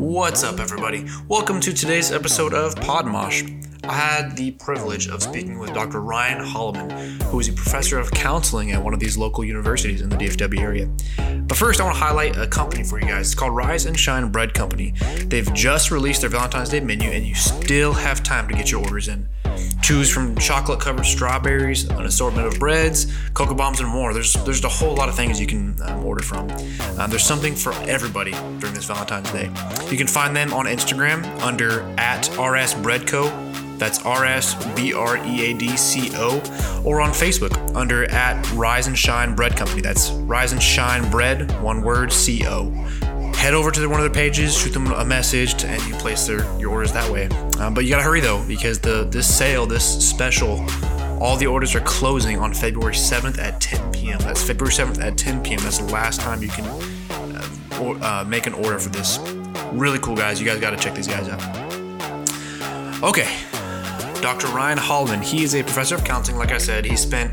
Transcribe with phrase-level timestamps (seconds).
[0.00, 1.04] What's up, everybody?
[1.28, 3.84] Welcome to today's episode of Podmosh.
[3.84, 6.00] I had the privilege of speaking with Dr.
[6.00, 10.08] Ryan Holloman, who is a professor of counseling at one of these local universities in
[10.08, 10.88] the DFW area.
[11.42, 13.26] But first, I want to highlight a company for you guys.
[13.26, 14.94] It's called Rise and Shine Bread Company.
[15.26, 18.80] They've just released their Valentine's Day menu, and you still have time to get your
[18.80, 19.28] orders in.
[19.82, 24.12] Choose from chocolate covered strawberries, an assortment of breads, cocoa bombs, and more.
[24.12, 26.50] There's there's a whole lot of things you can um, order from.
[26.98, 29.50] Um, there's something for everybody during this Valentine's Day.
[29.90, 33.28] You can find them on Instagram under at RS Bread Co.
[33.78, 36.36] That's R S B R E A D C O,
[36.84, 39.80] or on Facebook under at Rise and Shine Bread Company.
[39.80, 42.70] That's Rise and Shine Bread, one word, C O
[43.40, 46.40] head over to one of their pages, shoot them a message, and you place their
[46.60, 47.26] your orders that way.
[47.58, 50.64] Um, but you gotta hurry though, because the this sale, this special,
[51.18, 54.18] all the orders are closing on February 7th at 10 p.m.
[54.18, 55.58] That's February 7th at 10 p.m.
[55.62, 56.66] That's the last time you can
[57.10, 59.18] uh, or, uh, make an order for this.
[59.72, 60.38] Really cool guys.
[60.38, 61.40] You guys gotta check these guys out.
[63.02, 63.26] Okay,
[64.20, 64.48] Dr.
[64.48, 65.22] Ryan Holloman.
[65.22, 66.36] He is a professor of counseling.
[66.38, 67.32] Like I said, he spent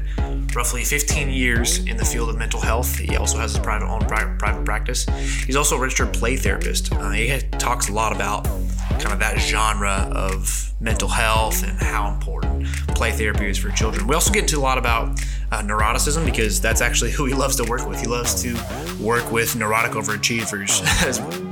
[0.55, 2.97] roughly 15 years in the field of mental health.
[2.97, 5.05] He also has his private own private practice.
[5.45, 6.93] He's also a registered play therapist.
[6.93, 12.09] Uh, he talks a lot about kind of that genre of mental health and how
[12.13, 12.56] important
[12.89, 14.07] play therapy is for children.
[14.07, 15.09] We also get into a lot about
[15.51, 17.99] uh, neuroticism because that's actually who he loves to work with.
[17.99, 18.57] He loves to
[18.99, 20.81] work with neurotic overachievers.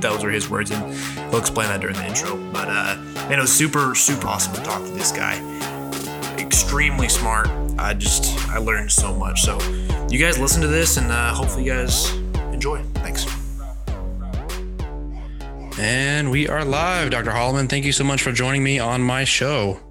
[0.00, 0.92] Those are his words, and
[1.30, 2.36] he'll explain that during the intro.
[2.52, 2.96] But uh,
[3.28, 5.36] man, it was super, super awesome to talk to this guy.
[6.38, 7.48] Extremely smart.
[7.78, 9.42] I just I learned so much.
[9.42, 9.58] So
[10.08, 12.10] you guys listen to this, and uh, hopefully you guys
[12.52, 12.82] enjoy.
[12.94, 13.26] Thanks.
[15.78, 17.32] And we are live, Dr.
[17.32, 17.68] Holloman.
[17.68, 19.85] Thank you so much for joining me on my show.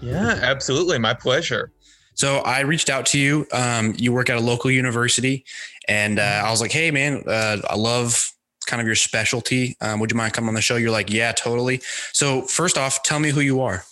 [0.00, 0.98] Yeah, absolutely.
[0.98, 1.72] My pleasure.
[2.14, 3.46] So I reached out to you.
[3.52, 5.44] Um, you work at a local university,
[5.86, 8.32] and uh, I was like, "Hey, man, uh, I love
[8.66, 9.76] kind of your specialty.
[9.80, 13.02] Um, would you mind coming on the show?" You're like, "Yeah, totally." So first off,
[13.02, 13.84] tell me who you are.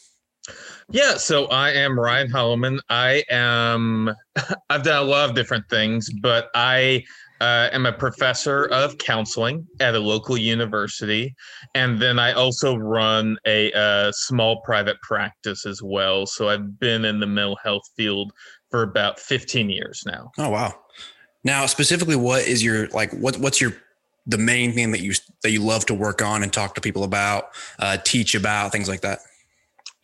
[0.91, 2.79] Yeah, so I am Ryan Holloman.
[2.89, 4.15] I am.
[4.71, 7.05] I've done a lot of different things, but I
[7.41, 11.35] uh, am a professor of counseling at a local university,
[11.75, 16.27] and then I also run a, a uh, small private practice as well.
[16.27, 18.33] So I've been in the mental health field
[18.71, 20.31] for about 15 years now.
[20.39, 20.75] Oh wow!
[21.45, 23.13] Now, specifically, what is your like?
[23.13, 23.75] What what's your
[24.27, 25.13] the main thing that you
[25.43, 28.89] that you love to work on and talk to people about, uh, teach about, things
[28.89, 29.21] like that?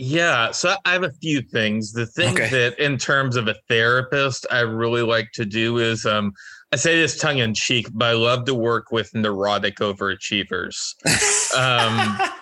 [0.02, 1.92] Yeah, so I have a few things.
[1.92, 2.48] The thing okay.
[2.48, 6.32] that, in terms of a therapist, I really like to do is um,
[6.72, 10.94] I say this tongue in cheek, but I love to work with neurotic overachievers.
[11.56, 12.18] Um,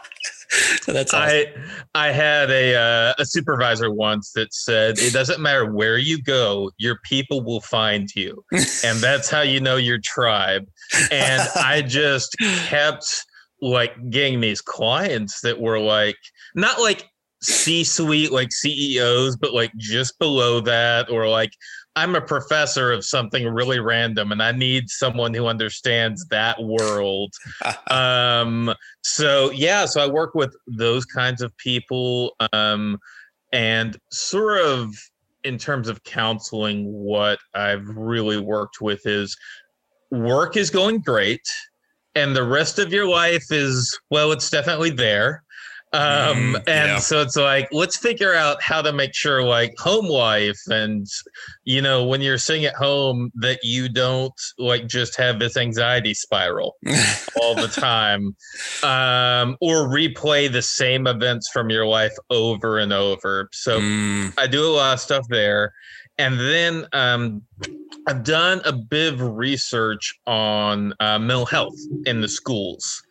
[0.86, 1.46] That's awesome.
[1.94, 6.22] I I had a uh, a supervisor once that said it doesn't matter where you
[6.22, 10.66] go, your people will find you, and that's how you know your tribe.
[11.10, 12.34] And I just
[12.66, 13.24] kept
[13.60, 16.16] like getting these clients that were like
[16.54, 17.04] not like
[17.42, 21.52] C-suite like CEOs, but like just below that, or like
[21.98, 27.34] I'm a professor of something really random and I need someone who understands that world.
[27.91, 28.72] um,
[29.03, 32.37] so yeah, so I work with those kinds of people.
[32.53, 32.98] Um,
[33.53, 34.94] and sort of
[35.42, 39.37] in terms of counseling, what I've really worked with is
[40.12, 41.47] work is going great
[42.14, 45.42] and the rest of your life is well, it's definitely there
[45.94, 46.99] um mm, and yeah.
[46.99, 51.06] so it's like let's figure out how to make sure like home life and
[51.65, 56.12] you know when you're sitting at home that you don't like just have this anxiety
[56.12, 56.76] spiral
[57.41, 58.37] all the time
[58.82, 64.32] um or replay the same events from your life over and over so mm.
[64.37, 65.72] i do a lot of stuff there
[66.19, 67.41] and then um
[68.06, 73.03] i've done a bit of research on uh, mental health in the schools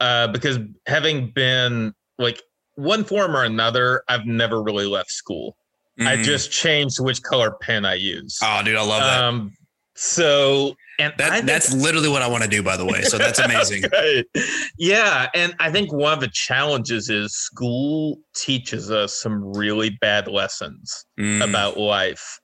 [0.00, 2.42] uh, because having been like
[2.74, 5.56] one form or another, I've never really left school.
[5.98, 6.08] Mm-hmm.
[6.08, 8.38] I just changed which color pen I use.
[8.42, 9.24] Oh, dude, I love that.
[9.24, 9.52] Um,
[9.94, 13.02] so and that, that's literally what I want to do, by the way.
[13.02, 13.84] So that's amazing.
[14.78, 15.28] Yeah.
[15.34, 21.06] And I think one of the challenges is school teaches us some really bad lessons
[21.18, 21.46] mm.
[21.48, 22.38] about life.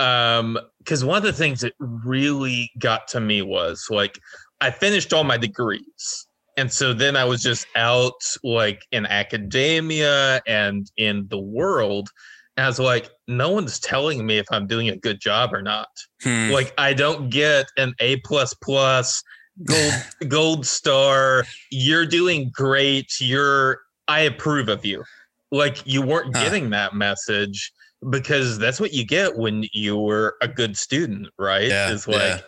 [0.00, 4.18] Um, because one of the things that really got to me was like
[4.60, 6.27] I finished all my degrees
[6.58, 12.10] and so then I was just out like in academia and in the world.
[12.56, 15.62] And I was like, no one's telling me if I'm doing a good job or
[15.62, 15.86] not.
[16.20, 16.50] Hmm.
[16.50, 19.22] Like I don't get an A plus plus
[19.62, 19.92] gold
[20.28, 21.44] gold star.
[21.70, 23.20] You're doing great.
[23.20, 23.78] You're
[24.08, 25.04] I approve of you.
[25.52, 26.42] Like you weren't huh.
[26.42, 27.72] getting that message
[28.10, 31.68] because that's what you get when you were a good student, right?
[31.68, 32.40] Yeah, is like yeah.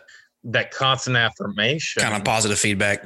[0.43, 2.03] that constant affirmation.
[2.03, 3.05] Kind of positive feedback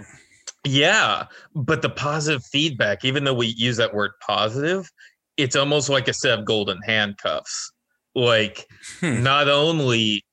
[0.66, 4.90] Yeah, but the positive feedback, even though we use that word positive,
[5.38, 7.72] it's almost like a set of golden handcuffs.
[8.16, 8.66] Like,
[9.00, 9.22] hmm.
[9.22, 10.26] not only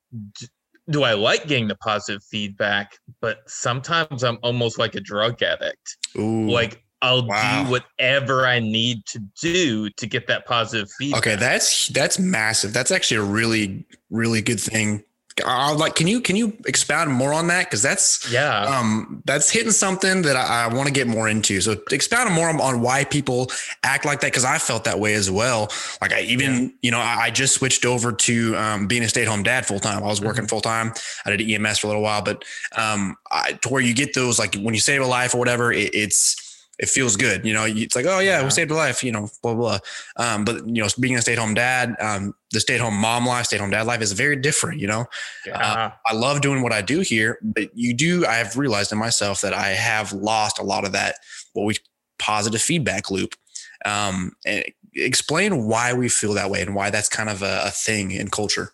[0.91, 5.97] do I like getting the positive feedback, but sometimes I'm almost like a drug addict.
[6.17, 7.65] Ooh, like, I'll wow.
[7.65, 11.27] do whatever I need to do to get that positive feedback.
[11.27, 12.73] Okay, that's that's massive.
[12.73, 15.03] That's actually a really really good thing
[15.45, 17.67] I'll like, can you can you expound more on that?
[17.67, 21.61] Because that's yeah, um, that's hitting something that I, I want to get more into.
[21.61, 23.51] So expound more on, on why people
[23.83, 24.29] act like that.
[24.29, 25.71] Because I felt that way as well.
[26.01, 26.69] Like I even yeah.
[26.83, 29.65] you know I, I, just switched over to um, being a stay at home dad
[29.65, 30.03] full time.
[30.03, 30.49] I was working mm-hmm.
[30.49, 30.93] full time.
[31.25, 32.45] I did EMS for a little while, but
[32.77, 35.73] um, I, to where you get those like when you save a life or whatever,
[35.73, 36.52] it, it's
[36.83, 37.47] it feels good.
[37.47, 38.45] You know, it's like, oh yeah, yeah.
[38.45, 39.79] we saved a life, you know, blah, blah.
[40.17, 42.97] Um, but you know, being a stay at home dad, um, the stay at home
[42.97, 45.07] mom life, stay at home dad life is very different, you know?
[45.47, 45.59] Yeah.
[45.59, 48.99] Uh, I love doing what I do here, but you do, I have realized in
[48.99, 51.15] myself that I have lost a lot of that,
[51.53, 51.77] what we
[52.19, 53.37] positive feedback loop.
[53.85, 54.65] Um, and
[54.95, 58.29] explain why we feel that way and why that's kind of a, a thing in
[58.29, 58.73] culture.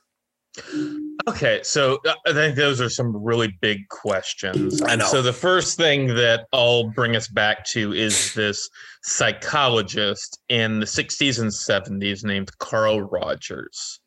[1.28, 4.80] Okay, so uh, I think those are some really big questions.
[4.80, 5.04] I know.
[5.04, 8.66] So the first thing that I'll bring us back to is this
[9.02, 14.00] psychologist in the 60s and 70s named Carl Rogers.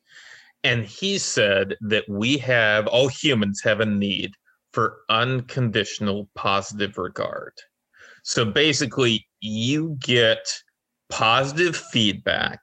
[0.64, 4.32] And he said that we have, all humans have a need
[4.72, 7.52] for unconditional positive regard.
[8.24, 10.44] So basically, you get
[11.08, 12.58] positive feedback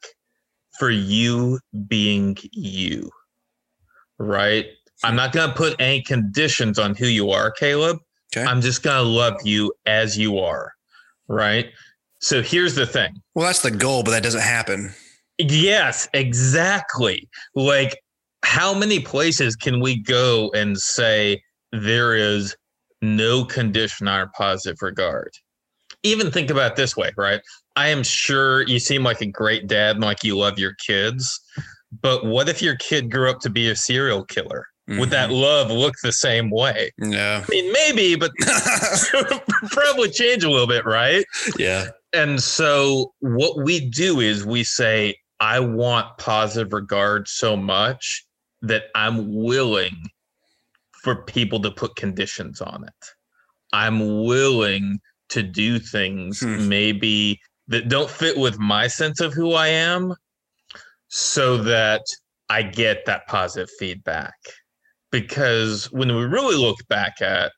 [0.78, 3.10] for you being you
[4.20, 4.68] right?
[5.04, 8.00] I'm not going to put any conditions on who you are, Caleb.
[8.36, 8.46] Okay.
[8.46, 10.74] I'm just going to love you as you are,
[11.28, 11.72] right?
[12.20, 13.22] So here's the thing.
[13.34, 14.94] Well, that's the goal, but that doesn't happen.
[15.38, 17.30] Yes, exactly.
[17.56, 17.98] Like,
[18.44, 22.56] how many places can we go and say there is
[23.02, 25.32] no condition on our positive regard?
[26.04, 27.42] Even think about this way, right?
[27.76, 31.40] I am sure you seem like a great dad and like you love your kids.
[32.02, 34.66] But what if your kid grew up to be a serial killer?
[34.90, 35.00] Mm-hmm.
[35.00, 35.42] Would that mm-hmm.
[35.42, 36.92] love look the same way?
[36.98, 37.44] Yeah.
[37.48, 38.32] I mean, maybe, but
[39.72, 41.26] probably change a little bit, right?
[41.58, 41.88] Yeah.
[42.14, 48.26] And so what we do is we say, I want positive regard so much
[48.62, 49.96] that I'm willing
[51.04, 53.06] for people to put conditions on it.
[53.72, 55.00] I'm willing
[55.30, 56.68] to do things hmm.
[56.68, 60.16] maybe that don't fit with my sense of who I am,
[61.10, 62.04] so that
[62.50, 64.34] I get that positive feedback.
[65.12, 67.52] Because when we really look back at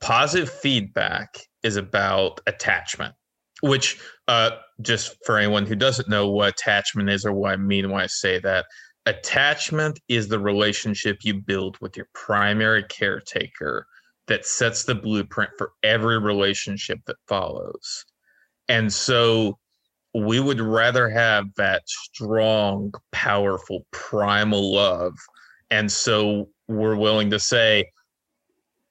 [0.00, 1.28] positive feedback
[1.62, 3.14] is about attachment,
[3.60, 3.98] which
[4.28, 4.50] uh,
[4.80, 8.06] just for anyone who doesn't know what attachment is or what I mean when I
[8.06, 8.66] say that,
[9.04, 13.86] attachment is the relationship you build with your primary caretaker
[14.26, 18.04] that sets the blueprint for every relationship that follows.
[18.68, 19.58] And so
[20.16, 25.14] we would rather have that strong, powerful, primal love.
[25.70, 27.90] And so we're willing to say,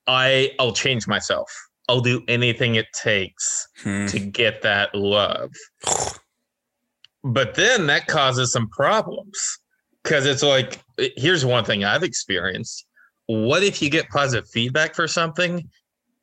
[0.08, 1.52] I I'll change myself.
[1.90, 4.06] I'll do anything it takes hmm.
[4.08, 5.52] to get that love.
[7.24, 9.60] but then that causes some problems
[10.04, 10.80] because it's like
[11.18, 12.86] here's one thing I've experienced.
[13.28, 15.68] What if you get positive feedback for something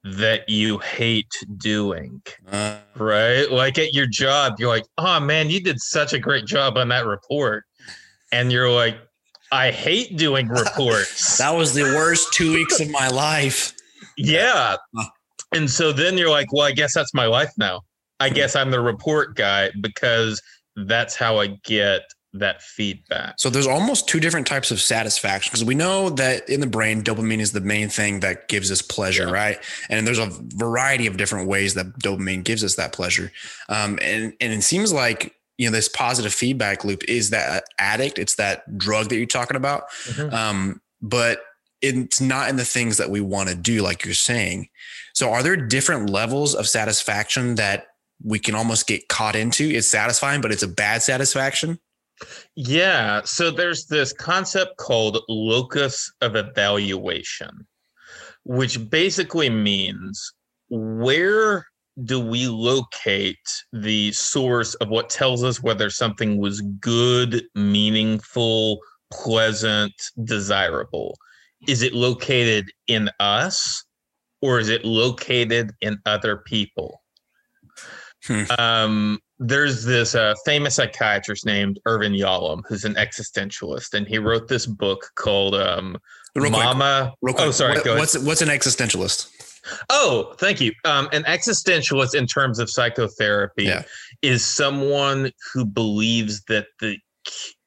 [0.04, 2.20] that you hate doing,
[2.50, 3.50] uh, right?
[3.50, 6.88] Like at your job, you're like, oh man, you did such a great job on
[6.88, 7.64] that report.
[8.32, 8.97] And you're like,
[9.52, 11.38] I hate doing reports.
[11.38, 13.75] that was the worst two weeks of my life.
[14.16, 14.76] Yeah.
[15.54, 17.82] And so then you're like, well, I guess that's my life now.
[18.18, 18.35] I hmm.
[18.35, 20.40] guess I'm the report guy because
[20.75, 22.02] that's how I get
[22.34, 23.34] that feedback.
[23.38, 27.02] So there's almost two different types of satisfaction because we know that in the brain,
[27.02, 29.32] dopamine is the main thing that gives us pleasure, yeah.
[29.32, 29.58] right?
[29.90, 33.32] And there's a variety of different ways that dopamine gives us that pleasure.
[33.68, 38.18] Um, and and it seems like you know this positive feedback loop is that addict.
[38.18, 39.90] It's that drug that you're talking about.
[40.06, 40.34] Mm-hmm.
[40.34, 41.42] Um, but
[41.82, 44.68] it's not in the things that we want to do, like you're saying.
[45.14, 47.88] So are there different levels of satisfaction that
[48.22, 49.68] we can almost get caught into?
[49.68, 51.80] It's satisfying, but it's a bad satisfaction.
[52.57, 53.23] Yeah.
[53.25, 57.67] So there's this concept called locus of evaluation,
[58.45, 60.33] which basically means
[60.69, 61.67] where
[62.05, 63.37] do we locate
[63.73, 68.81] the source of what tells us whether something was good, meaningful,
[69.12, 69.93] pleasant,
[70.25, 71.17] desirable?
[71.69, 73.85] Is it located in us
[74.41, 77.02] or is it located in other people?
[78.26, 78.43] Hmm.
[78.59, 84.49] Um, there's this uh, famous psychiatrist named Irvin Yalom who's an existentialist, and he wrote
[84.49, 85.99] this book called um,
[86.37, 87.12] Mama.
[87.22, 87.37] Quick.
[87.38, 87.78] Oh, sorry.
[87.78, 89.28] What, what's what's an existentialist?
[89.90, 90.72] Oh, thank you.
[90.84, 93.82] Um, an existentialist in terms of psychotherapy yeah.
[94.20, 96.99] is someone who believes that the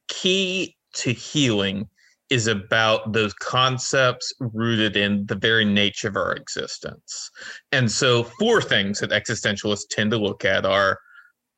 [0.09, 1.87] key to healing
[2.29, 7.29] is about those concepts rooted in the very nature of our existence.
[7.71, 10.99] And so, four things that existentialists tend to look at are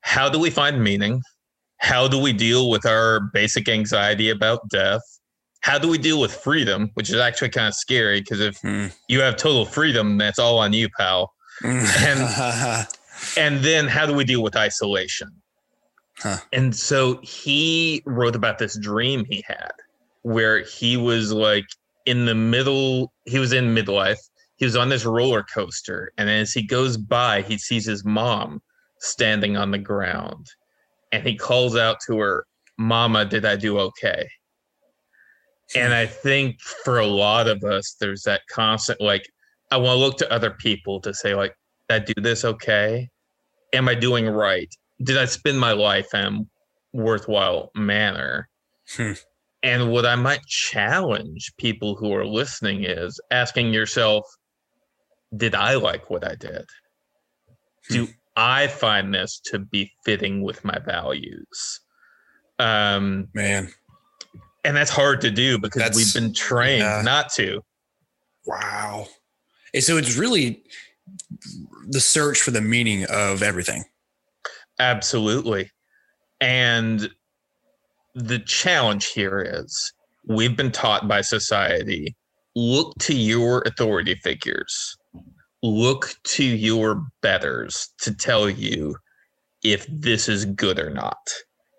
[0.08, 1.22] how do we find meaning?
[1.80, 5.02] How do we deal with our basic anxiety about death?
[5.60, 8.86] How do we deal with freedom, which is actually kind of scary because if hmm.
[9.10, 11.34] you have total freedom, that's all on you, pal.
[11.62, 12.88] and
[13.38, 15.30] and then how do we deal with isolation?
[16.20, 16.38] Huh.
[16.54, 19.74] And so he wrote about this dream he had
[20.22, 21.66] where he was like
[22.06, 24.20] in the middle, he was in midlife.
[24.56, 26.14] He was on this roller coaster.
[26.18, 28.62] And as he goes by, he sees his mom
[29.00, 30.46] standing on the ground.
[31.12, 32.46] And he calls out to her,
[32.78, 34.28] Mama, did I do okay?
[35.76, 39.28] And I think for a lot of us, there's that constant like,
[39.72, 41.54] I want to look to other people to say, like,
[41.90, 43.10] did I do this okay?
[43.74, 44.74] Am I doing right?
[45.04, 48.48] Did I spend my life in a worthwhile manner?
[48.96, 49.14] Hmm.
[49.64, 54.24] And what I might challenge people who are listening is asking yourself,
[55.36, 56.66] did I like what I did?
[57.90, 58.12] Do hmm.
[58.38, 61.82] I find this to be fitting with my values?
[62.60, 63.70] Um, Man.
[64.64, 67.02] And that's hard to do because that's, we've been trained yeah.
[67.04, 67.62] not to.
[68.46, 69.08] Wow.
[69.74, 70.64] And so it's really
[71.88, 73.84] the search for the meaning of everything.
[74.80, 75.72] Absolutely.
[76.40, 77.10] And
[78.14, 79.94] the challenge here is
[80.28, 82.16] we've been taught by society
[82.56, 84.98] look to your authority figures,
[85.68, 88.96] look to your betters to tell you
[89.64, 91.18] if this is good or not,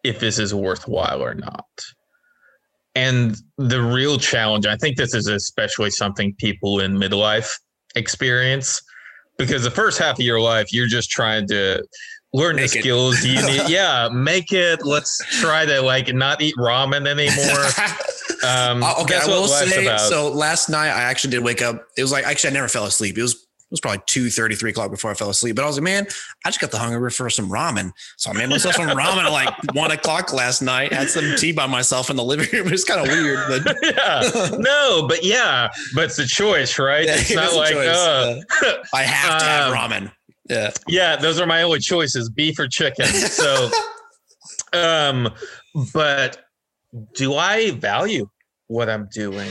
[0.05, 1.65] if this is worthwhile or not.
[2.95, 7.49] And the real challenge, I think this is especially something people in midlife
[7.95, 8.83] experience
[9.37, 11.85] because the first half of your life, you're just trying to
[12.33, 13.69] learn make the skills you need.
[13.69, 14.85] yeah, make it.
[14.85, 17.97] Let's try to like not eat ramen anymore.
[18.47, 19.85] Um, uh, okay, I will say.
[19.85, 19.99] About.
[20.01, 21.85] So last night I actually did wake up.
[21.97, 23.19] It was like actually I never fell asleep.
[23.19, 25.57] It was it was probably two thirty, three o'clock before I fell asleep.
[25.57, 26.07] But I was like, man,
[26.47, 27.93] I just got the hunger for some ramen.
[28.17, 30.91] So I made myself some ramen at like one o'clock last night.
[30.91, 32.73] Had some tea by myself in the living room.
[32.73, 34.57] It's kind of weird, but yeah.
[34.57, 37.05] no, but yeah, but it's a choice, right?
[37.05, 38.37] Yeah, it's not like uh,
[38.95, 40.13] I have to have um, ramen.
[40.49, 40.71] Yeah.
[40.87, 43.07] Yeah, those are my only choices, beef or chicken.
[43.07, 43.71] So
[44.73, 45.29] um
[45.93, 46.39] but
[47.15, 48.29] do I value
[48.69, 49.51] what I'm doing?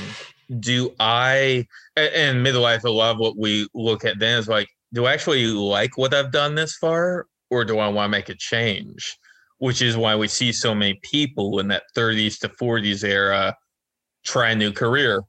[0.60, 5.14] Do I and midlife I love what we look at then is like, do I
[5.14, 7.28] actually like what I've done this far?
[7.50, 9.18] Or do I want to make a change?
[9.60, 13.56] Which is why we see so many people in that 30s to 40s era
[14.24, 15.22] try a new career,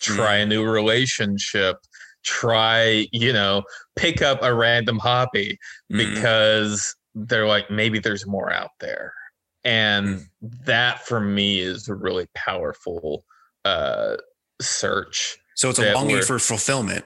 [0.00, 0.42] try mm.
[0.42, 1.76] a new relationship,
[2.24, 3.62] try, you know,
[3.96, 5.58] pick up a random hobby
[5.92, 6.14] mm-hmm.
[6.14, 7.28] because mm.
[7.28, 9.12] they're like, maybe there's more out there.
[9.64, 10.24] And mm.
[10.64, 13.24] that for me is a really powerful
[13.64, 14.16] uh,
[14.60, 15.38] search.
[15.54, 17.04] So it's a longing for fulfillment.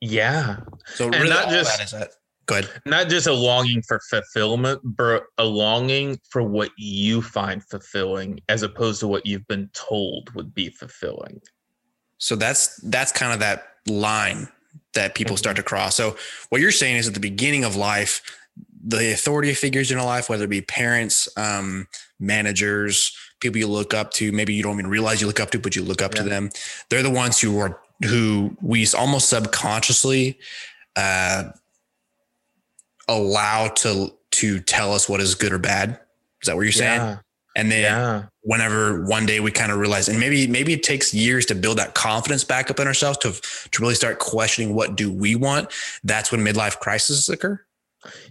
[0.00, 0.58] Yeah.
[0.86, 2.10] So really not just, that is that.
[2.46, 2.70] Go ahead.
[2.86, 8.62] Not just a longing for fulfillment, but a longing for what you find fulfilling as
[8.62, 11.40] opposed to what you've been told would be fulfilling.
[12.18, 14.48] So that's that's kind of that line
[14.94, 15.96] that people start to cross.
[15.96, 16.16] So
[16.48, 18.22] what you're saying is at the beginning of life,
[18.84, 21.86] the authority figures in your life, whether it be parents, um,
[22.18, 25.58] managers, people you look up to, maybe you don't even realize you look up to,
[25.58, 26.22] but you look up yeah.
[26.22, 26.50] to them.
[26.90, 30.38] They're the ones who are who we almost subconsciously
[30.96, 31.50] uh,
[33.08, 35.98] allow to to tell us what is good or bad.
[36.42, 37.00] Is that what you're saying?
[37.00, 37.18] Yeah.
[37.56, 38.24] And then yeah.
[38.42, 41.78] whenever one day we kind of realize, and maybe maybe it takes years to build
[41.78, 45.72] that confidence back up in ourselves to to really start questioning what do we want.
[46.04, 47.60] That's when midlife crises occur.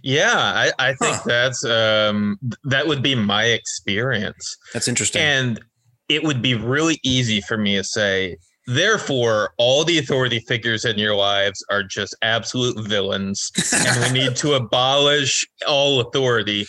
[0.02, 1.22] Yeah, I, I think huh.
[1.26, 4.56] that's um, that would be my experience.
[4.72, 5.22] That's interesting.
[5.22, 5.60] And
[6.08, 10.98] it would be really easy for me to say, therefore, all the authority figures in
[10.98, 16.66] your lives are just absolute villains, and we need to abolish all authority.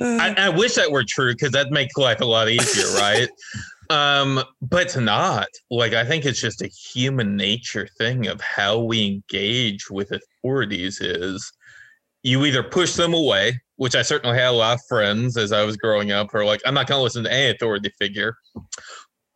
[0.00, 3.28] I, I wish that were true because that'd make life a lot easier, right?
[3.90, 5.48] um, but it's not.
[5.70, 11.00] Like I think it's just a human nature thing of how we engage with authorities
[11.00, 11.52] is
[12.24, 15.62] you either push them away, which I certainly had a lot of friends as I
[15.64, 18.36] was growing up who are like, I'm not gonna listen to any authority figure,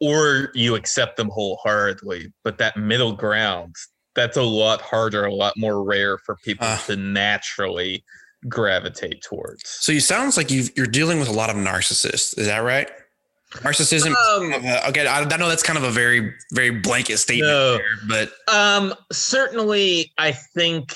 [0.01, 2.33] or you accept them wholeheartedly.
[2.43, 3.77] But that middle ground,
[4.17, 8.05] that's a lot harder, a lot more rare for people uh, to naturally
[8.49, 9.69] gravitate towards.
[9.69, 12.39] So you sounds like you you're dealing with a lot of narcissists.
[12.39, 12.91] Is that right?
[13.51, 14.15] Narcissism.
[14.15, 14.53] Um,
[14.89, 18.33] okay, I, I, know that's kind of a very, very blanket statement, no, there, but
[18.53, 20.95] um, certainly, I think.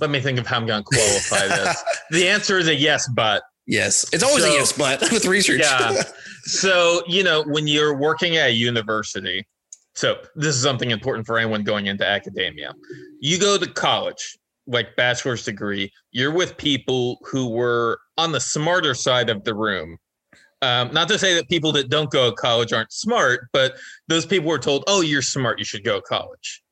[0.00, 1.84] Let me think of how I'm going to qualify this.
[2.10, 5.60] the answer is a yes, but yes, it's always so, a yes, but with research.
[5.62, 6.02] Yeah.
[6.42, 9.46] so you know, when you're working at a university,
[9.94, 12.74] so this is something important for anyone going into academia.
[13.20, 18.94] You go to college, like bachelor's degree, you're with people who were on the smarter
[18.94, 19.98] side of the room
[20.62, 23.76] um, not to say that people that don't go to college aren't smart, but
[24.08, 25.58] those people were told, "Oh, you're smart.
[25.58, 26.62] You should go to college."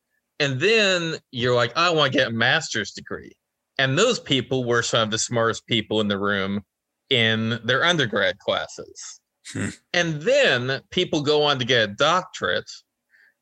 [0.41, 3.33] And then you're like, "I want to get a master's degree,"
[3.79, 6.65] and those people were some of the smartest people in the room
[7.11, 9.21] in their undergrad classes.
[9.53, 9.69] Hmm.
[9.95, 12.71] And then people go on to get a doctorate,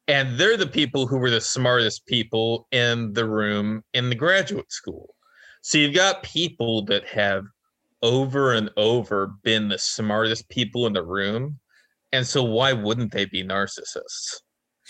[0.09, 4.73] and they're the people who were the smartest people in the room in the graduate
[4.73, 5.15] school.
[5.63, 7.45] So you've got people that have
[8.03, 11.59] over and over been the smartest people in the room.
[12.13, 14.41] And so why wouldn't they be narcissists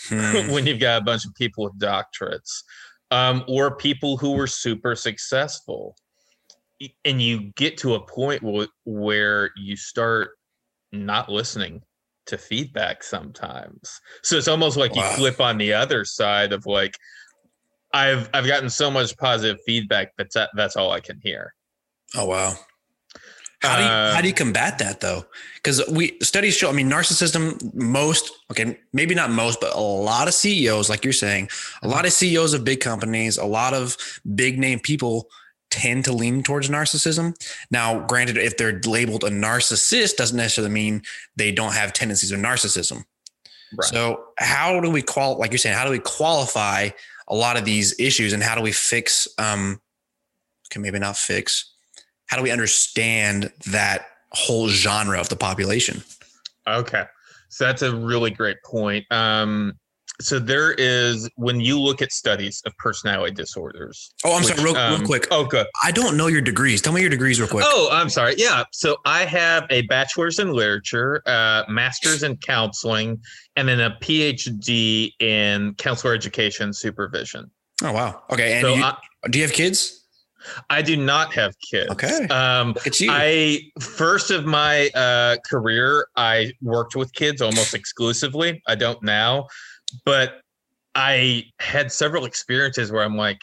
[0.09, 0.51] hmm.
[0.51, 2.63] when you've got a bunch of people with doctorates
[3.11, 5.95] um, or people who were super successful?
[7.05, 10.37] And you get to a point w- where you start
[10.91, 11.81] not listening
[12.27, 13.99] to feedback sometimes.
[14.21, 15.09] So it's almost like wow.
[15.09, 16.93] you flip on the other side of like,
[17.93, 21.53] I've I've gotten so much positive feedback that that's all I can hear.
[22.15, 22.53] Oh wow.
[23.61, 25.25] How do you, uh, how do you combat that though?
[25.55, 26.69] Because we studies show.
[26.69, 27.73] I mean, narcissism.
[27.73, 31.49] Most okay, maybe not most, but a lot of CEOs, like you're saying,
[31.81, 33.97] a lot of CEOs of big companies, a lot of
[34.35, 35.27] big name people
[35.71, 37.35] tend to lean towards narcissism.
[37.71, 41.01] Now, granted, if they're labeled a narcissist, doesn't necessarily mean
[41.35, 43.05] they don't have tendencies of narcissism.
[43.75, 43.89] Right.
[43.89, 45.39] So, how do we qual?
[45.39, 46.89] Like you're saying, how do we qualify
[47.27, 49.27] a lot of these issues, and how do we fix?
[49.39, 49.81] Um,
[50.69, 51.73] can maybe not fix
[52.27, 56.03] how do we understand that whole genre of the population?
[56.67, 57.05] Okay.
[57.49, 59.05] So that's a really great point.
[59.11, 59.73] Um,
[60.19, 64.11] so there is when you look at studies of personality disorders.
[64.25, 65.27] Oh, I'm which, sorry, real, um, real, quick.
[65.29, 65.67] Oh, good.
[65.83, 66.81] I don't know your degrees.
[66.81, 67.65] Tell me your degrees real quick.
[67.67, 68.33] Oh, I'm sorry.
[68.35, 68.63] Yeah.
[68.71, 73.21] So I have a bachelor's in literature, uh, master's in counseling,
[73.55, 77.51] and then a PhD in counselor education supervision.
[77.83, 78.23] Oh wow.
[78.31, 78.53] Okay.
[78.53, 78.97] And so you, I,
[79.29, 79.96] do you have kids?
[80.69, 81.89] I do not have kids.
[81.91, 82.27] Okay.
[82.27, 83.09] Um, Look at you.
[83.11, 88.61] I first of my uh, career, I worked with kids almost exclusively.
[88.67, 89.47] I don't now,
[90.05, 90.41] but
[90.95, 93.39] I had several experiences where I'm like,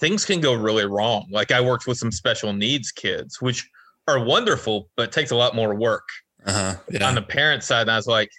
[0.00, 1.26] things can go really wrong.
[1.30, 3.68] Like I worked with some special needs kids, which
[4.08, 6.06] are wonderful, but takes a lot more work.
[6.46, 6.74] Uh-huh.
[6.90, 7.08] Yeah.
[7.08, 8.30] On the parent side, And I was like,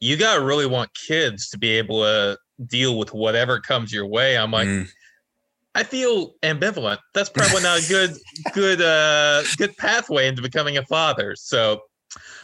[0.00, 4.36] you gotta really want kids to be able to deal with whatever comes your way.
[4.36, 4.68] I'm like.
[4.68, 4.88] Mm
[5.74, 6.98] I feel ambivalent.
[7.14, 8.10] That's probably not a good
[8.52, 11.34] good uh good pathway into becoming a father.
[11.36, 11.80] So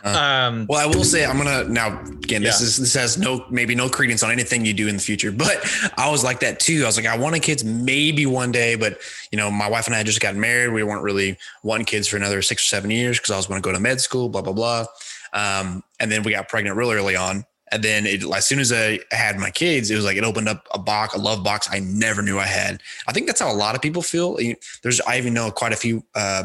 [0.03, 2.67] uh, um well I will say I'm gonna now again this yeah.
[2.67, 5.59] is this has no maybe no credence on anything you do in the future, but
[5.99, 6.85] I was like that too.
[6.85, 8.99] I was like, I wanted kids maybe one day, but
[9.31, 10.73] you know, my wife and I just got married.
[10.73, 13.61] We weren't really wanting kids for another six or seven years because I was going
[13.61, 14.87] to go to med school, blah, blah, blah.
[15.33, 17.45] Um, and then we got pregnant real early on.
[17.71, 20.49] And then it, as soon as I had my kids, it was like it opened
[20.49, 22.83] up a box, a love box I never knew I had.
[23.07, 24.39] I think that's how a lot of people feel.
[24.83, 26.45] There's, I even know quite a few uh,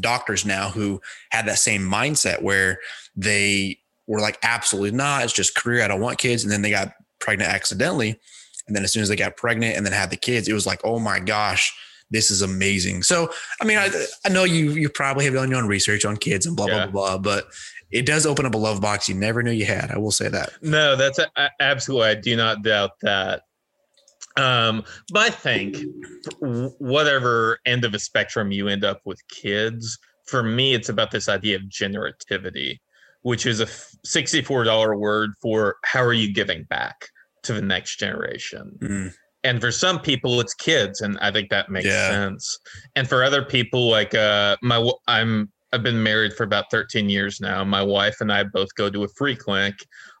[0.00, 2.80] doctors now who had that same mindset where
[3.16, 5.24] they were like, absolutely not.
[5.24, 5.84] It's just career.
[5.84, 6.42] I don't want kids.
[6.42, 8.18] And then they got pregnant accidentally.
[8.66, 10.66] And then as soon as they got pregnant and then had the kids, it was
[10.66, 11.74] like, oh my gosh,
[12.10, 13.02] this is amazing.
[13.02, 13.90] So, I mean, I,
[14.24, 16.86] I know you you probably have done your own research on kids and blah yeah.
[16.86, 17.48] blah blah, but
[17.90, 19.90] it does open up a love box you never knew you had.
[19.90, 20.50] I will say that.
[20.62, 21.28] No, that's a,
[21.60, 22.08] absolutely.
[22.08, 23.42] I do not doubt that.
[24.36, 25.78] Um, but I think
[26.40, 31.28] whatever end of a spectrum you end up with kids, for me, it's about this
[31.28, 32.78] idea of generativity,
[33.22, 37.08] which is a $64 word for how are you giving back
[37.44, 38.78] to the next generation.
[38.80, 39.14] Mm.
[39.44, 42.10] And for some people, it's kids, and I think that makes yeah.
[42.10, 42.58] sense.
[42.96, 47.40] And for other people, like uh, my, I'm I've been married for about 13 years
[47.40, 47.62] now.
[47.64, 49.74] My wife and I both go to a free clinic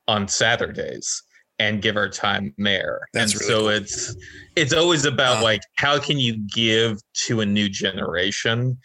[0.06, 1.22] on Saturdays
[1.58, 3.00] and give our time there.
[3.12, 3.68] That's and really so cool.
[3.68, 4.16] it's
[4.56, 8.78] it's always about like how can you give to a new generation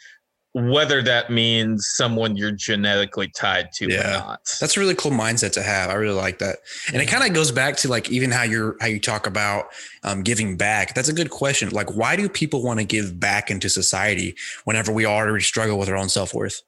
[0.53, 3.99] whether that means someone you're genetically tied to yeah.
[3.99, 4.57] or not.
[4.59, 5.89] That's a really cool mindset to have.
[5.89, 6.57] I really like that.
[6.93, 9.65] And it kind of goes back to like even how you're how you talk about
[10.03, 10.93] um, giving back.
[10.93, 11.69] That's a good question.
[11.69, 15.89] Like, why do people want to give back into society whenever we already struggle with
[15.89, 16.61] our own self worth?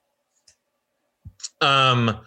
[1.61, 2.19] Um,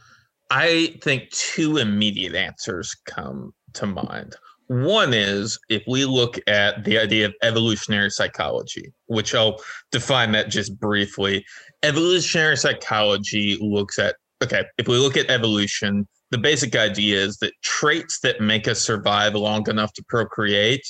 [0.51, 4.37] I think two immediate answers come to mind.
[4.69, 10.51] One is if we look at the idea of evolutionary psychology, which I'll define that
[10.51, 11.45] just briefly.
[11.83, 17.55] Evolutionary psychology looks at okay, if we look at evolution, the basic idea is that
[17.63, 20.87] traits that make us survive long enough to procreate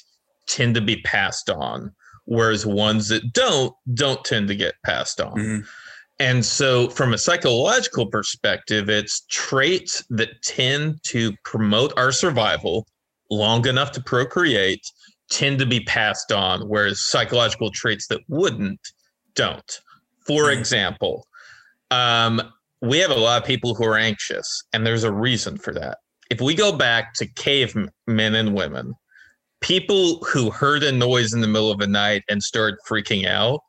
[0.49, 1.93] tend to be passed on,
[2.25, 5.37] whereas ones that don't don't tend to get passed on.
[5.37, 5.61] Mm-hmm.
[6.21, 12.89] And so, from a psychological perspective, it's traits that tend to promote our survival
[13.31, 14.83] long enough to procreate
[15.31, 18.81] tend to be passed on, whereas psychological traits that wouldn't
[19.35, 19.81] don't.
[20.27, 20.59] For mm-hmm.
[20.59, 21.27] example,
[21.91, 22.41] um,
[22.81, 25.99] we have a lot of people who are anxious, and there's a reason for that.
[26.31, 28.95] If we go back to cavemen and women,
[29.61, 33.61] people who heard a noise in the middle of the night and started freaking out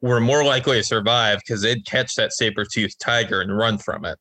[0.00, 4.18] were more likely to survive because they'd catch that saber-toothed tiger and run from it.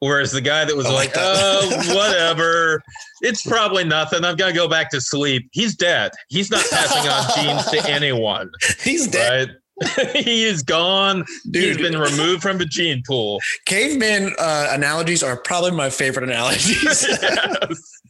[0.00, 2.82] Whereas the guy that was oh like, oh, whatever,
[3.22, 4.24] it's probably nothing.
[4.24, 5.48] I've got to go back to sleep.
[5.52, 6.12] He's dead.
[6.28, 8.50] He's not passing on genes to anyone.
[8.82, 9.48] He's dead.
[9.48, 9.58] Right?
[10.14, 11.24] he is gone.
[11.50, 11.76] Dude.
[11.76, 13.40] He's been removed from the gene pool.
[13.66, 16.82] Caveman uh, analogies are probably my favorite analogies.
[16.82, 18.00] yes.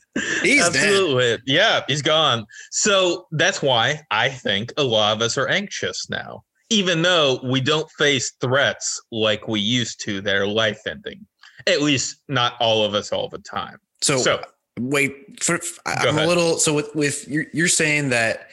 [0.42, 1.40] He's absolutely dead.
[1.46, 2.46] yeah, he's gone.
[2.70, 7.60] So that's why I think a lot of us are anxious now, even though we
[7.60, 11.26] don't face threats like we used to that are life ending.
[11.66, 13.78] At least not all of us all the time.
[14.02, 14.42] So, so
[14.78, 16.24] wait, for, I'm ahead.
[16.24, 16.58] a little.
[16.58, 18.48] So with with you're, you're saying that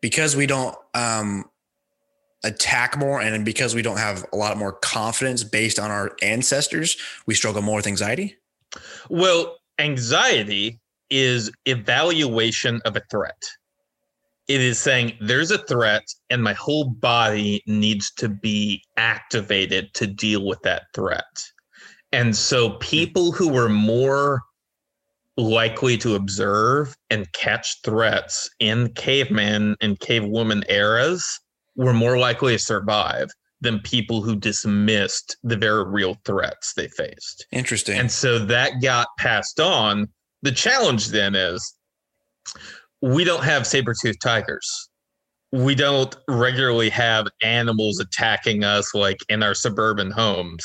[0.00, 1.44] because we don't um
[2.44, 6.96] attack more and because we don't have a lot more confidence based on our ancestors
[7.26, 8.36] we struggle more with anxiety
[9.10, 10.78] well anxiety
[11.10, 13.42] is evaluation of a threat
[14.46, 20.06] it is saying there's a threat and my whole body needs to be activated to
[20.06, 21.42] deal with that threat
[22.12, 24.42] and so people who were more
[25.36, 31.40] likely to observe and catch threats in caveman and cavewoman eras
[31.76, 33.28] were more likely to survive
[33.60, 37.46] than people who dismissed the very real threats they faced.
[37.52, 37.98] Interesting.
[37.98, 40.08] And so that got passed on.
[40.42, 41.74] The challenge then is
[43.00, 44.88] we don't have saber-toothed tigers.
[45.52, 50.64] We don't regularly have animals attacking us like in our suburban homes,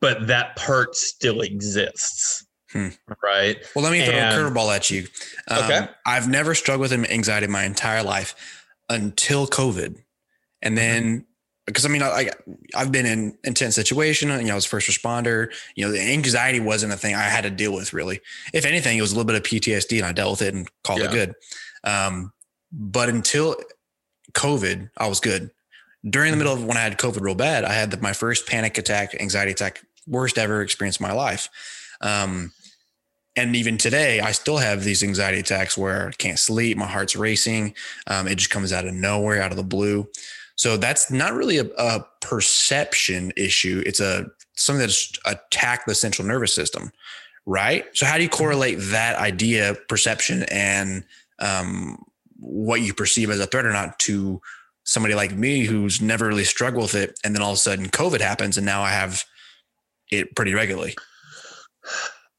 [0.00, 2.46] but that part still exists.
[2.72, 2.88] Hmm.
[3.22, 3.56] Right.
[3.74, 5.06] Well, let me throw and, a curveball at you.
[5.48, 5.88] Um, okay.
[6.04, 8.34] I've never struggled with anxiety my entire life
[8.90, 9.96] until COVID.
[10.60, 11.24] And then
[11.68, 12.30] because I mean, I,
[12.74, 16.94] I've been in intense situation, you know, as first responder, you know, the anxiety wasn't
[16.94, 18.20] a thing I had to deal with really.
[18.54, 20.66] If anything, it was a little bit of PTSD and I dealt with it and
[20.82, 21.08] called yeah.
[21.08, 21.34] it good.
[21.84, 22.32] Um,
[22.72, 23.56] but until
[24.32, 25.50] COVID, I was good.
[26.08, 28.46] During the middle of when I had COVID real bad, I had the, my first
[28.46, 31.48] panic attack, anxiety attack, worst ever experience in my life.
[32.00, 32.52] Um,
[33.36, 37.14] and even today, I still have these anxiety attacks where I can't sleep, my heart's
[37.14, 37.74] racing.
[38.08, 40.08] Um, it just comes out of nowhere, out of the blue.
[40.56, 43.82] So that's not really a, a perception issue.
[43.86, 46.90] It's a something that's attacked the central nervous system,
[47.46, 47.84] right?
[47.94, 51.04] So how do you correlate that idea, perception, and
[51.38, 52.04] um,
[52.40, 54.40] what you perceive as a threat or not to
[54.82, 57.86] somebody like me who's never really struggled with it, and then all of a sudden
[57.86, 59.24] COVID happens, and now I have
[60.10, 60.96] it pretty regularly.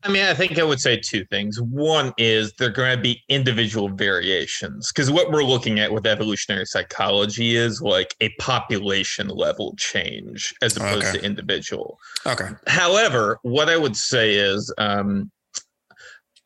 [0.04, 1.62] I mean, I think I would say two things.
[1.62, 6.08] One is there are going to be individual variations because what we're looking at with
[6.08, 11.18] evolutionary psychology is like a population level change as opposed okay.
[11.18, 11.98] to individual.
[12.26, 12.48] Okay.
[12.68, 15.32] However, what I would say is, um,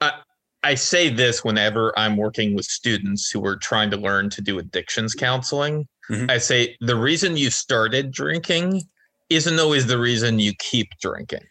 [0.01, 0.13] I,
[0.63, 4.57] I say this whenever I'm working with students who are trying to learn to do
[4.57, 5.87] addictions counseling.
[6.09, 6.31] Mm-hmm.
[6.31, 8.81] I say the reason you started drinking
[9.35, 11.43] isn't always the reason you keep drinking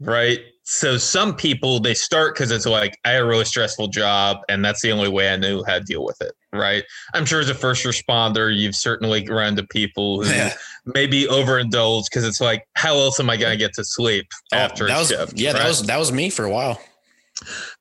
[0.00, 0.40] right?
[0.62, 4.64] So some people they start because it's like I had a really stressful job, and
[4.64, 6.84] that's the only way I knew how to deal with it, right?
[7.12, 10.54] I'm sure as a first responder, you've certainly run into people who yeah.
[10.86, 14.56] maybe overindulge because it's like, how else am I going to get to sleep oh,
[14.56, 15.38] after that was, shift?
[15.38, 15.58] Yeah, right?
[15.58, 16.80] that was that was me for a while.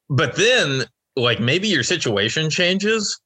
[0.09, 3.19] But then, like maybe your situation changes,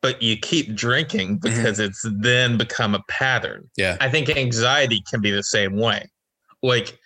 [0.00, 1.56] but you keep drinking mm-hmm.
[1.56, 1.90] because mm-hmm.
[1.90, 3.68] it's then become a pattern.
[3.76, 6.08] Yeah, I think anxiety can be the same way.
[6.62, 6.98] Like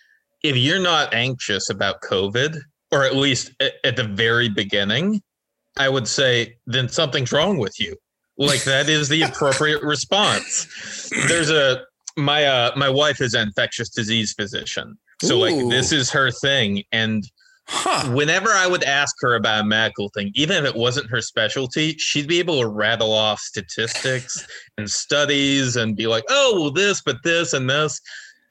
[0.43, 2.59] if you're not anxious about COVID,
[2.91, 5.21] or at least at, at the very beginning,
[5.79, 7.97] I would say then something's wrong with you.
[8.39, 11.11] Like that is the appropriate response.
[11.29, 11.85] There's a
[12.17, 14.99] my uh my wife is an infectious disease physician.
[15.23, 15.41] So Ooh.
[15.41, 17.25] like this is her thing and
[17.75, 18.11] Huh.
[18.13, 21.97] Whenever I would ask her about a medical thing, even if it wasn't her specialty,
[21.97, 24.47] she'd be able to rattle off statistics
[24.79, 27.99] and studies and be like, oh, well, this, but this and this.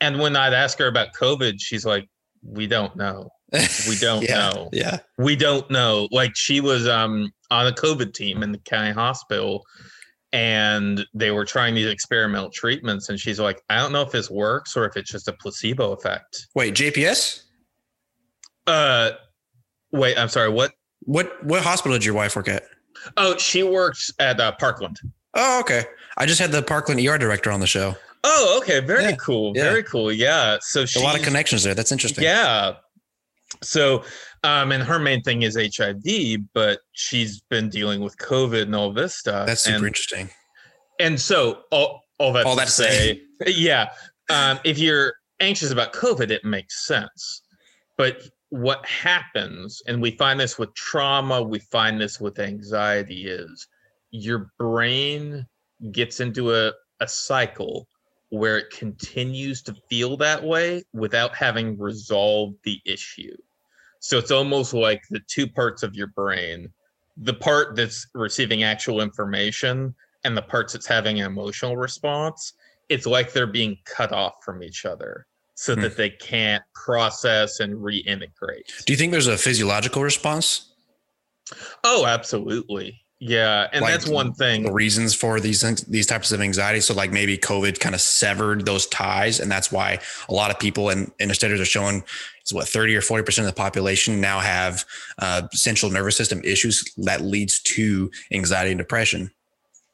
[0.02, 2.10] And when I'd ask her about COVID, she's like,
[2.44, 3.30] we don't know.
[3.88, 4.70] We don't yeah, know.
[4.74, 5.00] Yeah.
[5.20, 6.08] We don't know.
[6.12, 9.64] Like she was um on a COVID team in the county hospital
[10.34, 14.30] and they were trying these experimental treatments and she's like i don't know if this
[14.30, 17.44] works or if it's just a placebo effect wait jps
[18.72, 19.12] uh
[19.92, 22.64] wait i'm sorry what what what hospital did your wife work at
[23.18, 25.00] oh she works at uh, parkland
[25.36, 25.86] oh okay
[26.18, 29.16] i just had the parkland er director on the show oh okay very yeah.
[29.16, 29.64] cool yeah.
[29.64, 32.74] very cool yeah so a lot of connections there that's interesting yeah
[33.62, 34.04] so
[34.44, 38.92] um, and her main thing is HIV, but she's been dealing with COVID and all
[38.92, 39.46] this stuff.
[39.46, 40.30] That's super and, interesting.
[41.00, 43.92] And so all, all that all to that say yeah,
[44.30, 47.42] um, if you're anxious about COVID, it makes sense.
[47.98, 48.22] But
[48.52, 53.68] what happens, and we find this with trauma, we find this with anxiety, is
[54.12, 55.48] your brain
[55.92, 57.88] gets into a, a cycle
[58.30, 63.36] where it continues to feel that way without having resolved the issue.
[64.00, 66.72] So it's almost like the two parts of your brain
[67.18, 72.54] the part that's receiving actual information and the parts that's having an emotional response.
[72.90, 75.28] It's like they're being cut off from each other
[75.62, 75.82] so hmm.
[75.82, 78.84] that they can't process and reintegrate.
[78.86, 80.74] Do you think there's a physiological response?
[81.84, 83.00] Oh, absolutely.
[83.20, 84.64] Yeah, and like that's one thing.
[84.64, 86.82] The reasons for these these types of anxiety.
[86.82, 90.58] So like maybe COVID kind of severed those ties, and that's why a lot of
[90.58, 92.04] people and, and studies are showing
[92.44, 94.84] is what 30 or 40 percent of the population now have
[95.20, 99.30] uh, central nervous system issues that leads to anxiety and depression.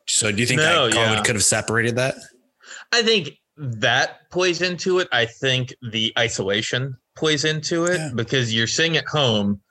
[0.07, 1.23] So do you think no, that COVID yeah.
[1.23, 2.15] could have separated that?
[2.93, 5.07] I think that plays into it.
[5.11, 8.11] I think the isolation plays into it yeah.
[8.15, 9.61] because you're sitting at home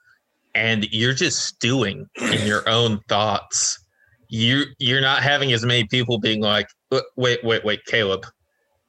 [0.53, 3.83] and you're just stewing in your own thoughts.
[4.29, 6.67] You you're not having as many people being like,
[7.15, 8.25] wait, wait, wait, Caleb,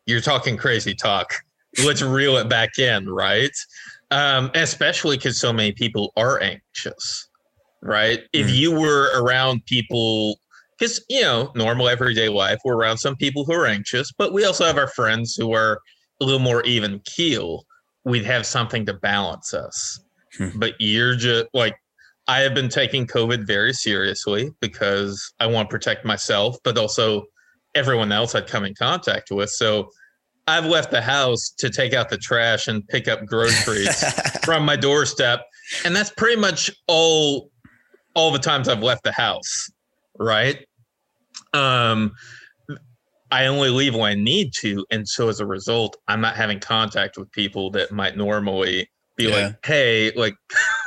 [0.07, 1.33] you're talking crazy talk.
[1.85, 3.57] Let's reel it back in, right?
[4.11, 7.29] Um, especially because so many people are anxious,
[7.83, 8.21] right?
[8.21, 8.29] Mm.
[8.33, 10.41] If you were around people,
[10.79, 14.45] because you know, normal everyday life, we're around some people who are anxious, but we
[14.45, 15.81] also have our friends who are
[16.21, 17.65] a little more even keel.
[18.05, 20.01] We'd have something to balance us
[20.37, 20.51] Hmm.
[20.57, 21.75] but you're just like
[22.27, 27.25] I have been taking COVID very seriously because I want to protect myself, but also
[27.75, 29.49] everyone else I'd come in contact with.
[29.49, 29.89] So
[30.47, 34.05] I've left the house to take out the trash and pick up groceries
[34.45, 35.47] from my doorstep.
[35.87, 37.51] And that's pretty much all
[38.15, 39.71] all the times I've left the house.
[40.19, 40.67] Right.
[41.53, 42.13] Um
[43.31, 44.87] I only leave when I need to.
[44.91, 49.25] And so as a result, I'm not having contact with people that might normally be
[49.25, 49.49] yeah.
[49.49, 50.35] like, hey, like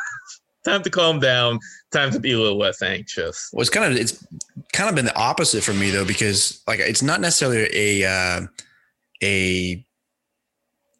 [0.66, 1.60] time to calm down,
[1.92, 3.50] time to be a little less anxious.
[3.54, 4.26] Well, it's kind of it's
[4.74, 8.48] kind of been the opposite for me though, because like it's not necessarily a uh,
[9.22, 9.86] a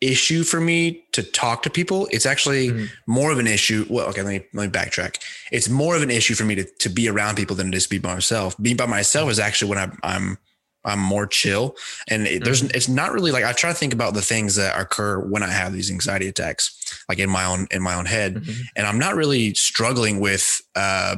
[0.02, 2.08] issue for me to talk to people.
[2.12, 2.86] It's actually mm-hmm.
[3.08, 3.86] more of an issue.
[3.90, 5.18] Well, okay, let me let me backtrack.
[5.52, 7.84] It's more of an issue for me to to be around people than it is
[7.84, 8.56] to be by myself.
[8.62, 10.38] Being by myself is actually when I'm I'm
[10.84, 11.76] I'm more chill.
[12.08, 12.76] And it, there's, mm-hmm.
[12.76, 15.52] it's not really like I try to think about the things that occur when I
[15.52, 18.36] have these anxiety attacks, like in my own, in my own head.
[18.36, 18.62] Mm-hmm.
[18.76, 21.18] And I'm not really struggling with, uh,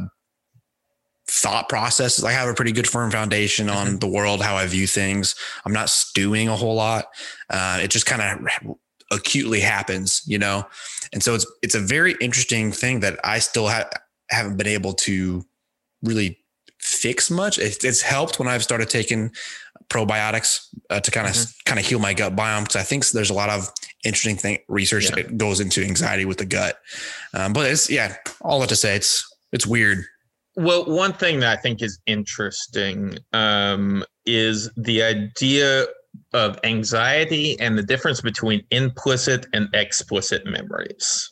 [1.34, 2.24] thought processes.
[2.24, 3.98] I have a pretty good firm foundation on mm-hmm.
[3.98, 5.36] the world, how I view things.
[5.65, 7.06] I'm not stewing a whole lot.
[7.50, 8.76] Uh, it just kind of
[9.12, 10.63] acutely happens, you know?
[11.12, 13.89] And so it's, it's a very interesting thing that I still ha-
[14.30, 15.43] haven't been able to
[16.04, 16.38] really
[16.80, 17.58] fix much.
[17.58, 19.32] It, it's helped when I've started taking
[19.89, 21.52] probiotics uh, to kind of mm-hmm.
[21.65, 23.69] kind of heal my gut biome because I think there's a lot of
[24.06, 25.15] interesting thing research yeah.
[25.15, 26.78] that goes into anxiety with the gut.
[27.34, 30.06] Um, but it's yeah, all that to say, it's it's weird.
[30.56, 35.86] Well, one thing that I think is interesting um, is the idea
[36.34, 41.30] of anxiety and the difference between implicit and explicit memories.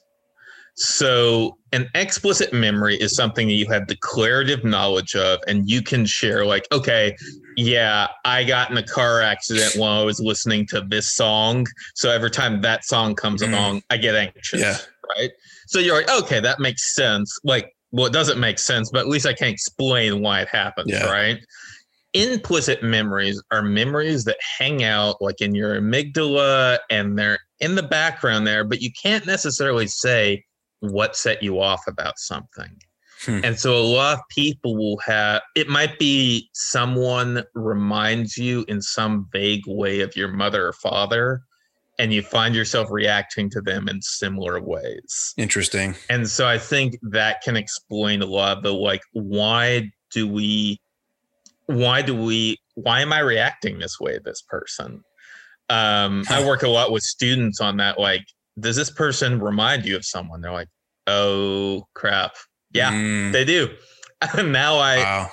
[0.76, 6.06] So, an explicit memory is something that you have declarative knowledge of, and you can
[6.06, 7.16] share, like, okay,
[7.58, 11.68] yeah, I got in a car accident while I was listening to this song.
[11.96, 13.50] So, every time that song comes mm.
[13.50, 14.62] along, I get anxious.
[14.62, 14.78] Yeah.
[15.18, 15.32] Right.
[15.68, 17.38] So, you're like, okay, that makes sense.
[17.44, 20.92] Like, well, it doesn't make sense, but at least I can explain why it happens.
[20.92, 21.12] Yeah.
[21.12, 21.40] Right
[22.14, 27.84] implicit memories are memories that hang out like in your amygdala and they're in the
[27.84, 30.44] background there, but you can't necessarily say
[30.80, 32.72] what set you off about something.
[33.24, 33.40] Hmm.
[33.44, 38.82] And so a lot of people will have it might be someone reminds you in
[38.82, 41.44] some vague way of your mother or father
[42.02, 45.36] and you find yourself reacting to them in similar ways.
[45.38, 45.94] Interesting.
[46.10, 50.82] And so I think that can explain a lot of the like why do we
[51.68, 55.04] why do we why am I reacting this way this person?
[55.70, 58.26] Um I work a lot with students on that like
[58.60, 60.42] does this person remind you of someone?
[60.42, 60.70] They're like,
[61.06, 62.34] oh crap.
[62.74, 63.32] Yeah, mm.
[63.32, 63.70] they do.
[64.44, 65.30] now I, wow.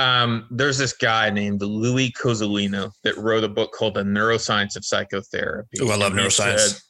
[0.00, 4.82] Um, there's this guy named Louis Cozolino that wrote a book called The Neuroscience of
[4.82, 5.76] Psychotherapy.
[5.78, 6.58] Oh, I love neuroscience.
[6.58, 6.80] Said,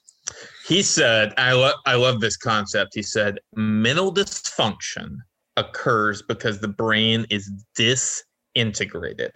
[0.69, 2.93] he said, I, lo- I love this concept.
[2.95, 5.17] He said, mental dysfunction
[5.57, 9.33] occurs because the brain is disintegrated.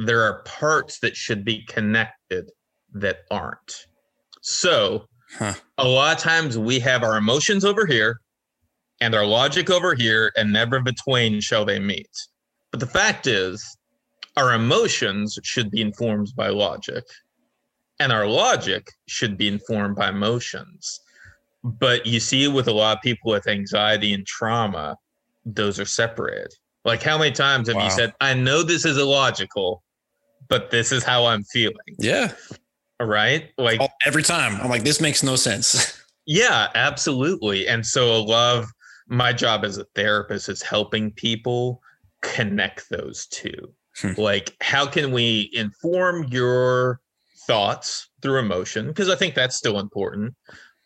[0.00, 2.50] There are parts that should be connected
[2.92, 3.86] that aren't.
[4.42, 5.06] So,
[5.38, 5.54] huh.
[5.78, 8.20] a lot of times we have our emotions over here
[9.00, 12.10] and our logic over here, and never between shall they meet.
[12.74, 13.76] But the fact is,
[14.36, 17.04] our emotions should be informed by logic,
[18.00, 20.98] and our logic should be informed by emotions.
[21.62, 24.96] But you see, with a lot of people with anxiety and trauma,
[25.44, 26.52] those are separated.
[26.84, 27.84] Like, how many times have wow.
[27.84, 29.84] you said, I know this is illogical,
[30.48, 31.76] but this is how I'm feeling?
[32.00, 32.32] Yeah.
[33.00, 33.50] Right?
[33.56, 35.96] Like, every time I'm like, this makes no sense.
[36.26, 37.68] yeah, absolutely.
[37.68, 38.66] And so, a lot of
[39.06, 41.80] my job as a therapist is helping people
[42.24, 43.72] connect those two.
[44.00, 44.12] Hmm.
[44.16, 47.00] Like, how can we inform your
[47.46, 48.88] thoughts through emotion?
[48.88, 50.34] Because I think that's still important.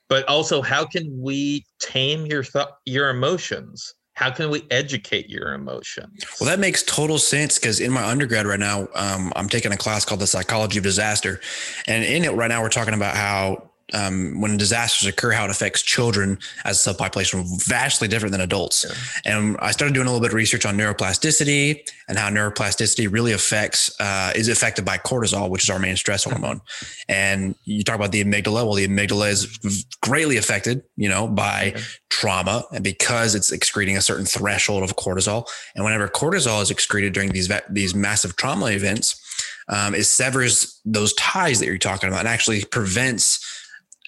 [0.09, 3.95] But also, how can we tame your thought, your emotions?
[4.15, 6.25] How can we educate your emotions?
[6.41, 9.77] Well, that makes total sense because in my undergrad right now, um, I'm taking a
[9.77, 11.41] class called the Psychology of Disaster,
[11.87, 15.51] and in it right now we're talking about how um, when disasters occur, how it
[15.51, 18.85] affects children as a subpopulation, vastly different than adults.
[19.25, 19.33] Yeah.
[19.33, 23.33] And I started doing a little bit of research on neuroplasticity and how neuroplasticity really
[23.33, 26.41] affects uh, is affected by cortisol, which is our main stress mm-hmm.
[26.41, 26.61] hormone.
[27.09, 28.65] And you talk about the amygdala.
[28.65, 31.75] Well, the amygdala is greatly affected, you know, by
[32.11, 35.47] trauma, and because it's excreting a certain threshold of cortisol.
[35.75, 39.23] And whenever cortisol is excreted during these these massive trauma events,
[39.69, 43.45] um, it severs those ties that you're talking about and actually prevents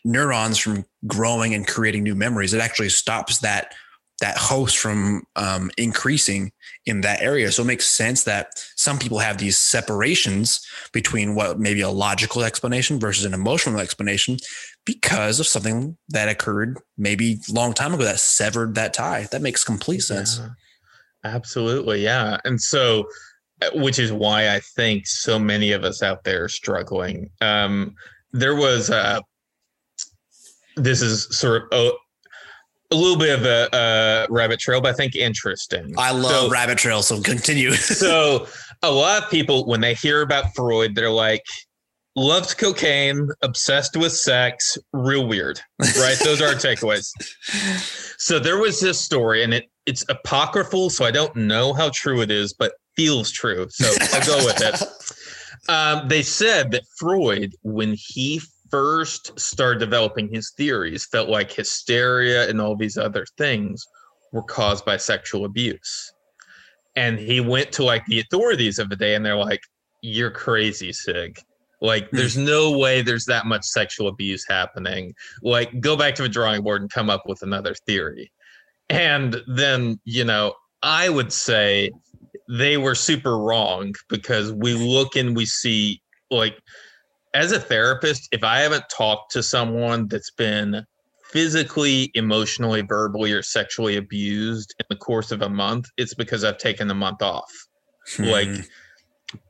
[0.05, 2.55] neurons from growing and creating new memories.
[2.55, 3.73] It actually stops that
[4.21, 6.53] that host from um, increasing
[6.87, 7.51] in that area.
[7.51, 10.61] So it makes sense that some people have these separations
[10.93, 14.37] between what maybe a logical explanation versus an emotional explanation
[14.85, 19.27] because of something that occurred maybe a long time ago that severed that tie.
[19.33, 20.39] That makes complete sense.
[20.39, 20.51] Yeah,
[21.25, 22.03] absolutely.
[22.03, 22.39] Yeah.
[22.45, 23.09] And so,
[23.63, 27.31] uh, which is why I think so many of us out there are struggling.
[27.41, 27.95] Um,
[28.33, 29.23] there was a
[30.83, 34.97] this is sort of a, a little bit of a, a, rabbit trail, but I
[34.97, 35.95] think interesting.
[35.97, 37.73] I love so, rabbit trails, so continue.
[37.75, 38.47] so
[38.83, 41.45] a lot of people, when they hear about Freud, they're like,
[42.17, 46.19] loved cocaine, obsessed with sex, real weird, right?
[46.25, 47.11] Those are our takeaways.
[48.19, 52.21] So there was this story, and it it's apocryphal, so I don't know how true
[52.21, 53.67] it is, but feels true.
[53.71, 54.83] So I'll go with it.
[55.69, 58.41] Um, they said that Freud, when he
[58.71, 63.87] first started developing his theories felt like hysteria and all these other things
[64.33, 66.13] were caused by sexual abuse.
[66.97, 69.63] And he went to like the authorities of the day and they're like,
[70.03, 71.39] You're crazy, Sig.
[71.81, 72.17] Like, hmm.
[72.17, 75.15] there's no way there's that much sexual abuse happening.
[75.43, 78.31] Like, go back to the drawing board and come up with another theory.
[78.89, 81.91] And then, you know, I would say
[82.49, 86.61] they were super wrong because we look and we see like
[87.35, 90.85] as a therapist, if I haven't talked to someone that's been
[91.31, 96.59] physically, emotionally, verbally, or sexually abused in the course of a month, it's because I've
[96.59, 97.51] taken a month off.
[98.17, 98.25] Hmm.
[98.25, 98.49] Like,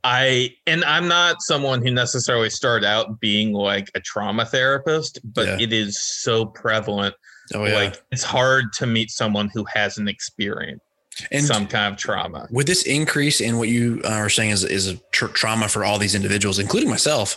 [0.05, 5.47] I, and I'm not someone who necessarily started out being like a trauma therapist, but
[5.47, 5.59] yeah.
[5.59, 7.15] it is so prevalent.
[7.55, 7.75] Oh, yeah.
[7.75, 10.85] Like, it's hard to meet someone who hasn't experienced
[11.31, 12.49] and some kind of trauma.
[12.51, 15.99] With this increase in what you are saying is is a tr- trauma for all
[15.99, 17.37] these individuals, including myself,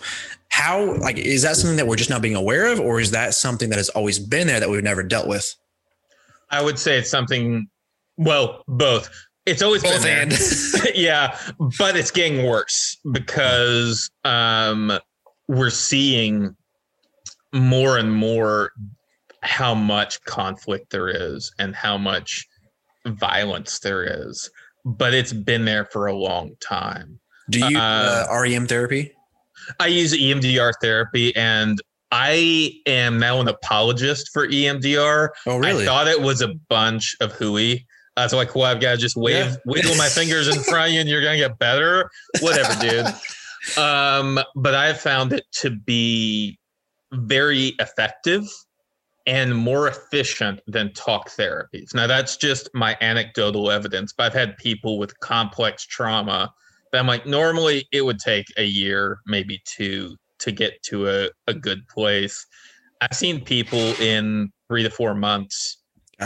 [0.49, 3.33] how like is that something that we're just not being aware of, or is that
[3.33, 5.55] something that has always been there that we've never dealt with?
[6.49, 7.67] I would say it's something.
[8.17, 9.09] Well, both.
[9.45, 10.91] It's always both been there.
[10.95, 11.37] yeah,
[11.79, 14.97] but it's getting worse because um,
[15.47, 16.55] we're seeing
[17.51, 18.71] more and more
[19.41, 22.47] how much conflict there is and how much
[23.05, 24.49] violence there is,
[24.85, 27.19] but it's been there for a long time.
[27.49, 29.11] Do you uh, uh, REM therapy?
[29.79, 31.79] I use EMDR therapy and
[32.11, 35.29] I am now an apologist for EMDR.
[35.47, 35.83] Oh, really?
[35.83, 37.85] I thought it was a bunch of hooey.
[38.15, 39.55] I was like, well, I've got to just wave, yeah.
[39.65, 42.09] wiggle my fingers in front of you and you're going to get better.
[42.41, 43.07] Whatever, dude.
[43.77, 46.59] Um, but I've found it to be
[47.13, 48.43] very effective
[49.25, 51.93] and more efficient than talk therapies.
[51.93, 56.53] Now, that's just my anecdotal evidence, but I've had people with complex trauma
[56.91, 61.29] that I'm like, normally it would take a year, maybe two, to get to a,
[61.47, 62.45] a good place.
[63.01, 65.77] I've seen people in three to four months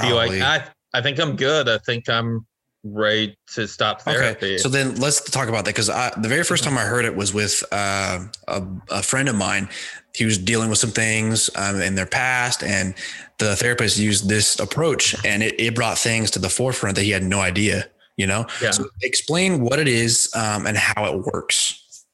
[0.01, 1.69] be like, I, I think I'm good.
[1.69, 2.45] I think I'm
[2.93, 4.45] ready to stop therapy.
[4.45, 4.57] Okay.
[4.57, 7.33] So then let's talk about that because the very first time I heard it was
[7.33, 9.69] with uh, a, a, friend of mine.
[10.15, 12.95] He was dealing with some things um, in their past, and
[13.37, 17.11] the therapist used this approach, and it, it brought things to the forefront that he
[17.11, 17.87] had no idea.
[18.17, 18.71] You know, yeah.
[18.71, 22.05] so explain what it is um, and how it works.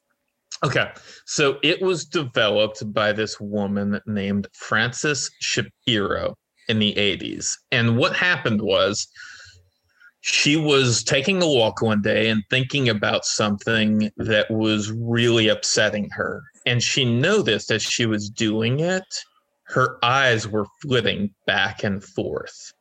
[0.65, 0.91] Okay,
[1.25, 6.35] so it was developed by this woman named Frances Shapiro
[6.67, 9.07] in the 80s, and what happened was
[10.25, 16.09] she was taking a walk one day and thinking about something that was really upsetting
[16.11, 16.41] her.
[16.65, 19.03] And she noticed as she was doing it,
[19.63, 22.71] her eyes were flitting back and forth.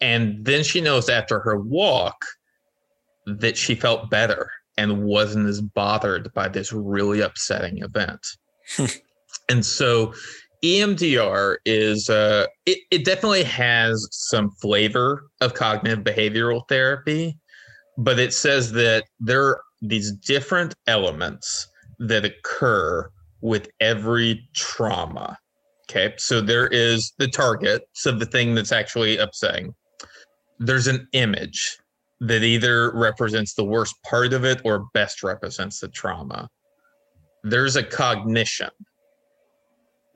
[0.00, 2.24] And then she noticed after her walk
[3.26, 8.26] that she felt better and wasn't as bothered by this really upsetting event.
[9.50, 10.14] and so
[10.62, 17.38] EMDR is uh, it, it definitely has some flavor of cognitive behavioral therapy,
[17.96, 21.66] but it says that there are these different elements
[21.98, 25.38] that occur with every trauma.
[25.88, 29.74] Okay, so there is the target, so the thing that's actually upsetting.
[30.58, 31.78] There's an image
[32.20, 36.48] that either represents the worst part of it or best represents the trauma.
[37.42, 38.68] There's a cognition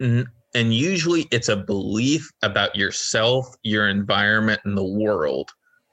[0.05, 0.23] Mm-hmm.
[0.55, 5.51] and usually it's a belief about yourself, your environment, and the world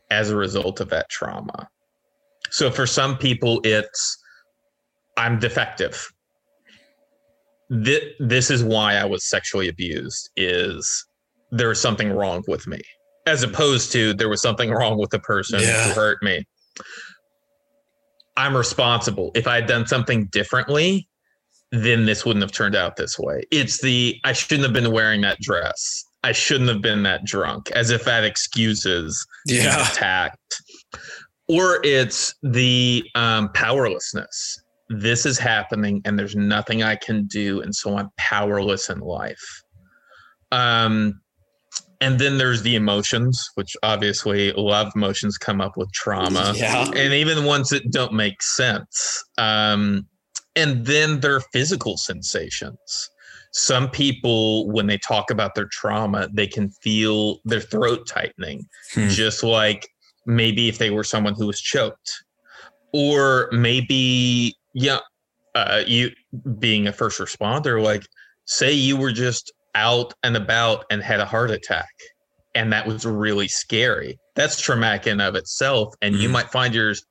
[0.09, 1.69] as a result of that trauma.
[2.49, 4.17] So for some people, it's
[5.17, 6.11] I'm defective.
[7.69, 11.05] This, this is why I was sexually abused is
[11.51, 12.81] there was something wrong with me
[13.25, 15.87] as opposed to there was something wrong with the person yeah.
[15.87, 16.45] who hurt me.
[18.35, 19.31] I'm responsible.
[19.35, 21.07] If I had done something differently,
[21.71, 23.43] then this wouldn't have turned out this way.
[23.51, 26.03] It's the I shouldn't have been wearing that dress.
[26.23, 29.89] I shouldn't have been that drunk, as if that excuses yeah.
[29.89, 30.61] attacked.
[31.47, 34.61] Or it's the um, powerlessness.
[34.89, 39.63] This is happening, and there's nothing I can do, and so I'm powerless in life.
[40.51, 41.21] Um,
[42.01, 46.53] and then there's the emotions, which obviously a lot of emotions come up with trauma,
[46.55, 46.85] yeah.
[46.95, 49.23] and even ones that don't make sense.
[49.37, 50.07] Um,
[50.55, 53.09] and then their physical sensations
[53.53, 59.07] some people when they talk about their trauma they can feel their throat tightening hmm.
[59.09, 59.87] just like
[60.25, 62.23] maybe if they were someone who was choked
[62.93, 64.99] or maybe yeah
[65.53, 66.09] uh, you
[66.59, 68.05] being a first responder like
[68.45, 71.89] say you were just out and about and had a heart attack
[72.55, 76.23] and that was really scary that's traumatic in of itself and mm-hmm.
[76.23, 76.33] you hmm.
[76.33, 77.03] might find yours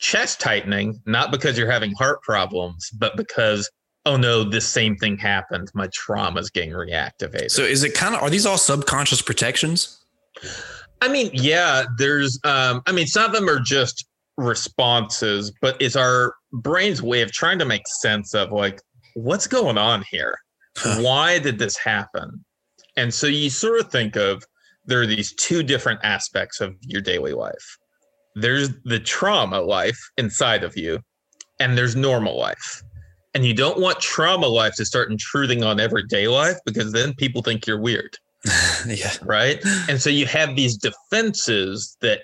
[0.00, 3.70] chest tightening, not because you're having heart problems, but because
[4.06, 5.70] oh no, this same thing happened.
[5.74, 7.50] My trauma is getting reactivated.
[7.50, 10.02] So is it kind of are these all subconscious protections?
[11.02, 15.96] I mean, yeah, there's um, I mean, some of them are just responses, but it's
[15.96, 18.80] our brain's way of trying to make sense of like
[19.14, 20.38] what's going on here?
[20.98, 22.44] Why did this happen?
[22.96, 24.42] And so you sort of think of
[24.86, 27.78] there are these two different aspects of your daily life
[28.34, 31.00] there's the trauma life inside of you,
[31.58, 32.82] and there's normal life.
[33.34, 37.42] And you don't want trauma life to start intruding on everyday life because then people
[37.42, 38.16] think you're weird.
[38.86, 39.12] yeah.
[39.22, 39.62] Right.
[39.88, 42.22] And so you have these defenses that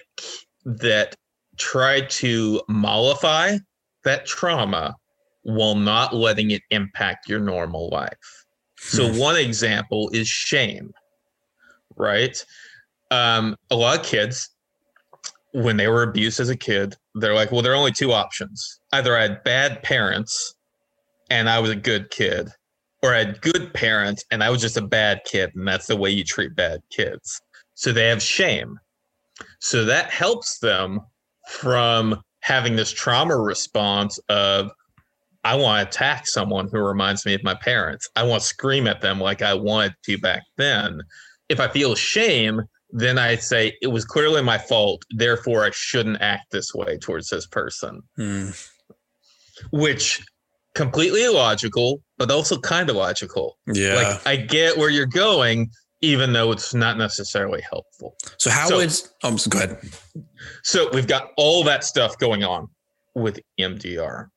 [0.64, 1.14] that
[1.58, 3.58] try to mollify
[4.04, 4.96] that trauma
[5.42, 8.44] while not letting it impact your normal life.
[8.78, 9.18] So hmm.
[9.18, 10.92] one example is shame.
[11.96, 12.44] Right.
[13.10, 14.50] Um, a lot of kids
[15.56, 18.78] when they were abused as a kid, they're like, well, there are only two options.
[18.92, 20.54] Either I had bad parents
[21.30, 22.50] and I was a good kid,
[23.02, 25.52] or I had good parents and I was just a bad kid.
[25.54, 27.40] And that's the way you treat bad kids.
[27.72, 28.78] So they have shame.
[29.60, 31.00] So that helps them
[31.48, 34.70] from having this trauma response of,
[35.42, 38.10] I want to attack someone who reminds me of my parents.
[38.14, 41.00] I want to scream at them like I wanted to back then.
[41.48, 42.62] If I feel shame,
[42.96, 45.04] then I say it was clearly my fault.
[45.10, 48.02] Therefore, I shouldn't act this way towards this person.
[48.16, 48.48] Hmm.
[49.70, 50.24] Which
[50.74, 53.58] completely illogical, but also kind of logical.
[53.66, 53.94] Yeah.
[53.94, 55.70] Like I get where you're going,
[56.00, 58.16] even though it's not necessarily helpful.
[58.38, 58.92] So how so, would
[59.22, 59.78] um go ahead.
[60.62, 62.68] So we've got all that stuff going on
[63.14, 64.28] with EMDR.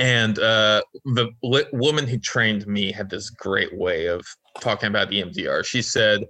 [0.00, 1.30] And uh, the
[1.72, 4.26] woman who trained me had this great way of
[4.60, 5.64] talking about EMDR.
[5.64, 6.24] She said,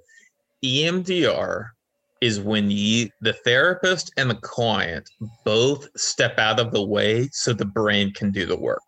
[0.65, 1.67] EMDR
[2.21, 5.09] is when you the therapist and the client
[5.45, 8.83] both step out of the way so the brain can do the work.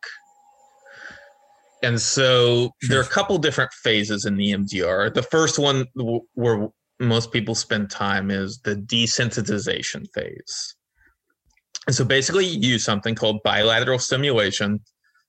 [1.82, 5.14] And so there are a couple different phases in the EMDR.
[5.14, 5.86] The first one
[6.34, 6.68] where
[6.98, 10.74] most people spend time is the desensitization phase.
[11.86, 14.80] And so basically, you use something called bilateral stimulation.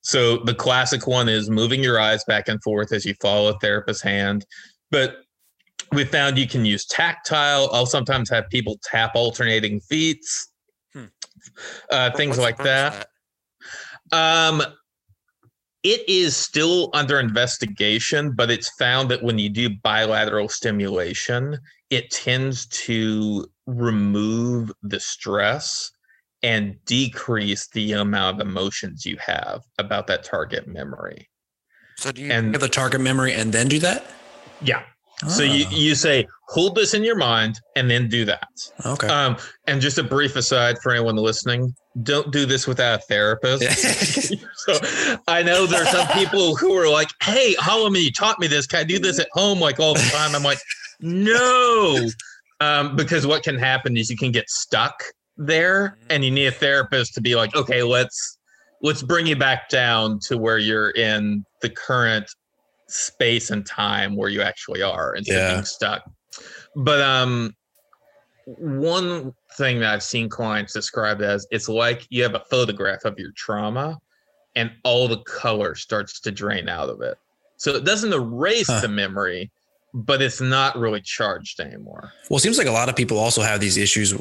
[0.01, 3.59] So the classic one is moving your eyes back and forth as you follow a
[3.59, 4.45] therapist's hand.
[4.89, 5.15] But
[5.93, 7.69] we found you can use tactile.
[7.71, 10.25] I'll sometimes have people tap alternating feet,
[10.93, 11.05] hmm.
[11.89, 13.07] uh, things like that.
[14.11, 14.47] that.
[14.49, 14.63] Um,
[15.83, 21.57] it is still under investigation, but it's found that when you do bilateral stimulation,
[21.89, 25.91] it tends to remove the stress
[26.43, 31.29] and decrease the amount of emotions you have about that target memory.
[31.97, 34.05] So do you and, have the target memory and then do that?
[34.61, 34.83] Yeah.
[35.27, 35.71] So you, ah.
[35.71, 38.49] you say, hold this in your mind and then do that.
[38.85, 39.07] Okay.
[39.07, 43.63] Um, and just a brief aside for anyone listening, don't do this without a therapist.
[44.55, 44.73] so
[45.27, 48.65] I know there's some people who are like, hey, Holloman, you taught me this.
[48.65, 50.35] Can I do this at home like all the time?
[50.35, 50.59] I'm like,
[50.99, 52.09] no.
[52.59, 55.03] Um, because what can happen is you can get stuck
[55.37, 58.37] there and you need a therapist to be like, okay, let's
[58.81, 62.29] let's bring you back down to where you're in the current
[62.91, 65.47] space and time where you actually are instead yeah.
[65.47, 66.09] of being stuck.
[66.75, 67.55] But um,
[68.45, 73.17] one thing that I've seen clients describe as it's like you have a photograph of
[73.17, 73.97] your trauma
[74.55, 77.17] and all the color starts to drain out of it.
[77.57, 78.81] So it doesn't erase huh.
[78.81, 79.51] the memory,
[79.93, 82.11] but it's not really charged anymore.
[82.29, 84.13] Well, it seems like a lot of people also have these issues.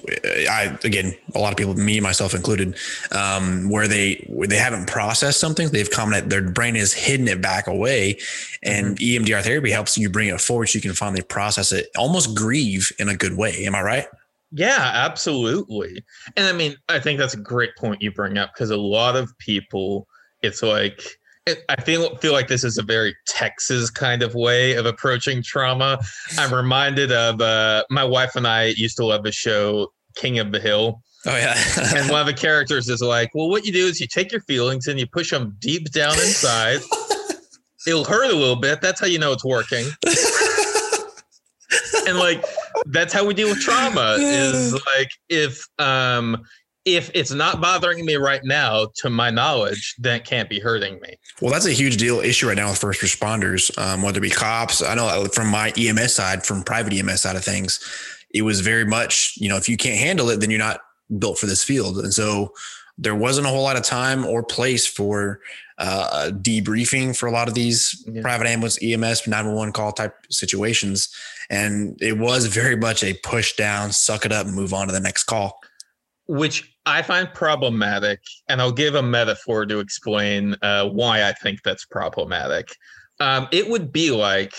[0.51, 2.77] I again, a lot of people, me myself included,
[3.13, 5.69] um, where they where they haven't processed something.
[5.69, 8.19] They've come commented their brain is hidden it back away,
[8.63, 9.25] and mm-hmm.
[9.25, 12.91] EMDR therapy helps you bring it forward so you can finally process it, almost grieve
[12.99, 13.65] in a good way.
[13.65, 14.07] Am I right?
[14.53, 16.05] Yeah, absolutely.
[16.37, 19.15] And I mean, I think that's a great point you bring up because a lot
[19.15, 20.09] of people,
[20.43, 21.20] it's like
[21.69, 25.99] I feel feel like this is a very Texas kind of way of approaching trauma.
[26.39, 30.53] I'm reminded of uh, my wife and I used to love the show King of
[30.53, 31.03] the Hill.
[31.27, 31.57] Oh yeah.
[31.97, 34.41] and one of the characters is like, "Well, what you do is you take your
[34.43, 36.81] feelings and you push them deep down inside.
[37.87, 38.81] It'll hurt a little bit.
[38.81, 39.87] That's how you know it's working."
[42.07, 42.45] and like
[42.87, 46.43] that's how we deal with trauma is like if um
[46.85, 50.99] if it's not bothering me right now, to my knowledge, then it can't be hurting
[51.01, 51.19] me.
[51.41, 54.31] Well, that's a huge deal issue right now with first responders, um, whether it be
[54.31, 54.83] cops.
[54.83, 57.81] I know from my EMS side, from private EMS side of things,
[58.33, 60.81] it was very much, you know, if you can't handle it, then you're not
[61.19, 61.99] built for this field.
[61.99, 62.55] And so
[62.97, 65.41] there wasn't a whole lot of time or place for
[65.79, 68.23] uh, debriefing for a lot of these yeah.
[68.23, 71.09] private ambulance EMS 911 call type situations.
[71.49, 74.93] And it was very much a push down, suck it up, and move on to
[74.93, 75.60] the next call
[76.31, 78.21] which I find problematic.
[78.49, 82.77] And I'll give a metaphor to explain uh, why I think that's problematic.
[83.19, 84.55] Um, it would be like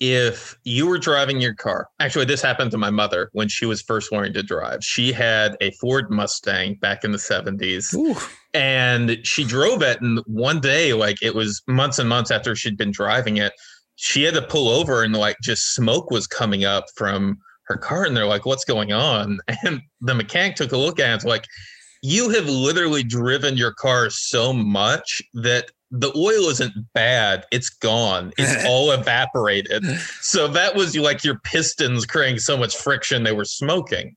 [0.00, 1.88] if you were driving your car.
[2.00, 4.82] Actually, this happened to my mother when she was first learning to drive.
[4.82, 7.94] She had a Ford Mustang back in the 70s.
[7.94, 8.16] Ooh.
[8.54, 10.00] And she drove it.
[10.00, 13.52] And one day, like it was months and months after she'd been driving it,
[13.96, 17.36] she had to pull over and like just smoke was coming up from
[17.68, 19.38] her car and they're like, what's going on?
[19.64, 21.14] And the mechanic took a look at it.
[21.14, 21.44] It's like,
[22.02, 27.44] you have literally driven your car so much that the oil isn't bad.
[27.50, 28.32] It's gone.
[28.38, 29.84] It's all evaporated.
[30.20, 34.14] So that was like your pistons creating so much friction they were smoking.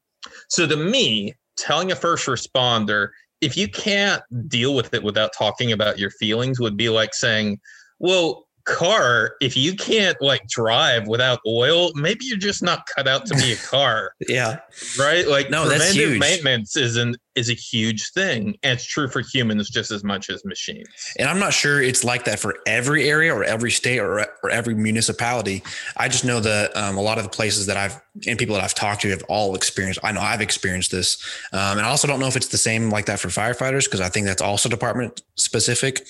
[0.49, 3.10] So to me, telling a first responder,
[3.41, 7.60] if you can't deal with it without talking about your feelings, would be like saying,
[7.99, 13.26] well, car, if you can't like drive without oil, maybe you're just not cut out
[13.28, 14.14] to be a car.
[14.28, 14.59] yeah.
[14.99, 15.28] Right?
[15.28, 16.20] Like no, that's huge.
[16.20, 18.57] maintenance is an is a huge thing.
[18.64, 20.88] And it's true for humans just as much as machines.
[21.18, 24.49] And I'm not sure it's like that for every area or every state or, or
[24.49, 25.64] every municipality.
[25.95, 28.64] I just know that um, a lot of the places that I've and people that
[28.64, 29.99] I've talked to have all experienced.
[30.03, 31.18] I know I've experienced this.
[31.53, 34.01] Um, and I also don't know if it's the same like that for firefighters because
[34.01, 36.05] I think that's also department specific.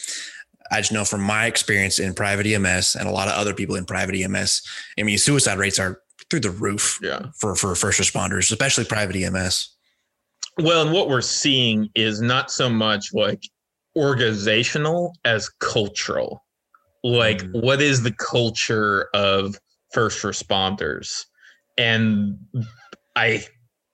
[0.72, 3.76] I just know from my experience in private EMS and a lot of other people
[3.76, 4.62] in private EMS,
[4.98, 7.28] I mean, suicide rates are through the roof yeah.
[7.38, 9.76] for, for first responders, especially private EMS.
[10.58, 13.44] Well, and what we're seeing is not so much like
[13.98, 16.46] organizational as cultural.
[17.04, 17.64] Like, mm.
[17.64, 19.60] what is the culture of
[19.94, 21.26] first responders?
[21.78, 22.38] And
[23.16, 23.44] I,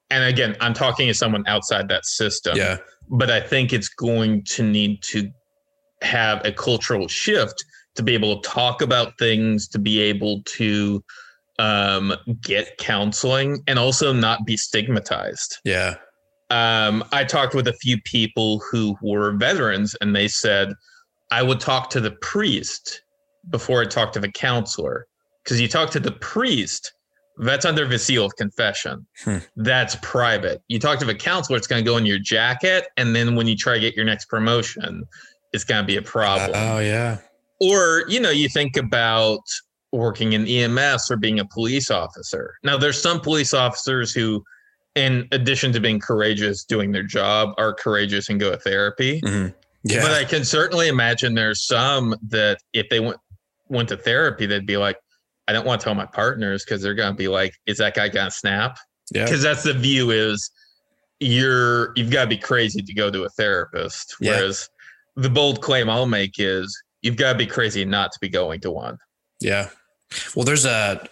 [0.09, 2.57] and again, I'm talking to someone outside that system.
[2.57, 2.77] Yeah.
[3.09, 5.31] But I think it's going to need to
[6.01, 7.63] have a cultural shift
[7.95, 11.03] to be able to talk about things, to be able to
[11.59, 15.57] um, get counseling, and also not be stigmatized.
[15.63, 15.95] Yeah.
[16.49, 20.73] Um, I talked with a few people who were veterans, and they said,
[21.31, 23.01] I would talk to the priest
[23.49, 25.07] before I talk to the counselor.
[25.43, 26.93] Because you talk to the priest,
[27.37, 29.05] That's under the seal of confession.
[29.23, 29.37] Hmm.
[29.55, 30.61] That's private.
[30.67, 32.87] You talk to the counselor, it's going to go in your jacket.
[32.97, 35.03] And then when you try to get your next promotion,
[35.57, 36.51] it's going to be a problem.
[36.53, 37.17] Uh, oh, yeah.
[37.59, 39.41] Or, you know, you think about
[39.91, 42.53] working in EMS or being a police officer.
[42.63, 44.43] Now, there's some police officers who,
[44.93, 49.19] in addition to being courageous doing their job, are courageous and go to therapy.
[49.21, 49.47] Mm-hmm.
[49.83, 50.01] Yeah.
[50.03, 53.17] But I can certainly imagine there's some that if they went
[53.69, 54.97] went to therapy, they'd be like,
[55.47, 58.09] I don't want to tell my partners because they're gonna be like, is that guy
[58.09, 58.77] gonna snap?
[59.13, 59.23] Yeah.
[59.23, 60.51] Because that's the view is
[61.19, 64.15] you're you've got to be crazy to go to a therapist.
[64.19, 64.31] Yeah.
[64.31, 64.69] Whereas
[65.17, 68.61] the bold claim I'll make is you've got to be crazy not to be going
[68.61, 68.97] to one.
[69.41, 69.69] Yeah.
[70.35, 71.05] Well, there's a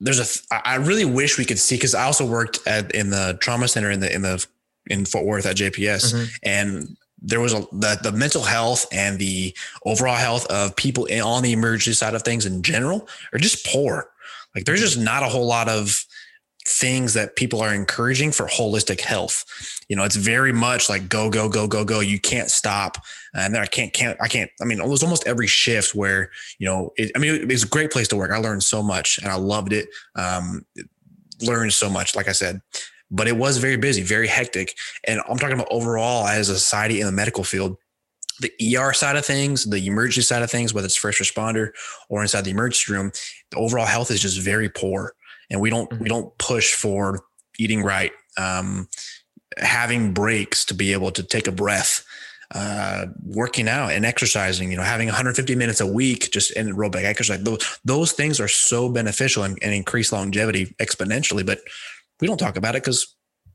[0.00, 3.36] there's a I really wish we could see because I also worked at in the
[3.40, 4.46] trauma center in the in the
[4.86, 6.24] in Fort Worth at JPS mm-hmm.
[6.44, 9.54] and there was a the, the mental health and the
[9.84, 13.66] overall health of people in, on the emergency side of things in general are just
[13.66, 14.10] poor.
[14.54, 16.04] Like there's just not a whole lot of
[16.66, 19.44] things that people are encouraging for holistic health.
[19.88, 22.00] You know, it's very much like go, go, go, go, go.
[22.00, 22.98] You can't stop.
[23.34, 26.30] And then I can't, can't, I can't, I mean, it was almost every shift where,
[26.58, 28.32] you know, it, I mean, it was a great place to work.
[28.32, 29.88] I learned so much and I loved it.
[30.16, 30.66] Um,
[31.40, 32.60] learned so much, like I said,
[33.10, 34.74] but it was very busy, very hectic.
[35.04, 37.76] And I'm talking about overall as a society in the medical field,
[38.40, 41.70] the ER side of things, the emergency side of things, whether it's first responder
[42.08, 43.12] or inside the emergency room,
[43.50, 45.12] the overall health is just very poor
[45.50, 46.02] and we don't mm-hmm.
[46.02, 47.24] we don't push for
[47.58, 48.88] eating right, um,
[49.58, 52.04] having breaks to be able to take a breath,
[52.54, 54.70] uh, working out and exercising.
[54.70, 57.42] You know, having 150 minutes a week just in aerobic exercise.
[57.42, 61.44] Those those things are so beneficial and, and increase longevity exponentially.
[61.44, 61.60] But
[62.20, 63.14] we don't talk about it because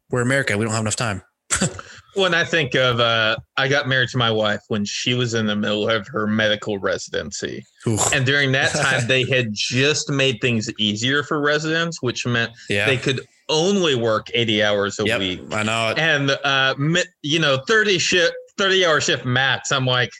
[0.09, 0.57] we're America.
[0.57, 1.21] We don't have enough time.
[2.15, 5.45] when I think of, uh, I got married to my wife when she was in
[5.45, 7.65] the middle of her medical residency.
[7.87, 8.13] Oof.
[8.13, 12.85] And during that time, they had just made things easier for residents, which meant yeah.
[12.85, 15.41] they could only work 80 hours a yep, week.
[15.51, 15.99] I know it.
[15.99, 16.75] And, uh,
[17.21, 19.71] you know, 30 shift, 30 hour shift max.
[19.71, 20.11] I'm like,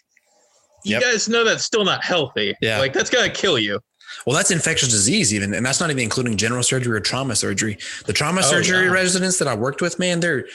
[0.84, 1.04] you yep.
[1.04, 2.56] guys know that's still not healthy.
[2.62, 2.80] Yeah.
[2.80, 3.80] Like that's going to kill you.
[4.26, 7.78] Well, that's infectious disease, even, and that's not even including general surgery or trauma surgery.
[8.06, 8.92] The trauma oh, surgery yeah.
[8.92, 10.46] residents that I worked with, man, they're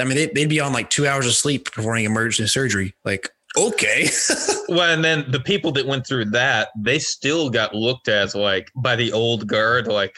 [0.00, 2.94] I mean, they, would be on like two hours of sleep performing emergency surgery.
[3.04, 4.08] Like, okay.
[4.68, 8.70] well, and then the people that went through that, they still got looked at like
[8.76, 10.16] by the old guard, like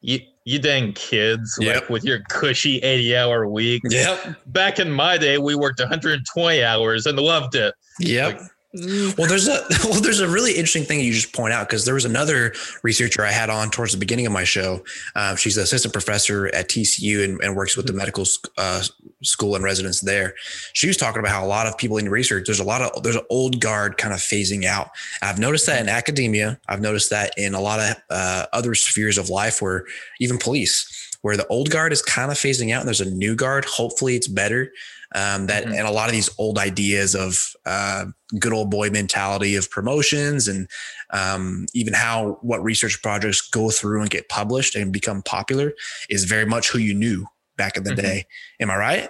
[0.00, 1.82] you, you dang kids, yep.
[1.82, 3.82] like with your cushy 80 hour week.
[3.88, 4.36] Yep.
[4.46, 7.74] Back in my day, we worked 120 hours and loved it.
[8.00, 8.40] Yep.
[8.40, 11.84] Like, well, there's a well, there's a really interesting thing you just point out because
[11.84, 14.84] there was another researcher I had on towards the beginning of my show.
[15.14, 18.24] Uh, she's an assistant professor at TCU and, and works with the medical
[18.58, 18.82] uh,
[19.22, 20.34] school and residents there.
[20.72, 23.02] She was talking about how a lot of people in research there's a lot of
[23.04, 24.90] there's an old guard kind of phasing out.
[25.22, 26.58] I've noticed that in academia.
[26.68, 29.84] I've noticed that in a lot of uh, other spheres of life, where
[30.18, 33.36] even police, where the old guard is kind of phasing out and there's a new
[33.36, 33.64] guard.
[33.66, 34.72] Hopefully, it's better
[35.14, 35.74] um, that mm-hmm.
[35.74, 38.06] and a lot of these old ideas of uh,
[38.38, 40.68] good old boy mentality of promotions and
[41.10, 45.72] um, even how what research projects go through and get published and become popular
[46.10, 48.00] is very much who you knew back in the mm-hmm.
[48.00, 48.26] day.
[48.60, 49.08] Am I right?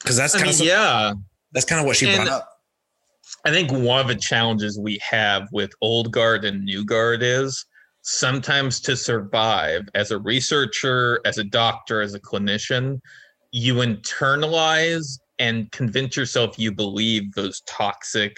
[0.00, 1.14] Because that's kind of yeah,
[1.52, 2.52] that's kind of what she and brought up.
[3.44, 7.64] I think one of the challenges we have with old guard and new guard is
[8.02, 13.00] sometimes to survive as a researcher, as a doctor, as a clinician,
[13.52, 18.36] you internalize and convince yourself you believe those toxic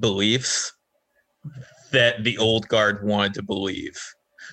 [0.00, 0.72] beliefs
[1.92, 3.98] that the old guard wanted to believe.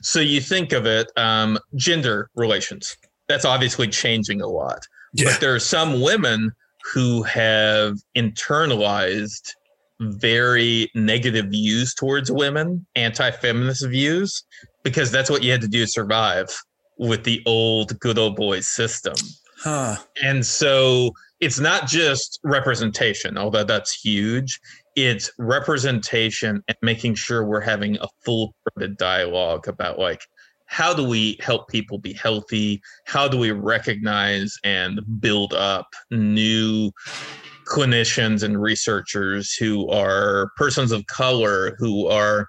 [0.02, 2.96] So you think of it, um, gender relations.
[3.28, 4.80] That's obviously changing a lot.
[5.14, 5.32] Yeah.
[5.32, 6.52] But there are some women
[6.94, 9.52] who have internalized
[10.00, 14.44] very negative views towards women, anti-feminist views,
[14.84, 16.48] because that's what you had to do to survive
[16.98, 19.16] with the old good old boys system.
[19.58, 19.98] Huh.
[20.22, 24.60] And so it's not just representation, although that's huge.
[24.96, 28.56] It's representation and making sure we're having a full
[28.98, 30.22] dialogue about like
[30.68, 32.82] how do we help people be healthy?
[33.06, 36.92] How do we recognize and build up new
[37.66, 42.48] clinicians and researchers who are persons of color, who are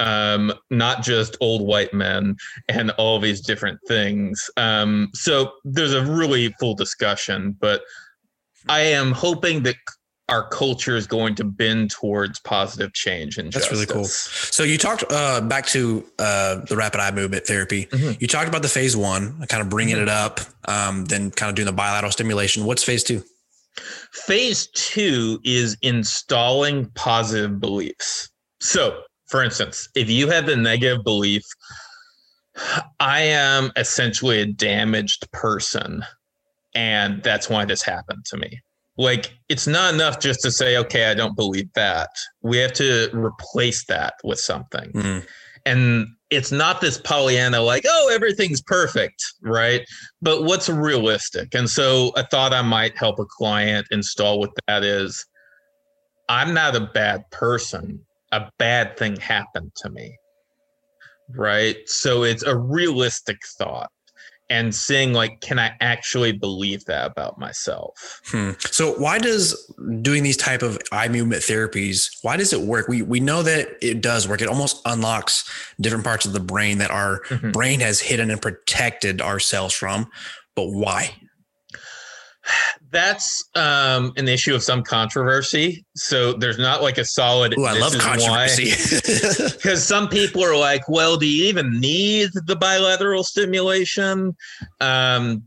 [0.00, 2.36] um, not just old white men
[2.68, 4.50] and all these different things.
[4.56, 7.82] Um, so there's a really full discussion, but
[8.68, 9.76] I am hoping that
[10.28, 14.78] our culture is going to bend towards positive change and that's really cool so you
[14.78, 18.12] talked uh, back to uh, the rapid eye movement therapy mm-hmm.
[18.18, 20.04] you talked about the phase one kind of bringing mm-hmm.
[20.04, 23.22] it up um, then kind of doing the bilateral stimulation what's phase two
[24.12, 31.42] phase two is installing positive beliefs so for instance if you have the negative belief
[33.00, 36.04] I am essentially a damaged person.
[36.74, 38.60] And that's why this happened to me.
[38.96, 42.10] Like, it's not enough just to say, okay, I don't believe that.
[42.42, 44.92] We have to replace that with something.
[44.92, 45.26] Mm.
[45.66, 49.82] And it's not this Pollyanna, like, oh, everything's perfect, right?
[50.22, 51.54] But what's realistic?
[51.54, 55.24] And so I thought I might help a client install what that is.
[56.28, 58.00] I'm not a bad person.
[58.32, 60.16] A bad thing happened to me
[61.30, 61.76] right?
[61.86, 63.90] So it's a realistic thought
[64.50, 68.50] and seeing like can i actually believe that about myself hmm.
[68.60, 69.72] so why does
[70.02, 73.68] doing these type of eye movement therapies why does it work we we know that
[73.80, 75.48] it does work it almost unlocks
[75.80, 77.50] different parts of the brain that our mm-hmm.
[77.52, 80.10] brain has hidden and protected ourselves from
[80.54, 81.10] but why
[82.94, 85.84] that's um, an issue of some controversy.
[85.96, 87.54] So there's not like a solid.
[87.58, 88.70] Ooh, I love controversy.
[89.64, 94.36] Because some people are like, well, do you even need the bilateral stimulation?
[94.80, 95.42] Um,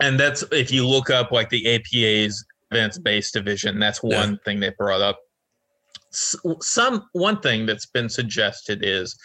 [0.00, 4.36] and that's if you look up like the APA's evidence based division, that's one yeah.
[4.44, 5.18] thing they brought up.
[6.10, 9.16] Some one thing that's been suggested is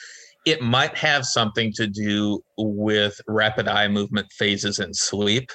[0.45, 5.51] it might have something to do with rapid eye movement phases in sleep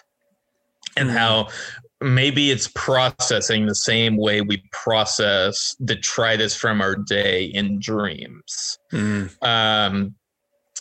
[0.97, 1.49] and how
[2.01, 8.79] maybe it's processing the same way we process detritus from our day in dreams.
[8.93, 9.31] Mm.
[9.43, 10.15] Um,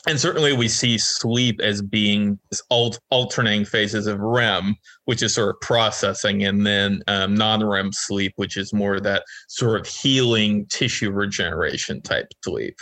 [0.07, 2.39] and certainly we see sleep as being
[2.71, 4.75] alt- alternating phases of REM,
[5.05, 9.79] which is sort of processing, and then um, non-REM sleep, which is more that sort
[9.79, 12.75] of healing tissue regeneration type sleep.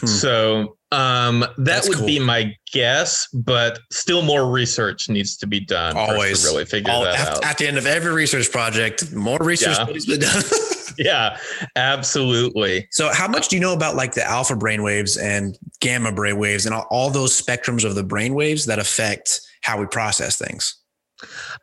[0.00, 0.06] Hmm.
[0.06, 2.06] So um, that That's would cool.
[2.06, 5.96] be my guess, but still more research needs to be done.
[5.96, 7.44] Always really figure All, that at, out.
[7.44, 9.84] At the end of every research project, more research yeah.
[9.84, 10.42] needs to be done.
[11.04, 11.38] yeah,
[11.76, 12.86] absolutely.
[12.90, 16.38] So, how much do you know about like the alpha brain waves and gamma brain
[16.38, 20.36] waves and all, all those spectrums of the brain waves that affect how we process
[20.36, 20.76] things?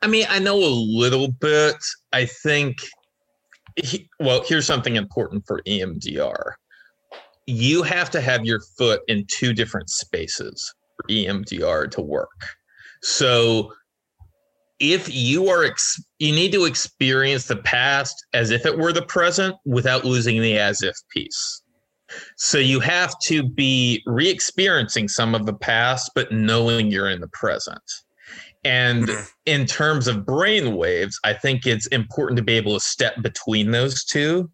[0.02, 1.76] I mean, I know a little bit.
[2.14, 2.78] I think,
[3.76, 6.54] he, well, here's something important for EMDR
[7.48, 12.46] you have to have your foot in two different spaces for EMDR to work.
[13.02, 13.72] So
[14.80, 19.02] if you are ex- you need to experience the past as if it were the
[19.04, 21.62] present without losing the as if piece.
[22.38, 27.28] So you have to be re-experiencing some of the past but knowing you're in the
[27.30, 27.82] present.
[28.64, 29.24] And mm-hmm.
[29.46, 33.72] in terms of brain waves, I think it's important to be able to step between
[33.72, 34.50] those two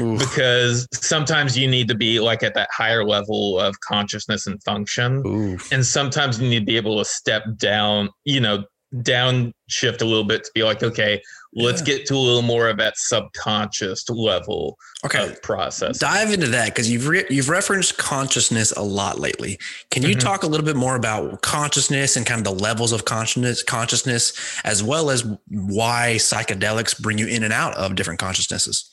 [0.00, 0.18] Oof.
[0.18, 5.26] because sometimes you need to be like at that higher level of consciousness and function.
[5.26, 5.72] Oof.
[5.72, 8.64] And sometimes you need to be able to step down, you know,
[8.94, 11.20] downshift a little bit to be like, okay,
[11.54, 15.34] let's get to a little more of that subconscious level okay.
[15.42, 15.98] process.
[15.98, 19.58] Dive into that because you've re- you've referenced consciousness a lot lately.
[19.90, 20.18] Can you mm-hmm.
[20.20, 24.60] talk a little bit more about consciousness and kind of the levels of consciousness, consciousness,
[24.64, 28.90] as well as why psychedelics bring you in and out of different consciousnesses?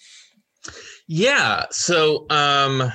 [1.07, 1.65] Yeah.
[1.71, 2.91] So, um,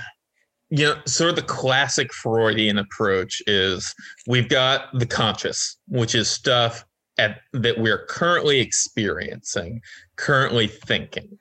[0.71, 3.93] you know, sort of the classic Freudian approach is
[4.27, 6.85] we've got the conscious, which is stuff
[7.21, 9.81] at, that we're currently experiencing,
[10.17, 11.39] currently thinking.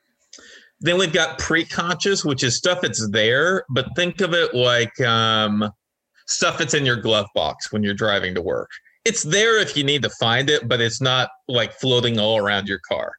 [0.81, 5.71] Then we've got pre-conscious, which is stuff that's there, but think of it like um,
[6.27, 8.69] stuff that's in your glove box when you're driving to work.
[9.05, 12.67] It's there if you need to find it, but it's not like floating all around
[12.67, 13.13] your car.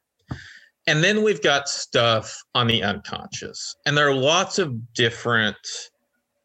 [0.87, 3.75] And then we've got stuff on the unconscious.
[3.85, 5.57] And there are lots of different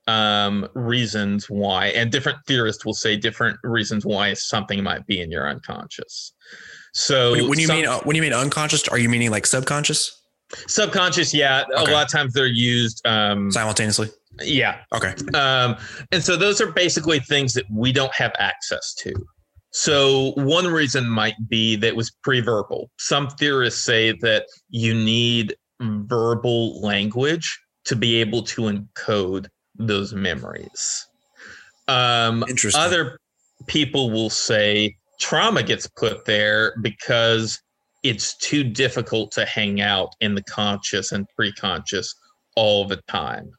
[0.06, 5.30] um, reasons why, and different theorists will say different reasons why something might be in
[5.30, 6.32] your unconscious.
[6.92, 9.46] So when, when you some, mean uh, when you mean unconscious, are you meaning like
[9.46, 10.22] subconscious?
[10.68, 11.64] Subconscious, yeah.
[11.76, 11.90] Okay.
[11.90, 14.08] A lot of times they're used um, simultaneously.
[14.40, 14.78] Yeah.
[14.94, 15.14] Okay.
[15.34, 15.76] Um,
[16.12, 19.14] and so those are basically things that we don't have access to.
[19.72, 22.90] So one reason might be that it was pre-verbal.
[22.98, 29.48] Some theorists say that you need verbal language to be able to encode
[29.78, 31.06] those memories.
[31.88, 32.80] Um, Interesting.
[32.80, 33.18] Other
[33.66, 37.60] people will say trauma gets put there because
[38.02, 42.14] it's too difficult to hang out in the conscious and pre-conscious
[42.54, 43.50] all the time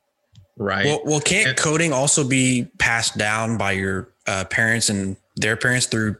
[0.57, 5.17] right well, well can't and, coding also be passed down by your uh, parents and
[5.35, 6.15] their parents through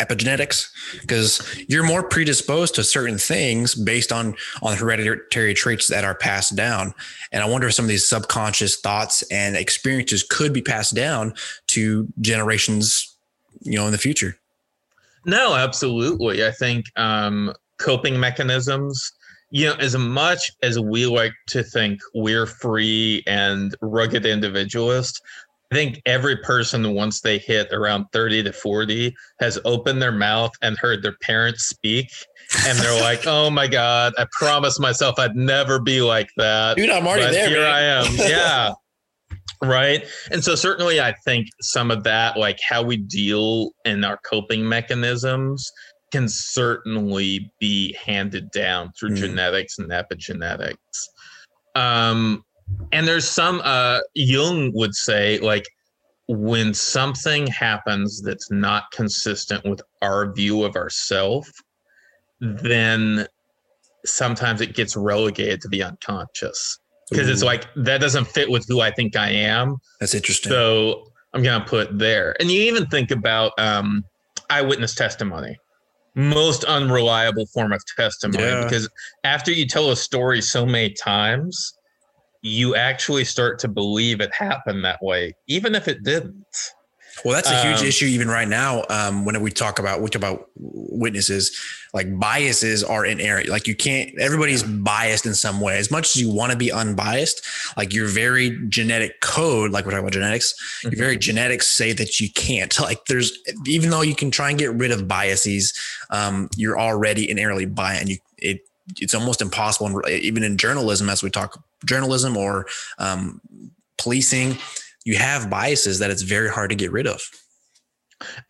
[0.00, 0.70] epigenetics
[1.00, 6.56] because you're more predisposed to certain things based on on hereditary traits that are passed
[6.56, 6.94] down.
[7.30, 11.34] And i wonder if some of these subconscious thoughts and experiences could be passed down
[11.68, 13.16] to generations
[13.60, 14.36] you know in the future.
[15.24, 16.44] No absolutely.
[16.44, 19.12] I think um coping mechanisms
[19.50, 25.20] you know as much as we like to think we're free and rugged individualist
[25.72, 30.76] think every person, once they hit around 30 to 40, has opened their mouth and
[30.78, 32.10] heard their parents speak.
[32.66, 36.76] And they're like, oh my God, I promised myself I'd never be like that.
[36.76, 37.48] Dude, I'm already there.
[37.48, 37.72] Here man.
[37.72, 38.14] I am.
[38.32, 38.72] Yeah.
[39.62, 40.04] right.
[40.30, 44.68] And so, certainly, I think some of that, like how we deal in our coping
[44.68, 45.70] mechanisms,
[46.12, 49.16] can certainly be handed down through mm.
[49.16, 50.76] genetics and epigenetics.
[51.74, 52.44] Um,
[52.92, 55.66] and there's some uh, Jung would say like
[56.28, 61.50] when something happens that's not consistent with our view of ourself,
[62.40, 63.26] then
[64.04, 66.78] sometimes it gets relegated to the unconscious
[67.10, 69.76] because it's like that doesn't fit with who I think I am.
[70.00, 70.50] That's interesting.
[70.50, 72.36] So I'm gonna put there.
[72.40, 74.04] And you even think about um,
[74.50, 75.58] eyewitness testimony
[76.14, 78.64] most unreliable form of testimony yeah.
[78.64, 78.88] because
[79.24, 81.74] after you tell a story so many times,
[82.42, 86.44] you actually start to believe it happened that way, even if it didn't.
[87.24, 88.84] Well, that's a huge um, issue even right now.
[88.88, 91.56] Um, when we talk about we talk about witnesses,
[91.92, 93.48] like biases are inerrant.
[93.48, 94.10] Like you can't.
[94.18, 95.78] Everybody's biased in some way.
[95.78, 99.92] As much as you want to be unbiased, like your very genetic code, like we're
[99.92, 100.94] talking about genetics, mm-hmm.
[100.94, 102.72] your very genetics say that you can't.
[102.82, 105.72] Like there's even though you can try and get rid of biases,
[106.10, 108.60] um, you're already inherently biased, and you it
[108.96, 110.02] it's almost impossible.
[110.08, 112.66] Even in journalism, as we talk journalism or
[112.98, 113.40] um,
[113.98, 114.58] policing
[115.04, 117.20] you have biases that it's very hard to get rid of.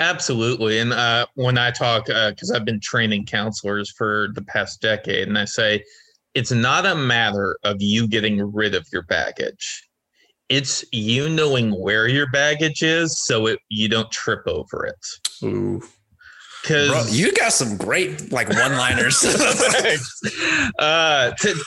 [0.01, 0.79] Absolutely.
[0.79, 5.29] And uh, when I talk, because uh, I've been training counselors for the past decade,
[5.29, 5.83] and I say
[6.35, 9.89] it's not a matter of you getting rid of your baggage.
[10.49, 15.47] It's you knowing where your baggage is so it you don't trip over it.
[15.47, 15.83] Ooh.
[16.63, 19.25] Because you got some great like one-liners.
[20.79, 21.65] uh, to,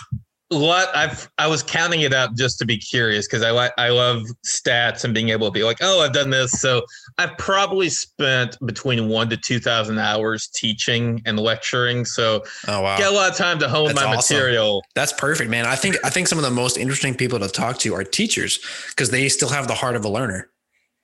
[0.55, 3.89] what I've I was counting it up just to be curious because I like I
[3.89, 6.51] love stats and being able to be like, oh, I've done this.
[6.53, 6.83] So
[7.17, 12.05] I've probably spent between one to two thousand hours teaching and lecturing.
[12.05, 14.37] So oh wow, get a lot of time to hone That's my awesome.
[14.37, 14.83] material.
[14.95, 15.65] That's perfect, man.
[15.65, 18.59] I think I think some of the most interesting people to talk to are teachers
[18.89, 20.49] because they still have the heart of a learner.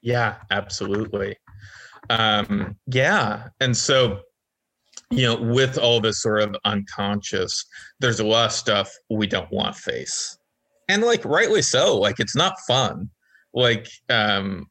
[0.02, 1.36] Yeah, absolutely.
[2.10, 4.22] Um, yeah, and so
[5.12, 7.66] you know, with all this sort of unconscious,
[8.00, 10.38] there's a lot of stuff we don't want to face.
[10.88, 13.10] And like rightly so, like it's not fun.
[13.54, 14.68] Like um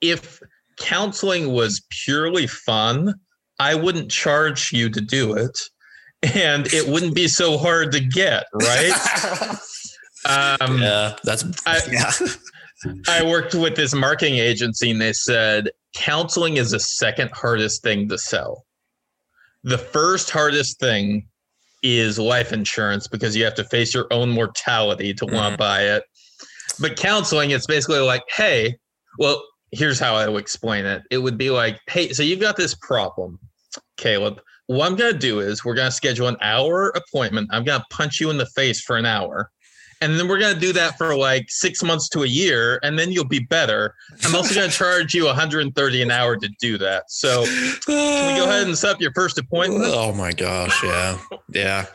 [0.00, 0.40] if
[0.78, 3.14] counseling was purely fun,
[3.58, 5.58] I wouldn't charge you to do it
[6.22, 9.58] and it wouldn't be so hard to get, right?
[10.60, 12.12] um Yeah, that's I, yeah.
[13.08, 18.08] I worked with this marketing agency and they said counseling is the second hardest thing
[18.08, 18.64] to sell
[19.64, 21.26] the first hardest thing
[21.82, 25.34] is life insurance because you have to face your own mortality to mm-hmm.
[25.34, 26.04] want to buy it.
[26.80, 28.76] But counseling, it's basically like, hey,
[29.18, 29.42] well,
[29.72, 31.02] here's how I would explain it.
[31.10, 33.38] It would be like, hey, so you've got this problem,
[33.96, 34.40] Caleb.
[34.66, 37.50] What I'm going to do is we're going to schedule an hour appointment.
[37.52, 39.50] I'm going to punch you in the face for an hour
[40.00, 42.98] and then we're going to do that for like six months to a year and
[42.98, 43.94] then you'll be better.
[44.24, 47.10] I'm also going to charge you 130 an hour to do that.
[47.10, 49.84] So can we go ahead and set up your first appointment?
[49.86, 51.18] Oh my gosh yeah.
[51.48, 51.86] Yeah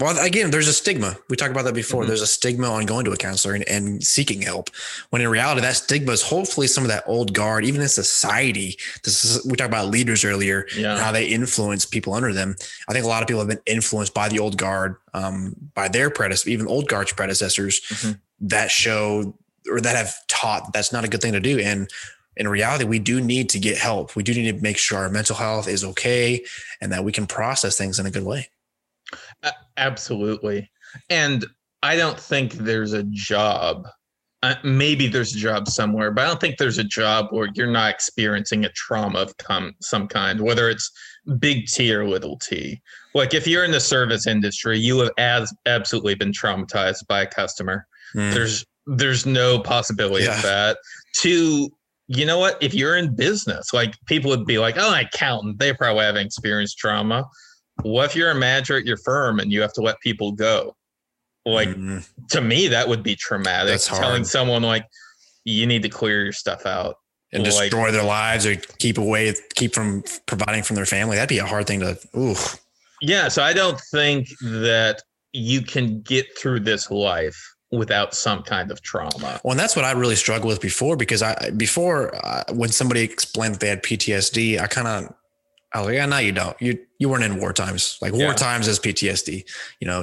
[0.00, 1.16] well, again, there's a stigma.
[1.28, 2.02] We talked about that before.
[2.02, 2.08] Mm-hmm.
[2.08, 4.70] There's a stigma on going to a counselor and, and, seeking help.
[5.10, 8.78] When in reality, that stigma is hopefully some of that old guard, even in society.
[9.04, 10.98] This is we talked about leaders earlier, yeah.
[10.98, 12.56] how they influence people under them.
[12.88, 15.88] I think a lot of people have been influenced by the old guard, um, by
[15.88, 18.12] their predecessors, even old guard's predecessors mm-hmm.
[18.40, 19.36] that show
[19.68, 21.58] or that have taught that's not a good thing to do.
[21.58, 21.90] And
[22.36, 24.16] in reality, we do need to get help.
[24.16, 26.44] We do need to make sure our mental health is okay
[26.80, 28.48] and that we can process things in a good way.
[29.76, 30.70] Absolutely.
[31.08, 31.46] And
[31.82, 33.88] I don't think there's a job.
[34.42, 37.66] Uh, maybe there's a job somewhere, but I don't think there's a job where you're
[37.66, 40.90] not experiencing a trauma of com- some kind, whether it's
[41.38, 42.80] big T or little t.
[43.14, 47.26] Like if you're in the service industry, you have as absolutely been traumatized by a
[47.26, 47.86] customer.
[48.14, 48.32] Mm.
[48.32, 50.36] There's there's no possibility yeah.
[50.36, 50.78] of that.
[51.16, 51.68] To
[52.08, 52.58] you know what?
[52.60, 56.16] If you're in business, like people would be like, "Oh, an accountant, they probably have
[56.16, 57.24] experienced trauma."
[57.82, 60.76] What if you're a manager at your firm and you have to let people go?
[61.46, 61.98] Like mm-hmm.
[62.30, 63.70] to me, that would be traumatic.
[63.70, 64.02] That's hard.
[64.02, 64.86] Telling someone like
[65.44, 66.96] you need to clear your stuff out
[67.32, 71.16] and like, destroy their lives or keep away, keep from providing from their family.
[71.16, 71.98] That'd be a hard thing to.
[72.16, 72.34] Ooh.
[73.00, 75.02] Yeah, so I don't think that
[75.32, 79.40] you can get through this life without some kind of trauma.
[79.44, 83.00] Well, and that's what I really struggled with before because I before uh, when somebody
[83.00, 85.14] explained that they had PTSD, I kind of
[85.72, 86.60] I was like, yeah, no, you don't.
[86.60, 87.98] You you weren't in war times.
[88.02, 88.32] Like war yeah.
[88.34, 89.48] times as PTSD.
[89.80, 90.02] You know,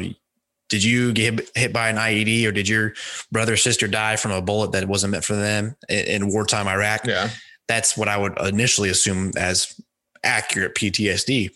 [0.69, 2.93] did you get hit by an IED or did your
[3.31, 6.67] brother or sister die from a bullet that wasn't meant for them in, in wartime
[6.67, 7.05] Iraq?
[7.05, 7.29] Yeah.
[7.67, 9.79] That's what I would initially assume as
[10.23, 11.51] accurate PTSD.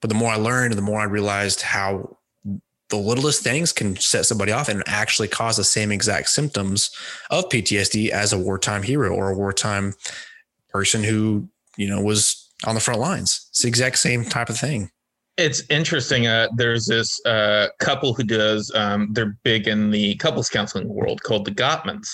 [0.00, 2.16] But the more I learned, the more I realized how
[2.88, 6.90] the littlest things can set somebody off and actually cause the same exact symptoms
[7.30, 9.94] of PTSD as a wartime hero or a wartime
[10.68, 13.46] person who, you know, was on the front lines.
[13.50, 14.90] It's the exact same type of thing.
[15.36, 16.26] It's interesting.
[16.26, 21.22] Uh, there's this uh, couple who does, um, they're big in the couples counseling world
[21.22, 22.08] called the Gottmans.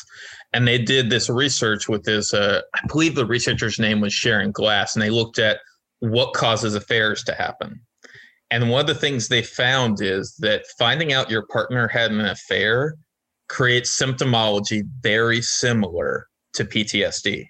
[0.53, 4.53] And they did this research with this, uh, I believe the researcher's name was Sharon
[4.53, 5.59] Glass, and they looked at
[5.99, 7.81] what causes affairs to happen.
[8.51, 12.21] And one of the things they found is that finding out your partner had an
[12.21, 12.95] affair
[13.49, 17.47] creates symptomology very similar to PTSD.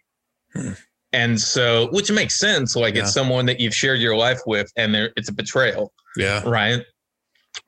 [0.55, 0.73] Hmm.
[1.13, 2.77] And so, which makes sense.
[2.77, 3.03] Like yeah.
[3.03, 5.93] it's someone that you've shared your life with, and it's a betrayal.
[6.17, 6.43] Yeah.
[6.47, 6.83] Right.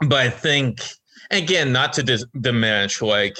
[0.07, 0.83] But I think,
[1.31, 3.37] again, not to dis- diminish, like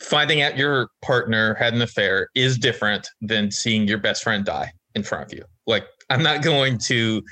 [0.00, 4.72] finding out your partner had an affair is different than seeing your best friend die
[4.94, 5.44] in front of you.
[5.66, 7.22] Like, I'm not going to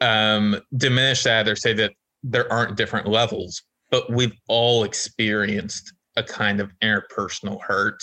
[0.00, 1.92] um, diminish that or say that
[2.22, 8.02] there aren't different levels, but we've all experienced a kind of interpersonal hurt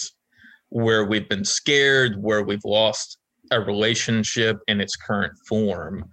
[0.70, 3.18] where we've been scared, where we've lost
[3.54, 6.06] a relationship in its current form.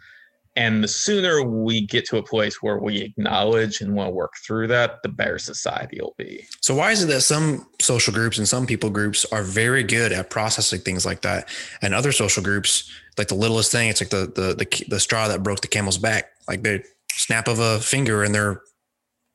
[0.56, 4.32] And the sooner we get to a place where we acknowledge and want to work
[4.44, 6.44] through that, the better society will be.
[6.60, 10.12] So, why is it that some social groups and some people groups are very good
[10.12, 11.48] at processing things like that,
[11.82, 15.28] and other social groups, like the littlest thing, it's like the the the, the straw
[15.28, 16.82] that broke the camel's back, like the
[17.12, 18.60] snap of a finger, and they're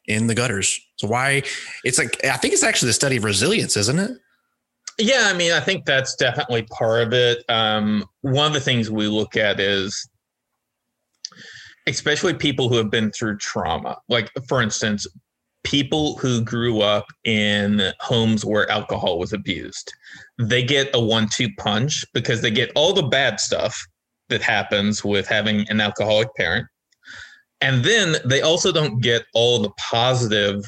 [0.07, 0.79] in the gutters.
[0.97, 1.43] So, why?
[1.85, 4.11] It's like I think it's actually the study of resilience, isn't it?
[4.97, 7.43] Yeah, I mean, I think that's definitely part of it.
[7.49, 10.09] Um, one of the things we look at is,
[11.85, 13.97] especially people who have been through trauma.
[14.07, 15.05] Like, for instance,
[15.63, 19.91] people who grew up in homes where alcohol was abused,
[20.39, 23.77] they get a one two punch because they get all the bad stuff
[24.29, 26.67] that happens with having an alcoholic parent.
[27.59, 30.63] And then they also don't get all the positive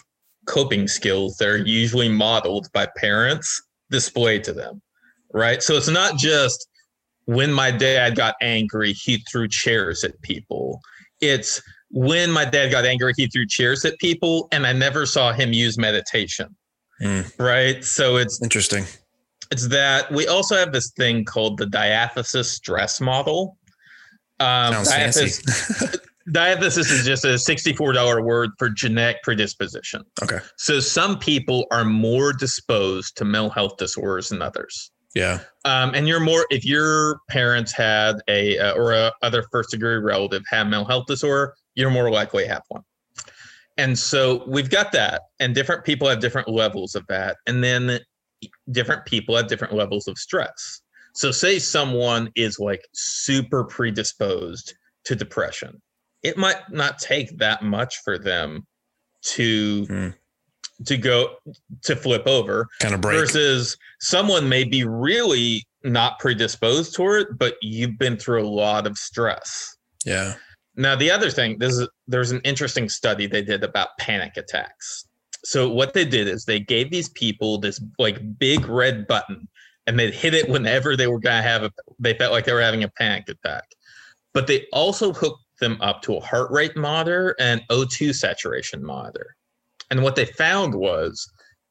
[0.47, 4.81] coping skills that are usually modeled by parents displayed to them,
[5.33, 5.61] right?
[5.61, 6.67] So it's not just
[7.25, 10.79] when my dad got angry, he threw chairs at people.
[11.21, 15.31] It's when my dad got angry, he threw chairs at people, and I never saw
[15.33, 16.55] him use meditation.
[17.01, 17.39] Mm.
[17.39, 17.83] Right.
[17.83, 18.85] So it's interesting.
[19.51, 23.57] It's that we also have this thing called the diathesis stress model.
[24.39, 25.39] Um, Sounds diathesis,
[25.79, 25.97] fancy.
[26.31, 30.03] diathesis is just a $64 word for genetic predisposition.
[30.21, 30.39] Okay.
[30.57, 34.91] So some people are more disposed to mental health disorders than others.
[35.15, 35.39] Yeah.
[35.65, 39.95] Um, and you're more if your parents had a uh, or a other first degree
[39.95, 42.83] relative had mental health disorder, you're more likely to have one.
[43.77, 47.99] And so we've got that, and different people have different levels of that, and then
[48.71, 50.81] different people have different levels of stress.
[51.13, 54.75] So say someone is like super predisposed
[55.05, 55.81] to depression
[56.27, 58.67] it might not take that much for them
[59.21, 60.13] to mm.
[60.85, 61.37] to go
[61.83, 63.17] to flip over kind of break.
[63.17, 68.85] versus someone may be really not predisposed toward it but you've been through a lot
[68.85, 69.77] of stress.
[70.05, 70.33] Yeah.
[70.75, 75.07] Now the other thing this is there's an interesting study they did about panic attacks.
[75.45, 79.47] So what they did is they gave these people this like big red button
[79.85, 82.61] and they'd hit it whenever they were to have a they felt like they were
[82.61, 83.63] having a panic attack.
[84.33, 89.35] But they also hooked them up to a heart rate monitor and O2 saturation monitor.
[89.89, 91.29] And what they found was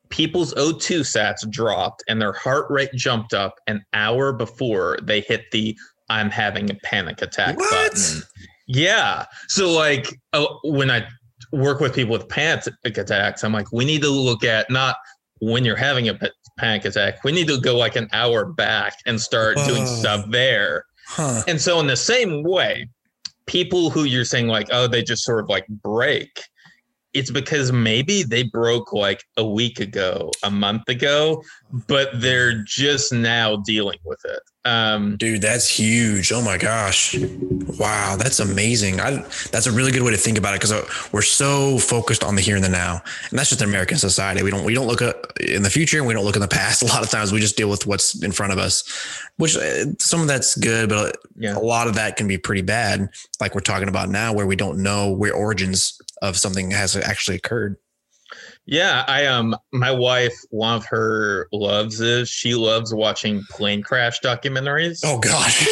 [0.09, 5.51] people's O2 sats dropped and their heart rate jumped up an hour before they hit
[5.53, 5.77] the
[6.09, 7.93] I'm having a panic attack what?
[7.93, 8.23] button.
[8.69, 9.25] Yeah.
[9.49, 11.07] So, like, uh, when I
[11.53, 14.97] work with people with panic attacks, I'm like, we need to look at not
[15.41, 16.19] when you're having a
[16.59, 19.67] panic attack, we need to go like an hour back and start Whoa.
[19.67, 20.85] doing stuff there.
[21.09, 21.43] Huh.
[21.47, 22.89] And so, in the same way,
[23.47, 26.43] people who you're saying like, oh, they just sort of like break.
[27.15, 31.43] It's because maybe they broke like a week ago, a month ago,
[31.89, 34.41] but they're just now dealing with it.
[34.67, 36.33] Um, Dude, that's huge.
[36.33, 37.17] Oh my gosh.
[37.79, 39.01] Wow, that's amazing.
[39.01, 42.25] I, that's a really good way to think about it because uh, we're so focused
[42.25, 43.01] on the here and the now,
[43.31, 44.43] and that's just American society.
[44.43, 46.49] We don't we don't look at in the future and we don't look in the
[46.49, 46.83] past.
[46.87, 48.83] A lot of times we just deal with what's in front of us,
[49.37, 51.57] which uh, some of that's good, but yeah.
[51.57, 53.09] a lot of that can be pretty bad.
[53.41, 57.37] Like we're talking about now, where we don't know where origins of something has actually
[57.37, 57.77] occurred.
[58.67, 64.21] Yeah, I um my wife, one of her loves is she loves watching plane crash
[64.21, 65.01] documentaries.
[65.05, 65.65] Oh gosh.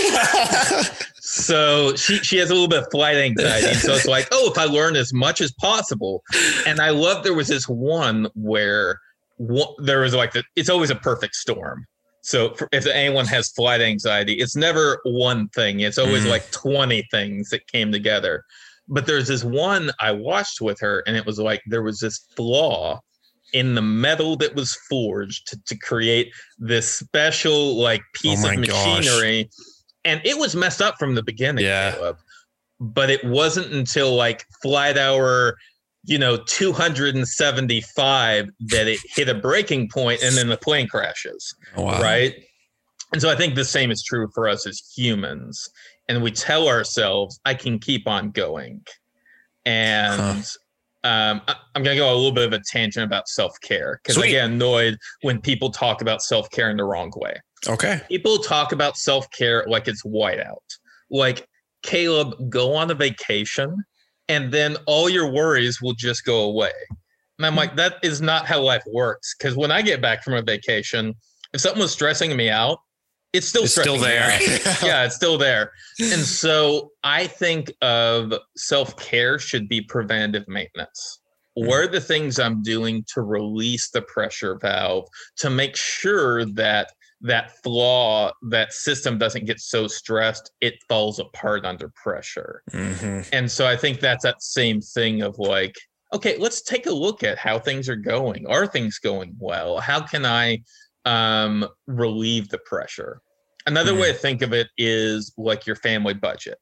[1.15, 3.75] so she she has a little bit of flight anxiety.
[3.75, 6.23] so it's like, oh, if I learn as much as possible.
[6.67, 9.01] And I love there was this one where
[9.39, 11.87] one, there was like the, it's always a perfect storm.
[12.23, 15.81] So for, if anyone has flight anxiety, it's never one thing.
[15.81, 16.31] It's always mm.
[16.31, 18.45] like 20 things that came together.
[18.87, 22.27] But there's this one I watched with her, and it was like there was this
[22.37, 23.01] flaw
[23.55, 28.51] in the metal that was forged to, to create this special like oh piece oh
[28.51, 29.45] of machinery.
[29.45, 29.53] Gosh.
[30.05, 31.65] And it was messed up from the beginning.
[31.65, 31.93] Yeah.
[31.93, 32.19] Caleb.
[32.81, 35.57] But it wasn't until like flight hour,
[36.05, 41.55] you know, 275 that it hit a breaking point and then the plane crashes.
[41.77, 42.03] Oh, wow.
[42.03, 42.35] Right.
[43.13, 45.71] And so I think the same is true for us as humans.
[46.09, 48.83] And we tell ourselves, I can keep on going.
[49.65, 50.43] And huh.
[51.05, 54.17] Um, I'm going to go a little bit of a tangent about self care because
[54.17, 57.35] I get annoyed when people talk about self care in the wrong way.
[57.69, 58.01] Okay.
[58.09, 60.57] People talk about self care like it's whiteout.
[61.11, 61.47] Like,
[61.83, 63.85] Caleb, go on a vacation
[64.31, 66.73] and then all your worries will just go away.
[67.39, 69.35] And I'm like, that is not how life works.
[69.37, 71.15] Because when I get back from a vacation,
[71.53, 72.79] if something was stressing me out,
[73.35, 74.31] it's still it's still there.
[74.83, 75.73] yeah, it's still there.
[76.01, 81.21] And so I think of self care should be preventive maintenance.
[81.59, 81.69] Mm-hmm.
[81.69, 85.09] What are the things I'm doing to release the pressure valve
[85.39, 91.65] to make sure that that flaw, that system doesn't get so stressed, it falls apart
[91.65, 92.63] under pressure.
[92.71, 93.29] Mm-hmm.
[93.33, 95.75] And so I think that's that same thing of like,
[96.13, 98.47] okay, let's take a look at how things are going.
[98.47, 99.79] Are things going well?
[99.81, 100.59] How can I
[101.05, 103.21] um, relieve the pressure.
[103.67, 104.01] Another mm-hmm.
[104.01, 106.59] way to think of it is like your family budget,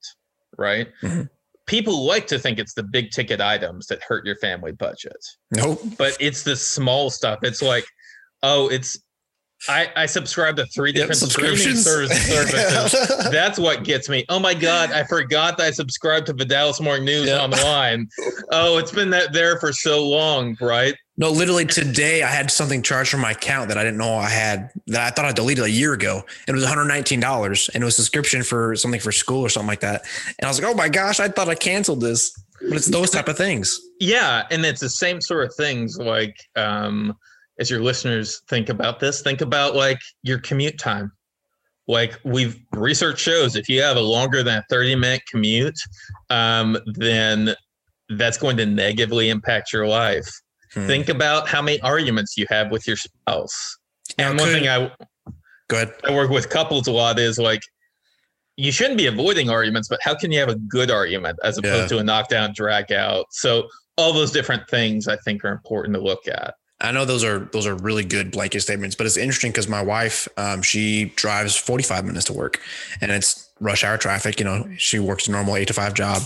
[0.58, 0.88] right?
[1.02, 1.22] Mm-hmm.
[1.66, 5.16] People like to think it's the big ticket items that hurt your family budget.
[5.50, 5.80] Nope.
[5.96, 7.40] But it's the small stuff.
[7.42, 7.84] It's like,
[8.42, 8.98] oh, it's
[9.68, 12.92] I, I subscribe to three different yep, streaming services.
[13.30, 14.24] That's what gets me.
[14.28, 17.40] Oh my god, I forgot that I subscribed to the Dallas Morning News yep.
[17.40, 18.08] online.
[18.50, 20.94] Oh, it's been that there for so long, right?
[21.22, 24.28] No, literally today I had something charged from my account that I didn't know I
[24.28, 26.24] had that I thought I deleted a year ago.
[26.48, 29.78] And it was $119 and it was subscription for something for school or something like
[29.82, 30.02] that.
[30.40, 32.36] And I was like, oh my gosh, I thought I canceled this.
[32.60, 33.80] But it's those type of things.
[34.00, 34.48] Yeah.
[34.50, 37.16] And it's the same sort of things like um
[37.60, 41.12] as your listeners think about this, think about like your commute time.
[41.86, 45.78] Like we've research shows if you have a longer than a 30 minute commute,
[46.30, 47.54] um, then
[48.08, 50.28] that's going to negatively impact your life
[50.74, 50.86] Hmm.
[50.86, 53.78] Think about how many arguments you have with your spouse.
[54.18, 54.90] And one thing I
[55.68, 55.94] go ahead.
[56.04, 57.62] I work with couples a lot is like
[58.56, 61.90] you shouldn't be avoiding arguments, but how can you have a good argument as opposed
[61.90, 61.96] yeah.
[61.96, 63.26] to a knockdown drag out?
[63.30, 66.54] So all those different things I think are important to look at.
[66.80, 69.82] I know those are those are really good blanket statements, but it's interesting because my
[69.82, 72.60] wife, um, she drives 45 minutes to work,
[73.00, 74.40] and it's rush hour traffic.
[74.40, 76.22] You know, she works a normal eight to five job,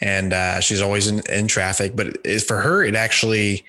[0.00, 1.96] and uh, she's always in, in traffic.
[1.96, 3.64] But it, for her, it actually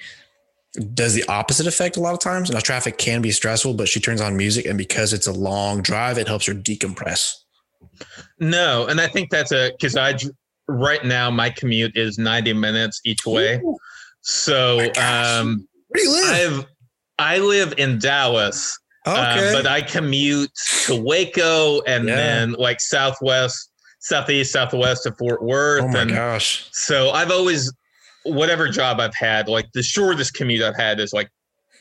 [0.93, 2.49] does the opposite effect a lot of times.
[2.51, 5.81] Now, traffic can be stressful, but she turns on music, and because it's a long
[5.81, 7.33] drive, it helps her decompress.
[8.39, 10.15] No, and I think that's a because I
[10.67, 13.59] right now my commute is ninety minutes each way.
[13.63, 13.77] Ooh.
[14.21, 16.59] So, um, where do you live?
[16.59, 16.65] I've
[17.19, 19.51] I live in Dallas, um, okay.
[19.53, 20.51] but I commute
[20.85, 22.15] to Waco and yeah.
[22.15, 25.83] then like Southwest, Southeast, Southwest to Fort Worth.
[25.83, 26.67] Oh my and gosh!
[26.71, 27.73] So I've always
[28.33, 31.29] whatever job I've had, like the shortest commute I've had is like,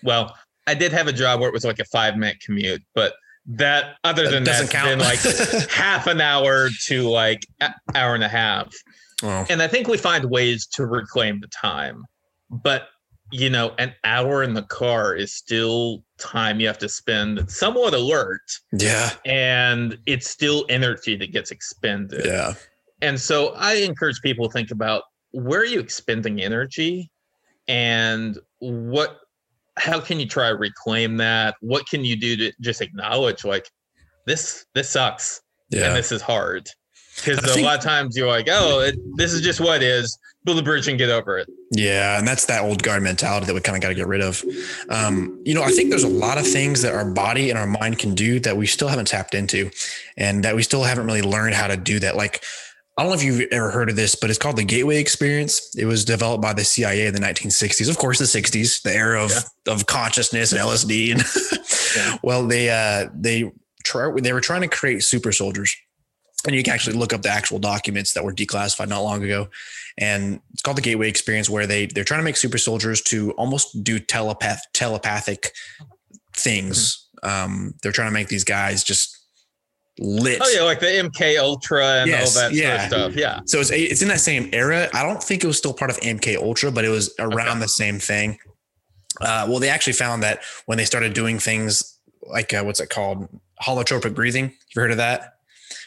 [0.03, 0.37] well,
[0.67, 3.15] I did have a job where it was like a five minute commute, but
[3.47, 5.21] that other than that, that been like
[5.71, 7.47] half an hour to like
[7.95, 8.75] hour and a half.
[9.23, 9.47] Oh.
[9.49, 12.05] And I think we find ways to reclaim the time,
[12.51, 12.89] but
[13.33, 17.93] you know, an hour in the car is still time you have to spend somewhat
[17.93, 18.41] alert.
[18.73, 19.11] Yeah.
[19.25, 22.25] And it's still energy that gets expended.
[22.25, 22.55] Yeah.
[23.03, 25.05] And so I encourage people to think about
[25.37, 27.11] where are you expending energy?
[27.69, 29.19] And what
[29.77, 31.57] how can you try to reclaim that?
[31.61, 33.71] What can you do to just acknowledge like
[34.25, 35.87] this this sucks yeah.
[35.87, 36.69] and this is hard?
[37.17, 40.59] Because a lot of times you're like oh it, this is just what is build
[40.59, 41.49] a bridge and get over it.
[41.73, 44.23] Yeah and that's that old guard mentality that we kind of got to get rid
[44.23, 44.43] of.
[44.89, 47.67] Um, you know i think there's a lot of things that our body and our
[47.67, 49.71] mind can do that we still haven't tapped into
[50.17, 52.17] and that we still haven't really learned how to do that.
[52.17, 52.43] Like
[52.97, 55.75] I don't know if you've ever heard of this, but it's called the Gateway Experience.
[55.77, 57.91] It was developed by the CIA in the 1960s.
[57.91, 59.73] Of course, the 60s, the era of, yeah.
[59.75, 61.13] of consciousness and LSD.
[61.13, 61.23] And
[61.97, 62.19] yeah.
[62.23, 63.53] well, they uh, they
[63.85, 65.77] try they were trying to create super soldiers,
[66.47, 69.49] and you can actually look up the actual documents that were declassified not long ago.
[69.99, 73.33] And it's called the Gateway Experience, where they they're trying to make super soldiers to
[73.33, 75.53] almost do telepath telepathic
[76.35, 77.09] things.
[77.23, 77.29] Mm-hmm.
[77.29, 79.26] Um, they're trying to make these guys just
[79.99, 80.41] lit.
[80.43, 82.89] Oh yeah, like the MK Ultra and yes, all that yeah.
[82.89, 83.17] sort of stuff.
[83.17, 83.41] Yeah.
[83.47, 84.89] So it's it's in that same era.
[84.95, 87.61] I don't think it was still part of MK Ultra, but it was around okay.
[87.61, 88.39] the same thing.
[89.21, 91.99] Uh, well, they actually found that when they started doing things
[92.29, 93.29] like uh, what's it called,
[93.63, 94.45] holotropic breathing.
[94.45, 95.35] You've heard of that?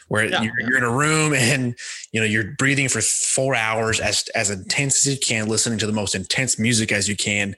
[0.08, 1.76] Where yeah, you're, you're in a room and
[2.12, 5.86] you know you're breathing for four hours as as intense as you can, listening to
[5.86, 7.54] the most intense music as you can,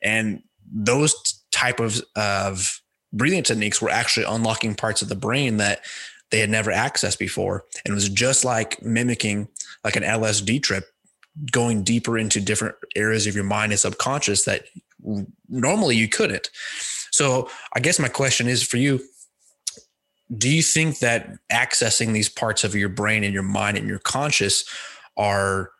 [0.00, 0.42] and
[0.72, 1.14] those
[1.50, 2.80] type of of
[3.12, 5.80] breathing techniques were actually unlocking parts of the brain that
[6.30, 7.64] they had never accessed before.
[7.84, 9.48] And it was just like mimicking
[9.84, 10.84] like an LSD trip,
[11.50, 14.64] going deeper into different areas of your mind and subconscious that
[15.48, 16.50] normally you couldn't.
[17.10, 19.00] So I guess my question is for you,
[20.36, 24.00] do you think that accessing these parts of your brain and your mind and your
[24.00, 24.64] conscious
[25.16, 25.70] are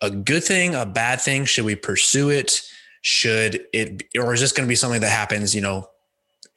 [0.00, 1.44] a good thing, a bad thing?
[1.44, 2.62] Should we pursue it?
[3.02, 5.89] Should it, or is this going to be something that happens, you know,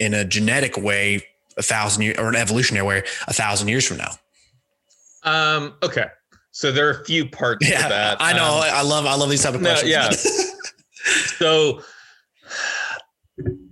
[0.03, 1.25] in a genetic way
[1.57, 4.11] a thousand years or an evolutionary way a thousand years from now?
[5.23, 6.07] Um, okay.
[6.51, 8.17] So there are a few parts yeah, to that.
[8.19, 8.57] I know.
[8.57, 9.91] Um, I love I love these type of questions.
[9.91, 10.09] No, yeah.
[11.37, 11.81] so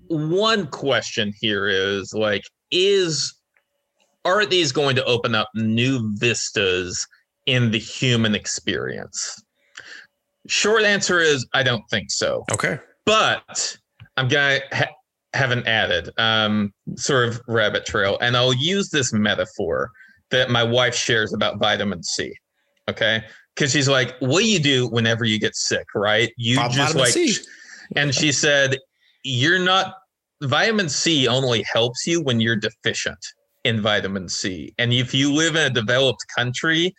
[0.08, 3.34] one question here is like, is
[4.26, 7.08] are these going to open up new vistas
[7.46, 9.44] in the human experience?
[10.48, 12.46] Short answer is I don't think so.
[12.52, 12.80] Okay.
[13.06, 13.78] But
[14.18, 14.94] I'm gonna ha-
[15.34, 19.92] haven't added um, sort of rabbit trail, and I'll use this metaphor
[20.30, 22.34] that my wife shares about vitamin C.
[22.90, 23.24] Okay,
[23.56, 25.88] because she's like, "What do you do whenever you get sick?
[25.96, 26.32] Right?
[26.38, 27.36] You just like," C.
[27.96, 28.78] and she said,
[29.24, 29.96] "You're not."
[30.44, 33.24] Vitamin C only helps you when you're deficient
[33.64, 36.96] in vitamin C, and if you live in a developed country,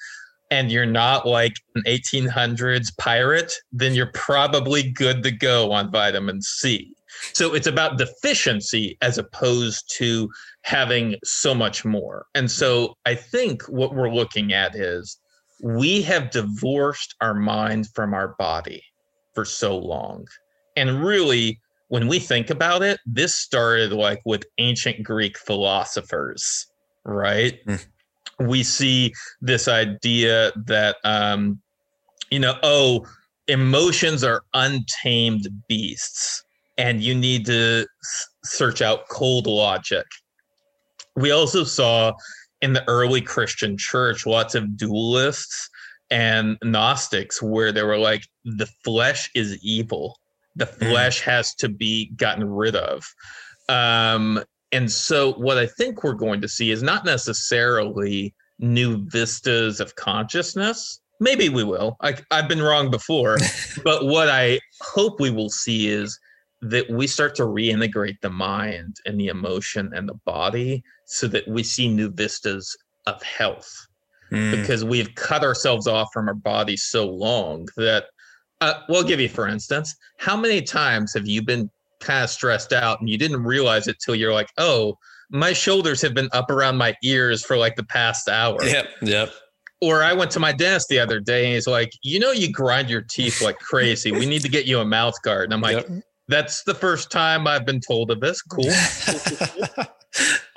[0.52, 6.40] and you're not like an 1800s pirate, then you're probably good to go on vitamin
[6.42, 6.94] C.
[7.32, 10.30] So it's about deficiency as opposed to
[10.62, 12.26] having so much more.
[12.34, 15.18] And so I think what we're looking at is
[15.62, 18.82] we have divorced our mind from our body
[19.34, 20.26] for so long.
[20.76, 26.66] And really, when we think about it, this started like with ancient Greek philosophers,
[27.04, 27.64] right?
[27.66, 27.86] Mm.
[28.40, 31.60] We see this idea that, um,
[32.30, 33.06] you know, oh,
[33.46, 36.44] emotions are untamed beasts
[36.78, 37.86] and you need to
[38.44, 40.06] search out cold logic.
[41.16, 42.12] We also saw
[42.60, 45.68] in the early Christian church lots of dualists
[46.10, 50.18] and Gnostics where they were like, the flesh is evil.
[50.56, 50.90] The hmm.
[50.90, 53.04] flesh has to be gotten rid of.
[53.68, 59.80] Um, and so, what I think we're going to see is not necessarily new vistas
[59.80, 61.00] of consciousness.
[61.20, 61.96] Maybe we will.
[62.00, 63.38] I, I've been wrong before.
[63.84, 66.18] but what I hope we will see is
[66.62, 71.46] that we start to reintegrate the mind and the emotion and the body so that
[71.48, 72.76] we see new vistas
[73.06, 73.88] of health
[74.30, 74.52] mm.
[74.52, 78.04] because we've cut ourselves off from our body so long that
[78.60, 81.68] uh, we'll give you for instance how many times have you been
[81.98, 84.96] kind of stressed out and you didn't realize it till you're like oh
[85.30, 89.32] my shoulders have been up around my ears for like the past hour yep yep
[89.80, 92.52] or I went to my dentist the other day and he's like, you know, you
[92.52, 94.12] grind your teeth like crazy.
[94.12, 95.46] We need to get you a mouth guard.
[95.46, 98.42] And I'm like, yep that's the first time I've been told of this.
[98.42, 98.70] Cool.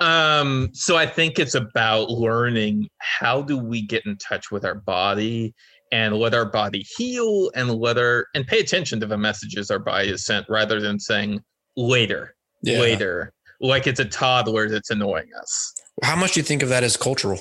[0.00, 4.74] um, so I think it's about learning how do we get in touch with our
[4.74, 5.54] body
[5.92, 9.78] and let our body heal and let our and pay attention to the messages our
[9.78, 11.40] body is sent rather than saying
[11.76, 12.80] later, yeah.
[12.80, 15.74] later, like it's a toddler that's annoying us.
[16.02, 17.40] How much do you think of that as cultural?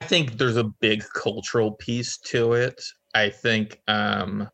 [0.00, 2.80] I think there's a big cultural piece to it.
[3.14, 4.48] I think um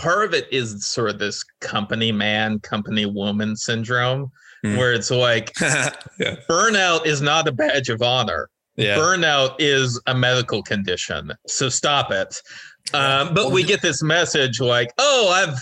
[0.00, 4.30] part of it is sort of this company man, company woman syndrome,
[4.64, 4.76] mm.
[4.76, 6.36] where it's like yeah.
[6.48, 8.48] burnout is not a badge of honor.
[8.76, 8.96] Yeah.
[8.96, 11.32] Burnout is a medical condition.
[11.46, 12.34] So stop it.
[12.94, 15.58] Um, but we get this message like, oh, I've,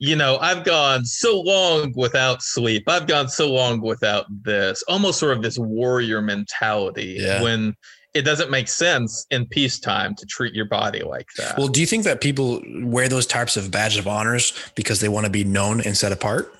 [0.00, 2.84] you know, I've gone so long without sleep.
[2.88, 7.42] I've gone so long without this, almost sort of this warrior mentality yeah.
[7.42, 7.76] when
[8.18, 11.56] it doesn't make sense in peacetime to treat your body like that.
[11.56, 15.08] Well, do you think that people wear those types of badge of honors because they
[15.08, 16.52] want to be known and set apart?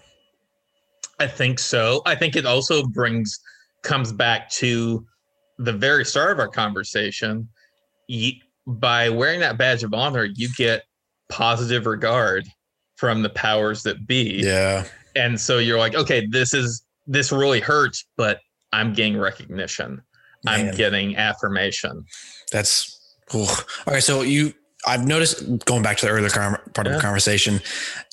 [1.18, 2.00] I think so.
[2.06, 3.40] I think it also brings
[3.82, 5.04] comes back to
[5.58, 7.48] the very start of our conversation.
[8.06, 10.84] You, by wearing that badge of honor, you get
[11.28, 12.46] positive regard
[12.94, 14.42] from the powers that be.
[14.44, 14.84] Yeah.
[15.16, 18.38] And so you're like, okay, this is this really hurts, but
[18.72, 20.02] I'm getting recognition.
[20.56, 20.68] Man.
[20.68, 22.04] I'm getting affirmation.
[22.52, 23.48] That's cool.
[23.86, 24.02] All right.
[24.02, 24.54] So you
[24.86, 27.60] I've noticed going back to the earlier part of the conversation,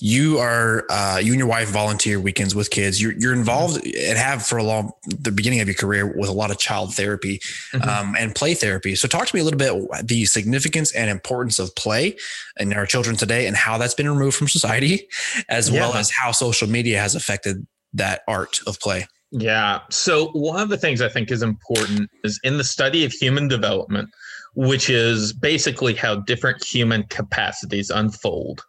[0.01, 2.99] you are uh, you and your wife volunteer weekends with kids.
[2.99, 4.09] You're you're involved mm-hmm.
[4.09, 6.95] and have for a long the beginning of your career with a lot of child
[6.95, 7.39] therapy
[7.71, 7.87] mm-hmm.
[7.87, 8.95] um, and play therapy.
[8.95, 12.17] So talk to me a little bit the significance and importance of play
[12.59, 15.07] in our children today and how that's been removed from society,
[15.49, 15.81] as yeah.
[15.81, 19.07] well as how social media has affected that art of play.
[19.37, 19.81] Yeah.
[19.89, 23.49] So one of the things I think is important is in the study of human
[23.49, 24.09] development
[24.55, 28.63] which is basically how different human capacities unfold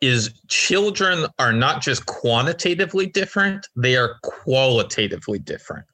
[0.00, 5.86] is children are not just quantitatively different they are qualitatively different.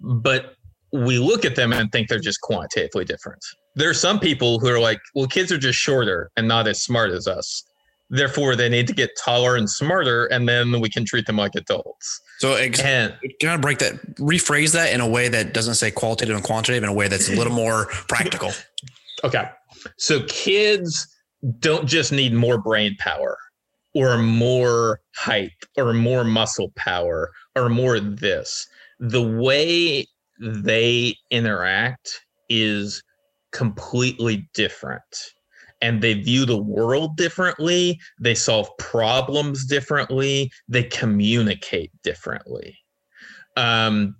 [0.00, 0.56] But
[0.92, 3.44] we look at them and think they're just quantitatively different.
[3.76, 6.82] There are some people who are like well kids are just shorter and not as
[6.82, 7.62] smart as us
[8.12, 11.54] therefore they need to get taller and smarter and then we can treat them like
[11.56, 15.76] adults so ex- and, kind of break that, rephrase that in a way that doesn't
[15.76, 18.50] say qualitative and quantitative in a way that's a little more practical.
[19.22, 19.48] Okay.
[19.96, 21.06] So kids
[21.60, 23.38] don't just need more brain power
[23.94, 28.66] or more height or more muscle power or more this.
[28.98, 30.08] The way
[30.40, 33.04] they interact is
[33.52, 35.04] completely different
[35.82, 42.78] and they view the world differently, they solve problems differently, they communicate differently.
[43.56, 44.16] Um,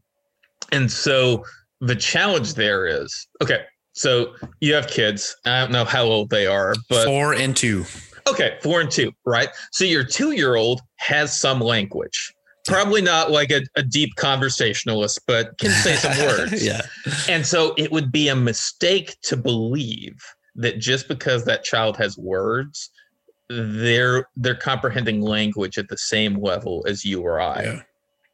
[0.73, 1.45] and so
[1.81, 3.63] the challenge there is okay,
[3.93, 5.37] so you have kids.
[5.47, 7.85] I don't know how old they are, but four and two.
[8.29, 9.49] Okay, four and two, right?
[9.73, 12.35] So your two year old has some language.
[12.67, 16.65] Probably not like a, a deep conversationalist, but can say some words.
[16.65, 16.83] yeah.
[17.29, 20.15] And so it would be a mistake to believe
[20.57, 22.91] that just because that child has words,
[23.49, 27.63] they're they're comprehending language at the same level as you or I.
[27.63, 27.83] Yeah.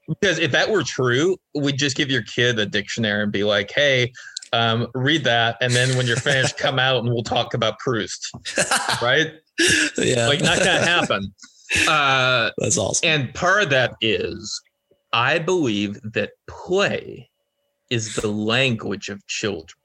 [0.08, 3.70] Because if that were true, we'd just give your kid a dictionary and be like,
[3.74, 4.12] "Hey,
[4.52, 8.30] um, read that, and then when you're finished, come out and we'll talk about Proust."
[9.02, 9.32] right?
[9.98, 11.34] Yeah, like not gonna happen.
[11.86, 13.06] Uh, That's awesome.
[13.06, 14.58] And part of that is,
[15.12, 17.28] I believe that play
[17.90, 19.78] is the language of children.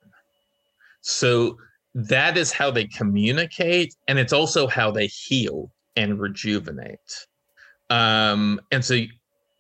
[1.02, 1.58] So
[1.96, 7.28] that is how they communicate and it's also how they heal and rejuvenate.
[7.90, 9.02] Um, and so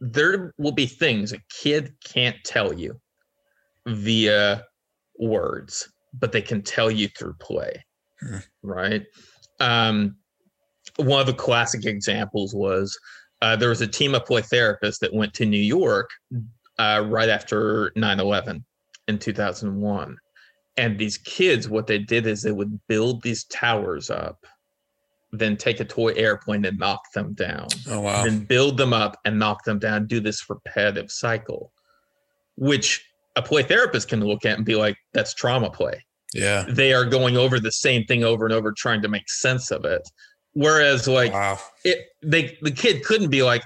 [0.01, 2.99] there will be things a kid can't tell you
[3.87, 4.63] via
[5.17, 5.89] words
[6.19, 7.73] but they can tell you through play
[8.19, 8.37] hmm.
[8.61, 9.03] right?
[9.59, 10.17] Um,
[10.97, 12.97] one of the classic examples was
[13.41, 16.09] uh, there was a team of play therapists that went to new york
[16.79, 18.63] uh, right after 9-11
[19.07, 20.17] in 2001
[20.77, 24.45] and these kids, what they did is they would build these towers up,
[25.31, 27.67] then take a toy airplane and knock them down.
[27.89, 28.23] Oh wow.
[28.23, 31.71] Then build them up and knock them down, do this repetitive cycle,
[32.55, 33.05] which
[33.35, 36.03] a play therapist can look at and be like, that's trauma play.
[36.33, 36.65] Yeah.
[36.67, 39.85] They are going over the same thing over and over, trying to make sense of
[39.85, 40.07] it.
[40.53, 41.59] Whereas like wow.
[41.83, 43.63] it they the kid couldn't be like,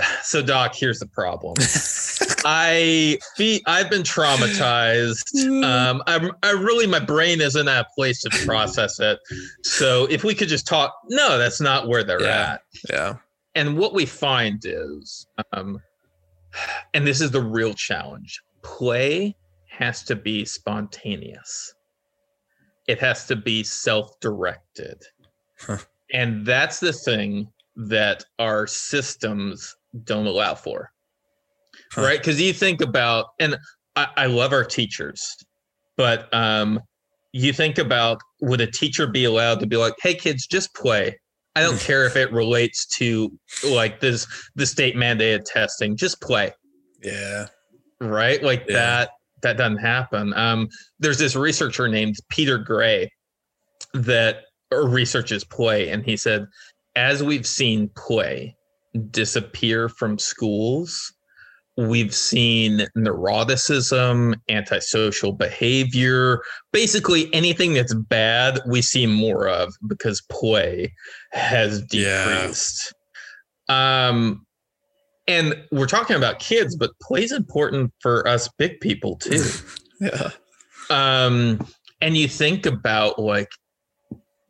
[0.22, 1.54] so doc, here's the problem.
[2.44, 3.18] I
[3.66, 5.64] I've been traumatized.
[5.64, 9.18] Um, I'm I really my brain isn't at a place to process it.
[9.62, 12.52] So if we could just talk, no, that's not where they're yeah.
[12.54, 12.62] at.
[12.90, 13.14] Yeah.
[13.54, 15.80] And what we find is, um,
[16.94, 19.36] and this is the real challenge: play
[19.68, 21.74] has to be spontaneous.
[22.88, 25.04] It has to be self-directed,
[25.60, 25.78] huh.
[26.12, 30.90] and that's the thing that our systems don't allow for
[31.92, 32.02] huh.
[32.02, 32.18] right?
[32.18, 33.56] Because you think about, and
[33.96, 35.36] I, I love our teachers,
[35.96, 36.80] but um,
[37.32, 41.18] you think about would a teacher be allowed to be like, "Hey, kids, just play."
[41.54, 43.30] I don't care if it relates to
[43.66, 45.96] like this the state mandated testing.
[45.96, 46.52] Just play.
[47.02, 47.46] Yeah.
[48.00, 48.42] Right.
[48.42, 48.74] Like yeah.
[48.74, 49.10] that.
[49.42, 50.32] That doesn't happen.
[50.34, 50.68] Um,
[51.00, 53.10] there's this researcher named Peter Gray
[53.92, 56.46] that researches play, and he said,
[56.94, 58.54] as we've seen play
[59.10, 61.12] disappear from schools,
[61.76, 66.42] we've seen neuroticism, antisocial behavior,
[66.72, 70.92] basically anything that's bad, we see more of because play
[71.32, 72.92] has decreased.
[73.68, 74.08] Yeah.
[74.08, 74.46] Um,
[75.28, 79.44] and we're talking about kids, but play is important for us big people too.
[80.00, 80.30] yeah.
[80.90, 81.66] Um,
[82.00, 83.48] and you think about like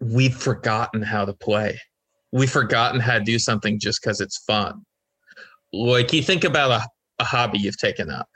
[0.00, 1.78] we've forgotten how to play.
[2.32, 4.84] We've forgotten how to do something just because it's fun.
[5.72, 6.86] Like you think about a
[7.22, 8.28] a hobby you've taken up.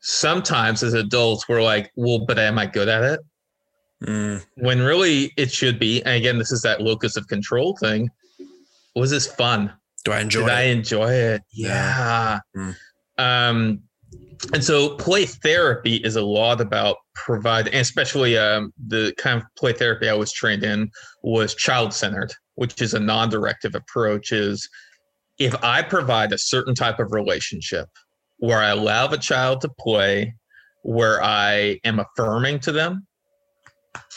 [0.00, 3.20] Sometimes as adults, we're like, well, but am I good at it?
[4.04, 4.44] Mm.
[4.56, 6.02] When really it should be.
[6.02, 8.08] And again, this is that locus of control thing.
[8.96, 9.72] Was this fun?
[10.04, 10.52] Do I enjoy Did it?
[10.52, 11.42] I enjoy it?
[11.52, 12.40] Yeah.
[12.54, 12.72] yeah.
[12.72, 12.76] Mm.
[13.18, 13.82] Um,
[14.54, 19.74] and so play therapy is a lot about providing, especially um, the kind of play
[19.74, 20.90] therapy I was trained in
[21.22, 24.32] was child centered, which is a non directive approach.
[24.32, 24.68] Is
[25.38, 27.88] if I provide a certain type of relationship
[28.36, 30.34] where I allow the child to play,
[30.82, 33.06] where I am affirming to them,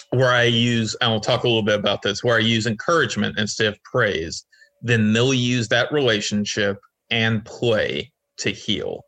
[0.10, 3.40] where I use, and we'll talk a little bit about this, where I use encouragement
[3.40, 4.46] instead of praise,
[4.82, 6.80] then they'll use that relationship
[7.12, 9.06] and play to heal.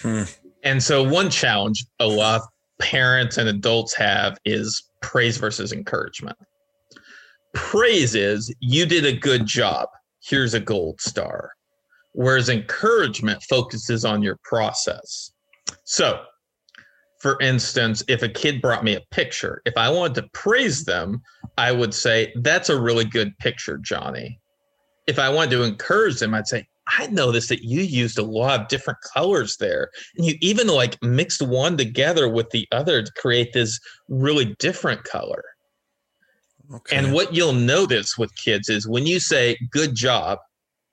[0.00, 0.24] Hmm.
[0.64, 2.48] And so, one challenge a lot of
[2.80, 6.36] parents and adults have is praise versus encouragement.
[7.54, 9.88] Praise is you did a good job.
[10.22, 11.50] Here's a gold star.
[12.14, 15.32] Whereas encouragement focuses on your process.
[15.84, 16.22] So,
[17.20, 21.22] for instance, if a kid brought me a picture, if I wanted to praise them,
[21.56, 24.38] I would say, That's a really good picture, Johnny.
[25.06, 26.66] If I wanted to encourage them, I'd say,
[26.98, 29.88] I noticed that you used a lot of different colors there.
[30.16, 35.04] And you even like mixed one together with the other to create this really different
[35.04, 35.44] color.
[36.72, 36.96] Okay.
[36.96, 40.38] And what you'll notice with kids is when you say good job,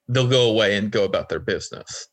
[0.08, 2.08] they'll go away and go about their business.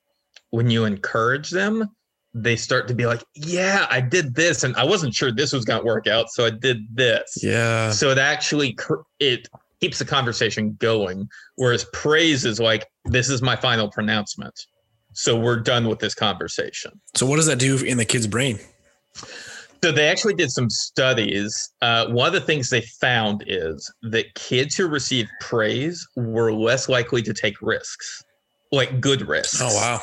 [0.50, 1.88] When you encourage them,
[2.34, 5.64] they start to be like, yeah, I did this and I wasn't sure this was
[5.64, 7.38] going to work out, so I did this.
[7.42, 7.90] Yeah.
[7.90, 8.76] So it actually
[9.18, 9.48] it
[9.80, 14.54] keeps the conversation going whereas praise is like this is my final pronouncement.
[15.12, 17.00] So we're done with this conversation.
[17.14, 18.58] So what does that do in the kid's brain?
[19.82, 21.72] So they actually did some studies.
[21.82, 26.88] Uh, one of the things they found is that kids who received praise were less
[26.88, 28.24] likely to take risks,
[28.72, 29.60] like good risks.
[29.62, 30.00] Oh wow!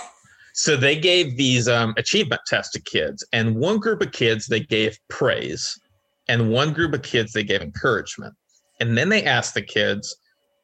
[0.53, 4.59] So they gave these um, achievement tests to kids, and one group of kids they
[4.59, 5.79] gave praise,
[6.27, 8.33] and one group of kids they gave encouragement.
[8.79, 10.15] And then they asked the kids,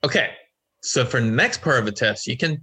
[0.04, 0.32] okay,
[0.82, 2.62] so for the next part of the test, you can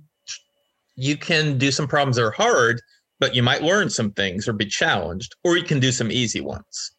[0.96, 2.80] you can do some problems that are hard,
[3.18, 6.40] but you might learn some things or be challenged, or you can do some easy
[6.40, 6.92] ones.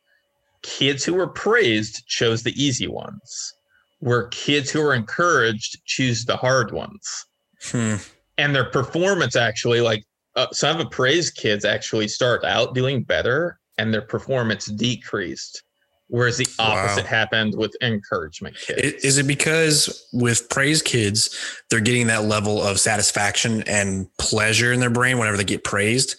[0.63, 3.53] Kids who were praised chose the easy ones,
[3.99, 7.25] where kids who were encouraged choose the hard ones.
[7.63, 7.95] Hmm.
[8.37, 10.03] And their performance actually, like
[10.35, 15.63] uh, some of the praised kids, actually start out doing better, and their performance decreased
[16.09, 17.09] whereas the opposite wow.
[17.09, 19.03] happened with encouragement kids.
[19.03, 21.37] Is it because with praise kids,
[21.69, 26.15] they're getting that level of satisfaction and pleasure in their brain whenever they get praised?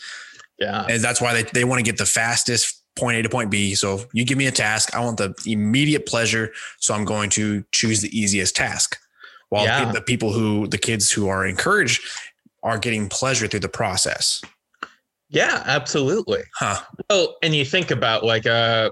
[0.59, 0.86] Yeah.
[0.89, 3.74] And that's why they, they want to get the fastest point A to point B.
[3.74, 6.52] So you give me a task, I want the immediate pleasure.
[6.81, 8.98] So I'm going to choose the easiest task.
[9.51, 9.90] While yeah.
[9.93, 12.02] the people who, the kids who are encouraged
[12.62, 14.43] are getting pleasure through the process.
[15.31, 16.43] Yeah, absolutely.
[16.55, 16.81] Huh.
[17.09, 18.90] Well, and you think about like uh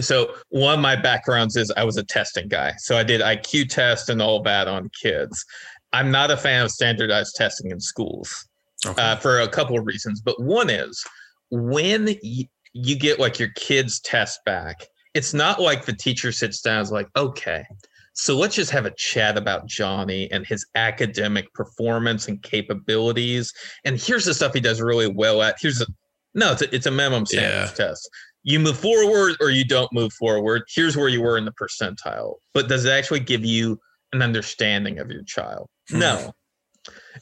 [0.00, 2.74] so one of my backgrounds is I was a testing guy.
[2.78, 5.44] So I did IQ tests and all that on kids.
[5.92, 8.48] I'm not a fan of standardized testing in schools
[8.84, 9.00] okay.
[9.00, 10.20] uh, for a couple of reasons.
[10.20, 11.02] But one is
[11.50, 16.60] when you, you get like your kids' test back, it's not like the teacher sits
[16.60, 17.64] down and is like, okay,
[18.12, 23.52] so let's just have a chat about Johnny and his academic performance and capabilities.
[23.84, 25.56] And here's the stuff he does really well at.
[25.60, 25.86] Here's a
[26.34, 27.86] no, it's a, it's a minimum standards yeah.
[27.86, 28.10] test
[28.46, 30.62] you move forward or you don't move forward.
[30.72, 32.36] Here's where you were in the percentile.
[32.54, 33.80] But does it actually give you
[34.12, 35.68] an understanding of your child?
[35.90, 35.98] Hmm.
[35.98, 36.32] No.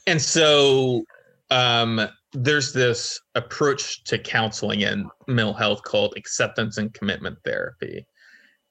[0.05, 1.03] And so
[1.49, 8.05] um, there's this approach to counseling in mental health called acceptance and commitment therapy.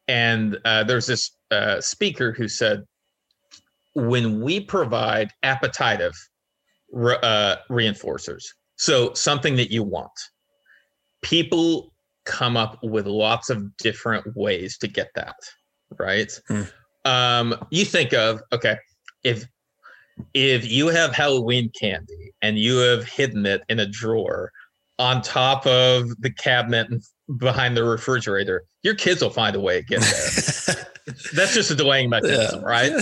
[0.06, 2.84] And uh, there's this uh, speaker who said,
[3.96, 6.14] when we provide appetitive
[6.92, 8.44] re- uh, reinforcers,
[8.76, 10.12] so something that you want,
[11.20, 11.93] people
[12.24, 15.36] come up with lots of different ways to get that
[15.98, 16.62] right hmm.
[17.04, 18.76] um you think of okay
[19.22, 19.44] if
[20.32, 24.50] if you have halloween candy and you have hidden it in a drawer
[24.98, 26.88] on top of the cabinet
[27.38, 30.86] behind the refrigerator your kids will find a way to get there
[31.34, 32.66] that's just a delaying mechanism yeah.
[32.66, 32.92] right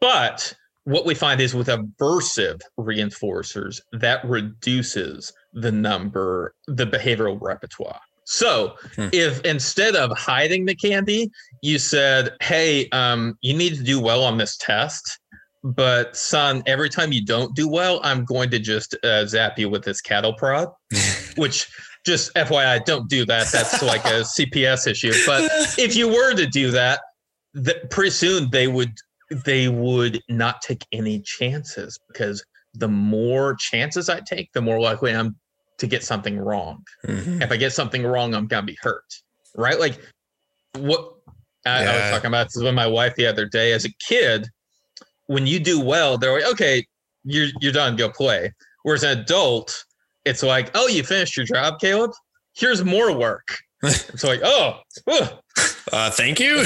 [0.00, 0.54] but
[0.86, 8.00] what we find is with aversive reinforcers that reduces the number, the behavioral repertoire.
[8.24, 9.08] So hmm.
[9.12, 11.30] if instead of hiding the candy,
[11.62, 15.18] you said, Hey, um, you need to do well on this test.
[15.64, 19.68] But son, every time you don't do well, I'm going to just uh, zap you
[19.68, 20.68] with this cattle prod,
[21.36, 21.68] which
[22.04, 23.50] just FYI, don't do that.
[23.50, 25.12] That's like a CPS issue.
[25.26, 27.00] But if you were to do that,
[27.54, 28.92] that pretty soon they would
[29.44, 35.12] they would not take any chances because the more chances I take, the more likely
[35.12, 35.34] I'm
[35.78, 36.84] to get something wrong.
[37.06, 37.42] Mm-hmm.
[37.42, 39.04] If I get something wrong, I'm gonna be hurt.
[39.56, 39.78] Right?
[39.78, 40.00] Like
[40.74, 41.14] what
[41.64, 41.90] I, yeah.
[41.90, 43.72] I was talking about this with my wife the other day.
[43.72, 44.48] As a kid,
[45.26, 46.86] when you do well, they're like, okay,
[47.24, 48.52] you're you're done, go play.
[48.82, 49.84] Whereas an adult,
[50.24, 52.12] it's like, oh, you finished your job, Caleb.
[52.54, 53.58] Here's more work.
[53.82, 54.80] it's like, oh,
[55.92, 56.64] uh, thank you.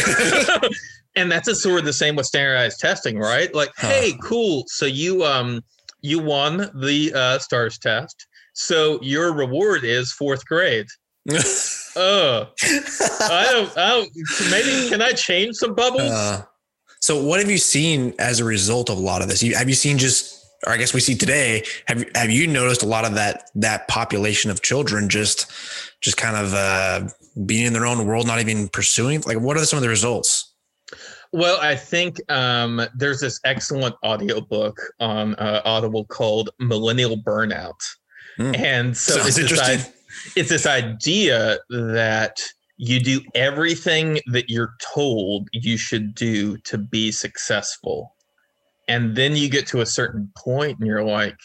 [1.16, 3.54] and that's a sort of the same with standardized testing, right?
[3.54, 3.88] Like, huh.
[3.88, 4.64] hey, cool.
[4.68, 5.62] So you um
[6.02, 8.26] you won the uh, stars test.
[8.54, 10.86] So your reward is fourth grade.
[11.96, 14.10] oh, I don't, I don't.
[14.50, 16.10] Maybe can I change some bubbles?
[16.10, 16.42] Uh,
[17.00, 19.42] so, what have you seen as a result of a lot of this?
[19.42, 21.64] You, have you seen just, or I guess we see today.
[21.86, 25.50] Have Have you noticed a lot of that that population of children just,
[26.00, 27.08] just kind of uh,
[27.46, 29.22] being in their own world, not even pursuing?
[29.22, 30.54] Like, what are some of the results?
[31.32, 37.80] Well, I think um, there's this excellent audiobook on uh, Audible called Millennial Burnout.
[38.38, 38.58] Mm.
[38.58, 39.92] And so it's this,
[40.36, 42.40] it's this idea that
[42.76, 48.14] you do everything that you're told you should do to be successful.
[48.88, 51.36] And then you get to a certain point and you're like,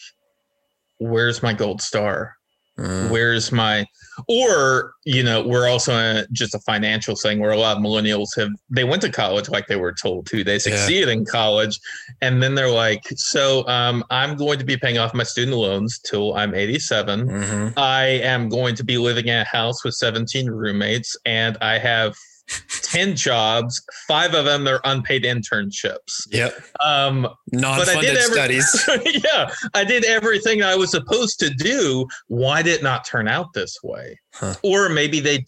[0.98, 2.34] where's my gold star?
[2.78, 3.10] Mm.
[3.10, 3.86] Where's my,
[4.28, 7.82] or, you know, we're also in a, just a financial thing where a lot of
[7.82, 10.44] millennials have, they went to college like they were told to.
[10.44, 11.14] They succeeded yeah.
[11.14, 11.78] in college.
[12.20, 15.98] And then they're like, so um, I'm going to be paying off my student loans
[15.98, 17.28] till I'm 87.
[17.28, 17.78] Mm-hmm.
[17.78, 22.14] I am going to be living in a house with 17 roommates and I have
[22.48, 26.26] 10 jobs, five of them they're unpaid internships.
[26.30, 26.54] Yep.
[26.80, 28.88] Um, non-funded every, studies.
[29.24, 29.50] yeah.
[29.74, 32.06] I did everything I was supposed to do.
[32.28, 34.18] Why did it not turn out this way?
[34.32, 34.54] Huh.
[34.62, 35.44] Or maybe they,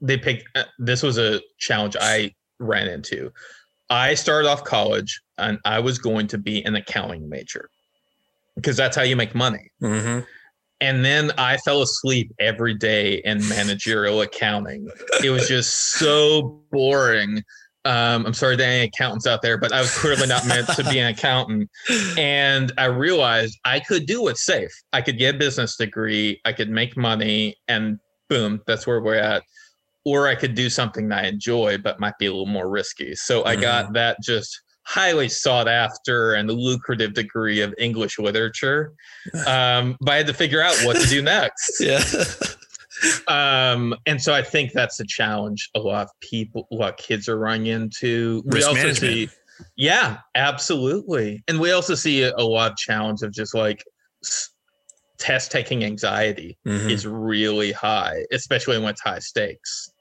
[0.00, 3.32] they picked, uh, this was a challenge I ran into.
[3.88, 7.70] I started off college and I was going to be an accounting major
[8.56, 9.70] because that's how you make money.
[9.82, 10.20] Mm-hmm
[10.82, 14.88] and then I fell asleep every day in managerial accounting.
[15.22, 17.44] It was just so boring.
[17.84, 20.82] Um, I'm sorry to any accountants out there, but I was clearly not meant to
[20.90, 21.70] be an accountant.
[22.18, 24.72] And I realized I could do what's safe.
[24.92, 27.98] I could get a business degree, I could make money, and
[28.28, 29.44] boom, that's where we're at.
[30.04, 33.14] Or I could do something that I enjoy, but might be a little more risky.
[33.14, 33.62] So I mm-hmm.
[33.62, 38.92] got that just highly sought after and the lucrative degree of English literature.
[39.46, 41.80] Um, but I had to figure out what to do next.
[41.80, 42.02] yeah.
[43.28, 46.96] um, and so I think that's the challenge a lot of people, a lot of
[46.96, 48.42] kids are running into.
[48.46, 49.30] Risk we also management.
[49.30, 51.42] see, yeah, absolutely.
[51.48, 53.84] And we also see a, a lot of challenge of just like
[54.24, 54.50] s-
[55.18, 56.90] test taking anxiety mm-hmm.
[56.90, 59.92] is really high, especially when it's high stakes.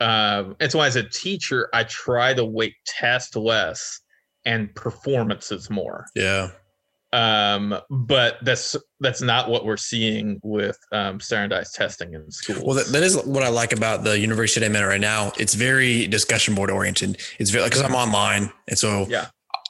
[0.00, 4.00] Um, it's why as a teacher, I try to weight test less
[4.48, 6.06] and performances more.
[6.16, 6.48] Yeah.
[7.12, 12.62] Um, but that's that's not what we're seeing with um, standardized testing in schools.
[12.62, 15.32] Well, that, that is what I like about the university I'm in right now.
[15.38, 17.18] It's very discussion board oriented.
[17.38, 19.28] It's very because I'm online, and so yeah,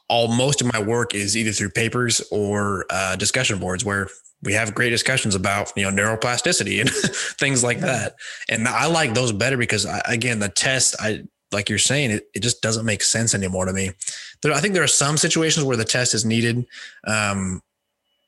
[0.08, 4.08] all most of my work is either through papers or uh, discussion boards where
[4.42, 6.90] we have great discussions about you know neuroplasticity and
[7.38, 8.16] things like that.
[8.48, 11.22] And I like those better because I, again, the test I
[11.52, 13.92] like you're saying, it, it just doesn't make sense anymore to me.
[14.42, 16.66] There, I think there are some situations where the test is needed,
[17.06, 17.62] um,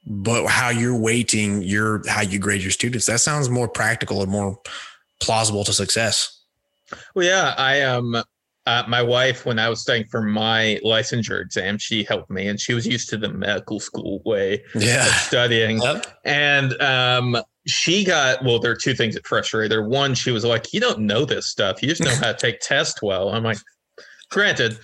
[0.06, 4.30] but how you're weighting your how you grade your students that sounds more practical and
[4.30, 4.58] more
[5.20, 6.40] plausible to success.
[7.14, 8.22] Well, yeah, I um
[8.66, 12.60] uh, my wife, when I was studying for my licensure exam, she helped me, and
[12.60, 15.06] she was used to the medical school way yeah.
[15.06, 15.80] of studying.
[15.80, 16.06] Yep.
[16.24, 17.36] And um,
[17.70, 20.80] she got well there are two things that frustrated her one she was like you
[20.80, 23.58] don't know this stuff you just know how to take tests well i'm like
[24.30, 24.78] granted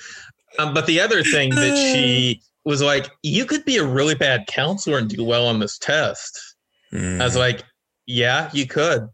[0.59, 4.47] um, but the other thing that she was like you could be a really bad
[4.47, 6.57] counselor and do well on this test
[6.93, 7.21] mm.
[7.21, 7.41] i was hmm.
[7.41, 7.65] like
[8.07, 9.09] yeah you could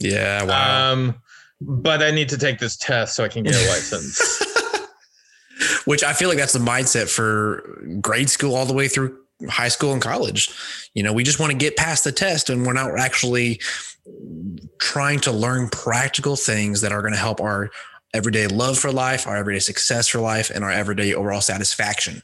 [0.00, 0.92] yeah wow.
[0.92, 1.14] um
[1.60, 4.42] but i need to take this test so i can get a license
[5.84, 9.68] which i feel like that's the mindset for grade school all the way through high
[9.68, 10.50] school and college.
[10.94, 13.60] You know, we just want to get past the test and we're not actually
[14.78, 17.70] trying to learn practical things that are going to help our
[18.12, 22.22] everyday love for life, our everyday success for life, and our everyday overall satisfaction.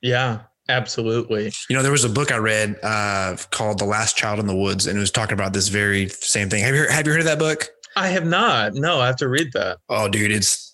[0.00, 1.52] Yeah, absolutely.
[1.68, 4.56] You know, there was a book I read uh, called The Last Child in the
[4.56, 6.62] Woods, and it was talking about this very same thing.
[6.62, 7.68] Have you have you heard of that book?
[7.96, 8.74] I have not.
[8.74, 9.78] No, I have to read that.
[9.88, 10.69] Oh, dude, it's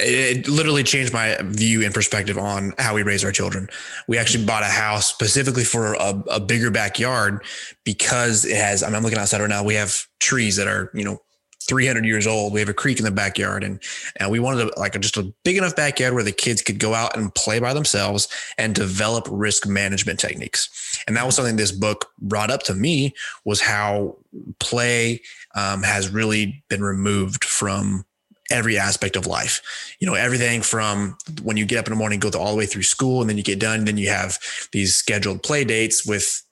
[0.00, 3.68] it literally changed my view and perspective on how we raise our children.
[4.08, 7.44] We actually bought a house specifically for a, a bigger backyard
[7.84, 9.62] because it has, I I'm looking outside right now.
[9.62, 11.20] We have trees that are, you know,
[11.68, 12.52] 300 years old.
[12.52, 13.82] We have a creek in the backyard and,
[14.16, 16.78] and we wanted a, like a, just a big enough backyard where the kids could
[16.78, 21.02] go out and play by themselves and develop risk management techniques.
[21.06, 23.14] And that was something this book brought up to me
[23.44, 24.16] was how
[24.60, 25.20] play
[25.54, 28.05] um, has really been removed from
[28.50, 29.94] every aspect of life.
[30.00, 32.66] You know, everything from when you get up in the morning, go all the way
[32.66, 33.84] through school, and then you get done.
[33.84, 34.38] Then you have
[34.72, 36.42] these scheduled play dates with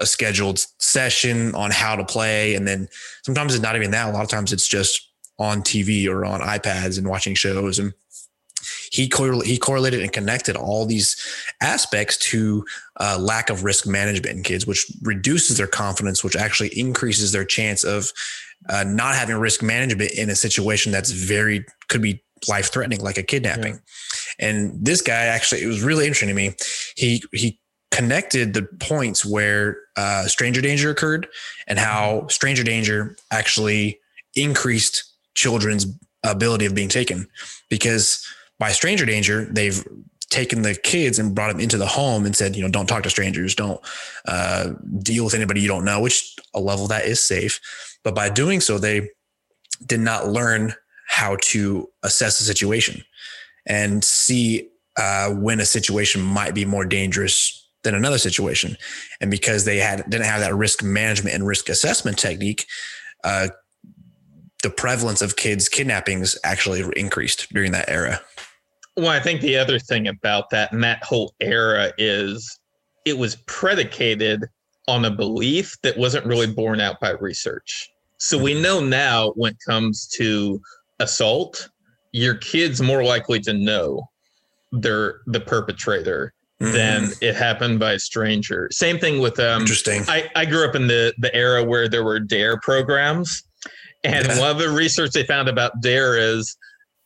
[0.00, 2.54] a scheduled session on how to play.
[2.54, 2.88] And then
[3.22, 4.08] sometimes it's not even that.
[4.08, 7.78] A lot of times it's just on TV or on iPads and watching shows.
[7.78, 7.92] And
[8.90, 11.16] he correlated, he correlated and connected all these
[11.60, 12.64] aspects to
[13.00, 17.44] uh, lack of risk management in kids, which reduces their confidence, which actually increases their
[17.44, 18.12] chance of
[18.68, 23.18] uh, not having risk management in a situation that's very could be life threatening, like
[23.18, 23.74] a kidnapping.
[23.74, 24.48] Yeah.
[24.48, 26.54] And this guy actually, it was really interesting to me.
[26.96, 27.58] He he
[27.90, 31.28] connected the points where uh, stranger danger occurred
[31.68, 34.00] and how stranger danger actually
[34.34, 35.04] increased
[35.34, 35.86] children's
[36.24, 37.28] ability of being taken
[37.70, 38.26] because
[38.58, 39.86] by stranger danger they've
[40.30, 43.04] taken the kids and brought them into the home and said you know don't talk
[43.04, 43.80] to strangers don't
[44.26, 47.60] uh, deal with anybody you don't know which a level that is safe
[48.04, 49.10] but by doing so they
[49.86, 50.74] did not learn
[51.08, 53.02] how to assess a situation
[53.66, 58.76] and see uh, when a situation might be more dangerous than another situation.
[59.20, 62.66] And because they had didn't have that risk management and risk assessment technique,
[63.24, 63.48] uh,
[64.62, 68.20] the prevalence of kids kidnappings actually increased during that era.
[68.96, 72.58] Well, I think the other thing about that and that whole era is
[73.04, 74.44] it was predicated
[74.86, 77.90] on a belief that wasn't really borne out by research.
[78.24, 80.58] So we know now when it comes to
[80.98, 81.68] assault,
[82.12, 84.08] your kid's more likely to know
[84.72, 86.72] they're the perpetrator mm-hmm.
[86.72, 88.70] than it happened by a stranger.
[88.72, 90.02] Same thing with um interesting.
[90.08, 93.42] I, I grew up in the the era where there were DARE programs.
[94.04, 94.40] And yeah.
[94.40, 96.56] one of the research they found about DARE is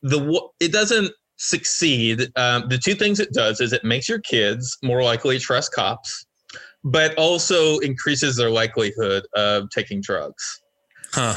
[0.02, 2.30] the it doesn't succeed.
[2.36, 5.72] Um, the two things it does is it makes your kids more likely to trust
[5.72, 6.26] cops,
[6.84, 10.60] but also increases their likelihood of taking drugs.
[11.12, 11.34] Huh.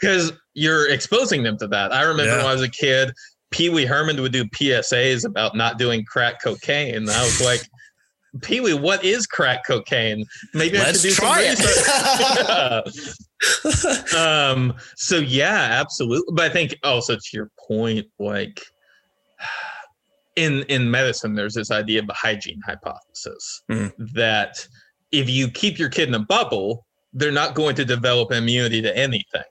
[0.00, 1.92] Because you're exposing them to that.
[1.92, 2.38] I remember yeah.
[2.38, 3.12] when I was a kid,
[3.50, 6.94] Pee Wee Herman would do PSAs about not doing crack cocaine.
[6.94, 7.62] And I was like,
[8.42, 10.24] Pee Wee, what is crack cocaine?
[10.52, 14.14] Maybe Let's I should do try some research.
[14.14, 16.34] um, so yeah, absolutely.
[16.34, 18.62] But I think also to your point, like
[20.36, 23.92] in in medicine, there's this idea of a hygiene hypothesis mm.
[24.12, 24.66] that
[25.10, 28.96] if you keep your kid in a bubble, they're not going to develop immunity to
[28.96, 29.42] anything.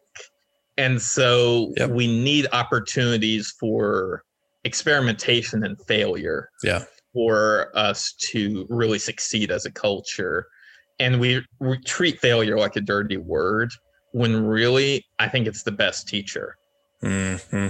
[0.78, 1.90] And so yep.
[1.90, 4.24] we need opportunities for
[4.64, 6.50] experimentation and failure.
[6.64, 6.84] Yeah.
[7.14, 10.46] For us to really succeed as a culture.
[11.00, 13.72] And we, we treat failure like a dirty word
[14.12, 16.58] when really I think it's the best teacher.
[17.02, 17.70] Mm-hmm.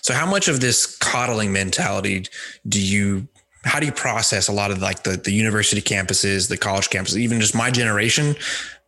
[0.00, 2.26] So how much of this coddling mentality
[2.66, 3.28] do you
[3.64, 7.18] how do you process a lot of like the, the university campuses, the college campuses,
[7.18, 8.34] even just my generation?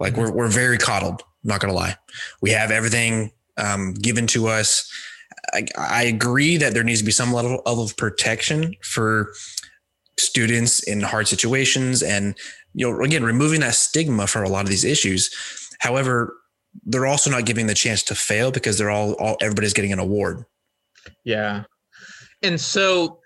[0.00, 1.22] Like we're, we're very coddled.
[1.22, 1.96] I'm not gonna lie.
[2.40, 4.90] We have everything um, given to us.
[5.52, 9.32] I, I, agree that there needs to be some level of protection for
[10.18, 12.36] students in hard situations, and
[12.72, 15.30] you know, again, removing that stigma for a lot of these issues.
[15.80, 16.34] However,
[16.84, 19.98] they're also not giving the chance to fail because they're all, all everybody's getting an
[19.98, 20.44] award.
[21.24, 21.64] Yeah,
[22.42, 23.20] and so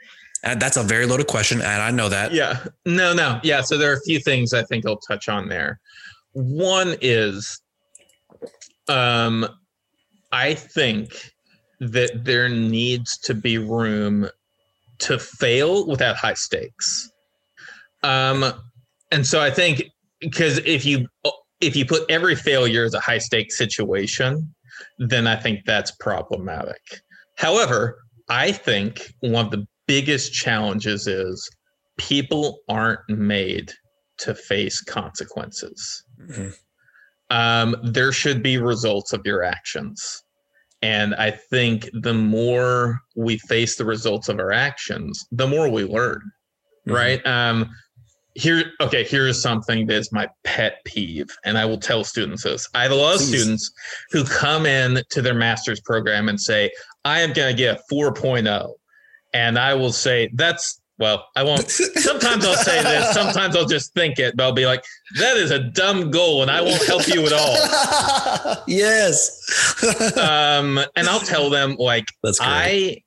[0.45, 2.33] and that's a very loaded question, and I know that.
[2.33, 3.61] Yeah, no, no, yeah.
[3.61, 5.81] So there are a few things I think I'll touch on there.
[6.33, 7.61] One is
[8.89, 9.47] um,
[10.33, 11.33] I think
[11.81, 14.29] that there needs to be room
[14.99, 17.11] to fail without high stakes.
[18.03, 18.53] Um,
[19.11, 19.85] and so I think
[20.21, 21.07] because if you
[21.61, 24.55] if you put every failure as a high stakes situation,
[24.99, 27.01] then I think that's problematic.
[27.37, 27.99] However,
[28.29, 31.49] I think one of the biggest challenges is
[31.97, 33.73] people aren't made
[34.19, 36.05] to face consequences.
[36.21, 36.49] Mm-hmm
[37.31, 40.23] um, there should be results of your actions.
[40.81, 45.85] And I think the more we face the results of our actions, the more we
[45.85, 46.21] learn.
[46.87, 46.93] Mm-hmm.
[46.93, 47.27] Right.
[47.27, 47.71] Um,
[48.35, 52.69] here, okay, here's something that is my pet peeve, and I will tell students this.
[52.73, 53.73] I have a lot of students
[54.13, 56.71] who come in to their master's program and say,
[57.05, 58.75] I am going to get a 4.0.
[59.35, 61.71] And I will say, that's well, I won't.
[61.71, 63.15] Sometimes I'll say this.
[63.15, 64.83] Sometimes I'll just think it, but I'll be like,
[65.19, 70.17] "That is a dumb goal, and I won't help you at all." yes.
[70.17, 73.05] um, and I'll tell them like, That's great.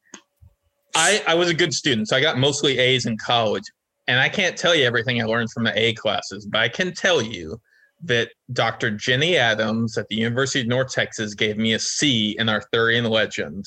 [0.95, 3.63] I, I, I was a good student, so I got mostly A's in college,
[4.07, 6.93] and I can't tell you everything I learned from the A classes, but I can
[6.93, 7.59] tell you
[8.03, 8.91] that Dr.
[8.91, 13.65] Jenny Adams at the University of North Texas gave me a C in Arthurian legend,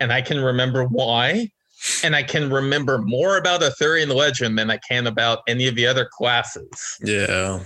[0.00, 1.50] and I can remember why
[2.02, 5.86] and I can remember more about Arthurian legend than I can about any of the
[5.86, 6.98] other classes.
[7.02, 7.60] Yeah.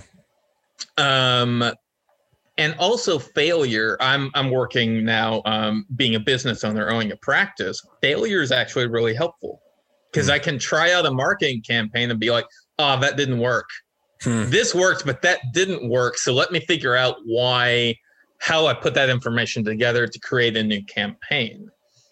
[0.97, 1.63] Um,
[2.57, 3.97] and also failure.
[3.99, 7.81] I'm I'm working now, um, being a business owner, owning a practice.
[8.01, 9.61] Failure is actually really helpful
[10.11, 10.29] because.
[10.29, 12.45] I can try out a marketing campaign and be like,
[12.79, 13.67] "Oh, that didn't work,"
[14.21, 14.49] hmm.
[14.49, 16.17] this worked, but that didn't work.
[16.17, 17.95] So let me figure out why,
[18.39, 21.69] how I put that information together to create a new campaign.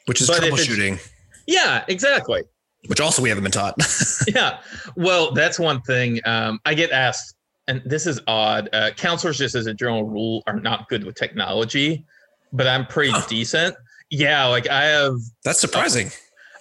[0.08, 1.00] Which is but troubleshooting.
[1.48, 2.44] Yeah, exactly.
[2.88, 3.76] Which also we haven't been taught.
[4.28, 4.60] yeah.
[4.96, 6.20] Well, that's one thing.
[6.26, 7.36] Um, I get asked,
[7.68, 8.70] and this is odd.
[8.74, 12.06] Uh, counselors, just as a general rule, are not good with technology,
[12.52, 13.76] but I'm pretty decent.
[14.10, 15.16] Yeah, like I have.
[15.44, 16.12] That's surprising.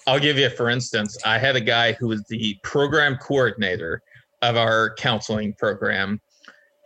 [0.06, 4.02] I'll give you, for instance, I had a guy who was the program coordinator
[4.42, 6.20] of our counseling program,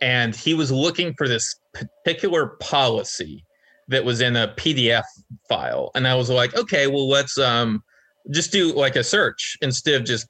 [0.01, 3.43] and he was looking for this particular policy
[3.87, 5.03] that was in a PDF
[5.47, 5.91] file.
[5.95, 7.83] And I was like, okay, well, let's um,
[8.31, 10.27] just do like a search instead of just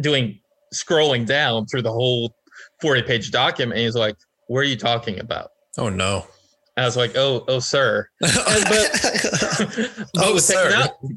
[0.00, 0.40] doing
[0.74, 2.34] scrolling down through the whole
[2.80, 3.78] 40 page document.
[3.78, 4.16] And he's like,
[4.48, 5.50] what are you talking about?
[5.78, 6.26] Oh, no.
[6.78, 10.70] I was like, "Oh, oh, sir." but, but oh, with sir.
[10.70, 11.16] Techno-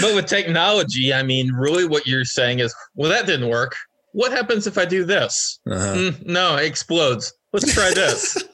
[0.00, 3.74] but with technology, I mean, really, what you're saying is, "Well, that didn't work.
[4.12, 5.94] What happens if I do this?" Uh-huh.
[5.94, 7.34] Mm, no, it explodes.
[7.52, 8.44] Let's try this.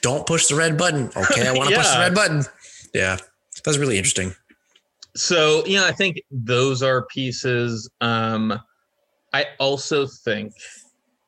[0.00, 1.10] Don't push the red button.
[1.16, 1.82] Okay, I want to yeah.
[1.82, 2.44] push the red button.
[2.94, 3.16] Yeah,
[3.64, 4.34] that's really interesting.
[5.14, 7.88] So, you know, I think those are pieces.
[8.00, 8.58] Um,
[9.32, 10.52] I also think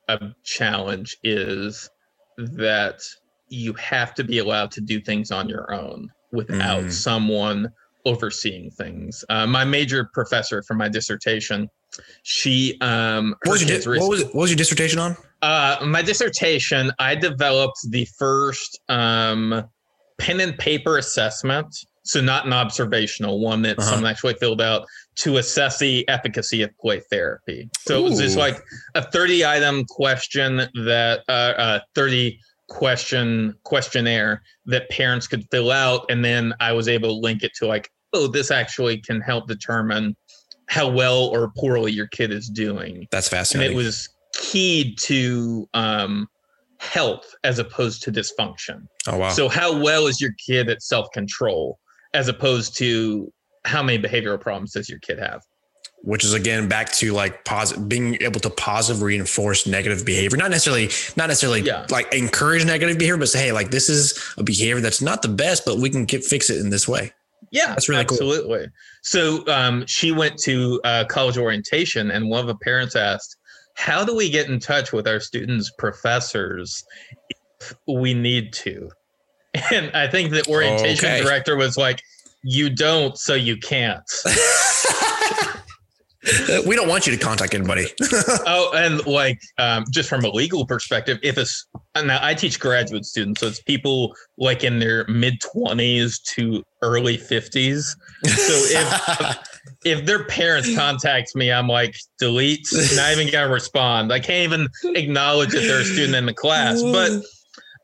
[0.08, 1.90] a challenge is
[2.36, 3.00] that
[3.48, 6.92] you have to be allowed to do things on your own without mm.
[6.92, 7.70] someone
[8.04, 9.24] overseeing things.
[9.28, 11.68] Uh, my major professor for my dissertation,
[12.22, 15.16] she um what was, your, what, was what was your dissertation on?
[15.44, 19.62] Uh, my dissertation, I developed the first um
[20.18, 21.66] pen and paper assessment.
[22.06, 23.90] So not an observational one that uh-huh.
[23.90, 27.68] someone actually filled out to assess the efficacy of play therapy.
[27.80, 28.06] So Ooh.
[28.06, 28.62] it was just like
[28.94, 30.56] a 30 item question
[30.86, 32.38] that uh, uh 30
[32.68, 37.52] question questionnaire that parents could fill out and then i was able to link it
[37.54, 40.16] to like oh this actually can help determine
[40.70, 45.68] how well or poorly your kid is doing that's fascinating and it was keyed to
[45.74, 46.28] um,
[46.78, 48.86] health as opposed to dysfunction.
[49.06, 49.30] Oh wow.
[49.30, 51.78] So how well is your kid at self-control
[52.12, 53.32] as opposed to
[53.64, 55.42] how many behavioral problems does your kid have?
[56.02, 60.36] Which is again back to like positive being able to positive reinforce negative behavior.
[60.36, 61.86] Not necessarily not necessarily yeah.
[61.90, 65.28] like encourage negative behavior but say hey like this is a behavior that's not the
[65.28, 67.12] best but we can get fix it in this way.
[67.50, 68.58] Yeah that's really absolutely.
[68.58, 68.68] Cool.
[69.02, 73.36] so um, she went to uh, college orientation and one of the parents asked
[73.74, 76.84] how do we get in touch with our students professors
[77.60, 78.90] if we need to
[79.72, 81.22] and i think the orientation okay.
[81.22, 82.02] director was like
[82.42, 84.10] you don't so you can't
[86.66, 87.86] we don't want you to contact anybody.
[88.46, 93.04] oh, and like um, just from a legal perspective, if it's now I teach graduate
[93.04, 97.94] students, so it's people like in their mid twenties to early fifties.
[98.24, 99.53] So if
[99.84, 104.12] if their parents contact me, I'm like delete, not even gonna respond.
[104.12, 106.82] I can't even acknowledge that they're a student in the class.
[106.82, 107.22] But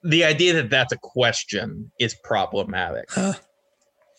[0.03, 3.11] the idea that that's a question is problematic.
[3.11, 3.35] Huh.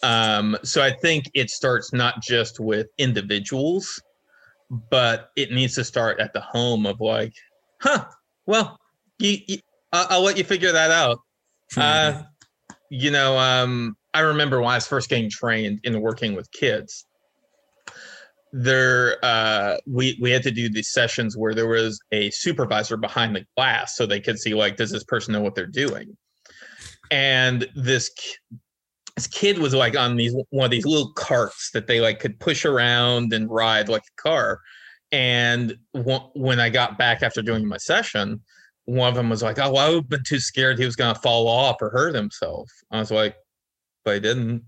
[0.04, 4.02] Um, so I think it starts not just with individuals,
[4.90, 7.34] but it needs to start at the home of like,
[7.82, 8.06] huh,
[8.46, 8.80] well,
[9.20, 9.58] you, you
[9.92, 11.20] I'll, I'll, let you figure that out.
[11.78, 12.24] Uh,
[12.90, 17.06] you know, um, I remember when I was first getting trained in working with kids.
[18.54, 23.36] There, uh, we we had to do these sessions where there was a supervisor behind
[23.36, 26.18] the glass, so they could see like, does this person know what they're doing?
[27.12, 28.12] And this
[29.16, 32.40] this kid was like on these one of these little carts that they like could
[32.40, 34.60] push around and ride like a car.
[35.12, 38.42] And when I got back after doing my session,
[38.86, 41.14] one of them was like, "Oh, I would have been too scared he was going
[41.14, 43.36] to fall off or hurt himself." I was like,
[44.06, 44.64] "But he didn't."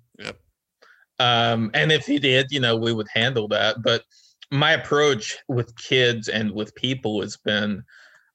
[1.19, 3.81] Um, and if he did, you know, we would handle that.
[3.81, 4.03] But
[4.51, 7.83] my approach with kids and with people has been,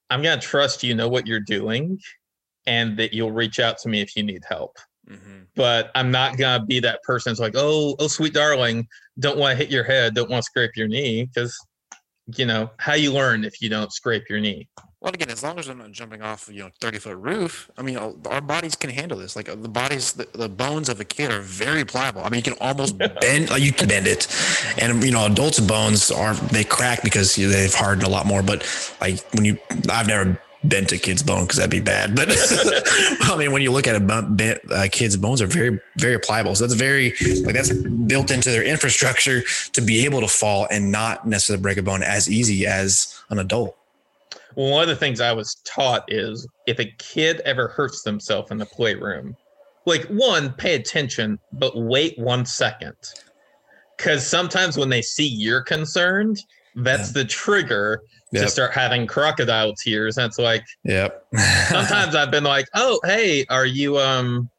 [0.09, 1.99] I'm going to trust you know what you're doing,
[2.65, 4.77] and that you'll reach out to me if you need help.
[5.09, 5.43] Mm-hmm.
[5.55, 8.87] But I'm not gonna be that person that's like, oh, oh, sweet darling,
[9.17, 11.57] don't want to hit your head, don't want to scrape your knee, because
[12.35, 14.67] you know how you learn if you don't scrape your knee.
[15.01, 17.83] Well, again, as long as I'm not jumping off, you know, 30 foot roof, I
[17.83, 19.33] mean, our bodies can handle this.
[19.33, 22.21] Like uh, the bodies, the, the bones of a kid are very pliable.
[22.21, 24.27] I mean, you can almost bend, like you can bend it.
[24.77, 28.43] And, you know, adults' bones are, they crack because they've hardened a lot more.
[28.43, 28.67] But
[28.99, 29.57] like when you,
[29.89, 32.15] I've never bent a kid's bone because that'd be bad.
[32.15, 32.29] But
[33.21, 36.55] I mean, when you look at a bent uh, kid's bones are very, very pliable.
[36.55, 37.13] So that's very
[37.43, 39.41] like that's built into their infrastructure
[39.73, 43.39] to be able to fall and not necessarily break a bone as easy as an
[43.39, 43.75] adult.
[44.55, 48.51] Well, one of the things I was taught is if a kid ever hurts themselves
[48.51, 49.35] in the playroom,
[49.85, 52.95] like one, pay attention, but wait one second.
[53.95, 56.39] Because sometimes when they see you're concerned,
[56.75, 57.21] that's yeah.
[57.21, 58.43] the trigger yep.
[58.45, 60.17] to start having crocodile tears.
[60.17, 61.25] And it's like, yep.
[61.67, 64.49] sometimes I've been like, oh, hey, are you, um,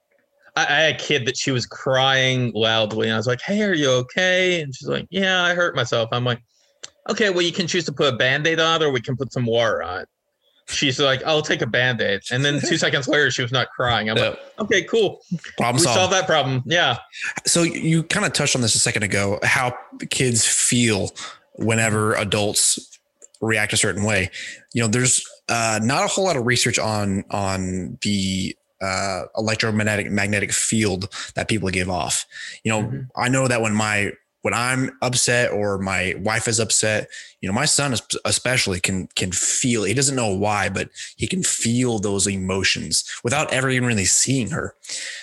[0.56, 3.06] I, I, had a kid that she was crying loudly.
[3.06, 4.60] And I was like, hey, are you okay?
[4.60, 6.08] And she's like, yeah, I hurt myself.
[6.12, 6.42] I'm like,
[7.08, 9.16] okay, well, you can choose to put a band aid on it or we can
[9.16, 10.08] put some water on it.
[10.66, 12.20] She's like, I'll take a band aid.
[12.30, 14.08] And then two seconds later, she was not crying.
[14.08, 14.30] I'm yep.
[14.30, 15.20] like, okay, cool.
[15.56, 15.98] Problem we solved.
[15.98, 16.62] solved that problem.
[16.64, 16.98] Yeah.
[17.46, 19.76] So you kind of touched on this a second ago how
[20.10, 21.10] kids feel
[21.54, 22.89] whenever adults
[23.40, 24.30] react a certain way.
[24.74, 30.10] You know, there's uh, not a whole lot of research on on the uh, electromagnetic
[30.10, 32.26] magnetic field that people give off.
[32.64, 33.00] You know, mm-hmm.
[33.16, 34.12] I know that when my
[34.42, 37.08] when I'm upset or my wife is upset,
[37.40, 37.94] you know, my son
[38.24, 39.84] especially can can feel.
[39.84, 44.50] He doesn't know why, but he can feel those emotions without ever even really seeing
[44.50, 44.74] her.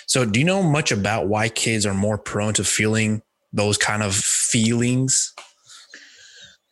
[0.06, 3.22] So, do you know much about why kids are more prone to feeling
[3.52, 5.34] those kind of feelings?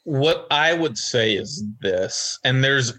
[0.07, 2.97] What I would say is this, and there's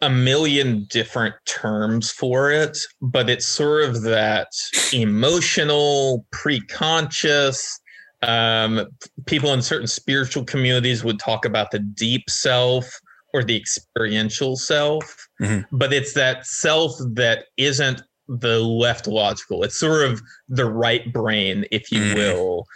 [0.00, 4.48] a million different terms for it, but it's sort of that
[4.92, 7.68] emotional, preconscious.
[8.22, 8.86] Um,
[9.26, 12.88] people in certain spiritual communities would talk about the deep self
[13.34, 15.60] or the experiential self, mm-hmm.
[15.76, 19.64] but it's that self that isn't the left logical.
[19.64, 22.16] It's sort of the right brain, if you mm-hmm.
[22.16, 22.66] will,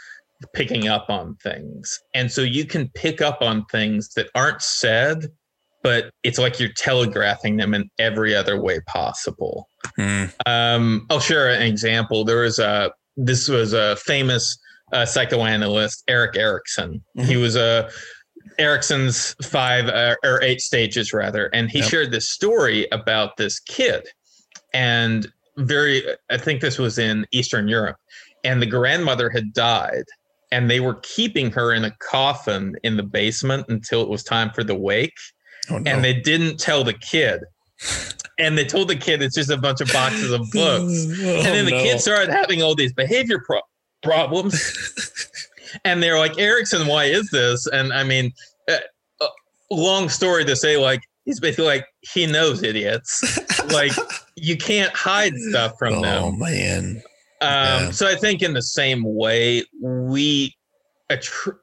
[0.55, 2.01] picking up on things.
[2.14, 5.28] And so you can pick up on things that aren't said,
[5.82, 9.69] but it's like you're telegraphing them in every other way possible.
[9.98, 10.32] Mm.
[10.47, 12.24] Um, I'll share an example.
[12.24, 14.59] There was a, this was a famous
[14.93, 17.02] uh, psychoanalyst, Erik Erikson.
[17.16, 17.28] Mm-hmm.
[17.28, 17.90] He was a,
[18.59, 21.89] Erikson's five uh, or eight stages rather, and he yep.
[21.89, 24.09] shared this story about this kid,
[24.74, 27.97] and very, I think this was in Eastern Europe,
[28.43, 30.05] and the grandmother had died,
[30.53, 34.51] and they were keeping her in a coffin in the basement until it was time
[34.51, 35.16] for the wake.
[35.70, 35.91] Oh, no.
[35.91, 37.41] And they didn't tell the kid.
[38.39, 41.07] And they told the kid it's just a bunch of boxes of books.
[41.20, 41.83] oh, and then the no.
[41.83, 43.62] kid started having all these behavior pro-
[44.03, 45.39] problems.
[45.85, 47.66] and they're like, Erikson, why is this?
[47.69, 48.31] And I mean,
[48.69, 48.77] uh,
[49.23, 49.29] uh,
[49.70, 53.39] long story to say, like, he's basically like, he knows idiots.
[53.73, 53.93] like,
[54.37, 56.24] you can't hide stuff from oh, them.
[56.24, 57.03] Oh, man.
[57.43, 57.90] Um, yeah.
[57.90, 60.56] So I think in the same way, we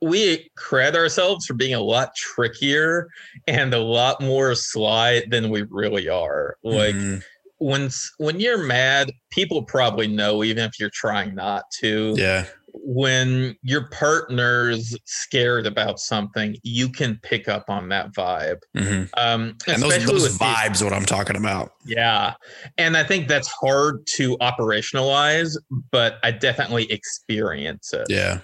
[0.02, 3.10] we credit ourselves for being a lot trickier
[3.48, 6.58] and a lot more sly than we really are.
[6.64, 7.20] Like mm-hmm.
[7.58, 12.14] when when you're mad, people probably know, even if you're trying not to.
[12.18, 12.46] Yeah.
[12.82, 18.60] When your partner's scared about something, you can pick up on that vibe.
[18.76, 19.04] Mm-hmm.
[19.18, 20.88] Um, and those, those vibes, people.
[20.88, 21.74] what I'm talking about.
[21.86, 22.34] Yeah.
[22.78, 25.58] And I think that's hard to operationalize,
[25.92, 28.08] but I definitely experience it.
[28.10, 28.40] Yeah.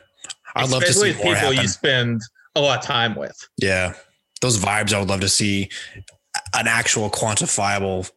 [0.56, 1.58] I'd love to see more people happen.
[1.58, 2.22] you spend
[2.56, 3.38] a lot of time with.
[3.58, 3.94] Yeah.
[4.42, 5.70] Those vibes I would love to see
[6.54, 8.10] an actual quantifiable,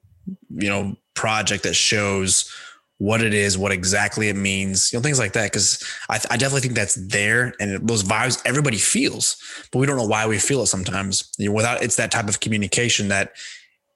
[0.50, 2.52] you know, project that shows
[2.98, 5.52] what it is, what exactly it means, you know, things like that.
[5.52, 9.36] Cause I, I definitely think that's there and those vibes everybody feels,
[9.72, 11.30] but we don't know why we feel it sometimes.
[11.38, 13.32] You know, without it's that type of communication that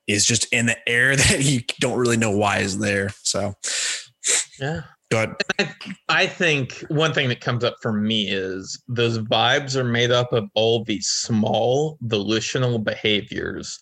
[0.06, 3.10] is just in the air that you don't really know why is there.
[3.22, 3.54] So
[4.60, 4.82] yeah.
[5.58, 5.74] I,
[6.08, 10.32] I think one thing that comes up for me is those vibes are made up
[10.32, 13.78] of all these small volitional behaviors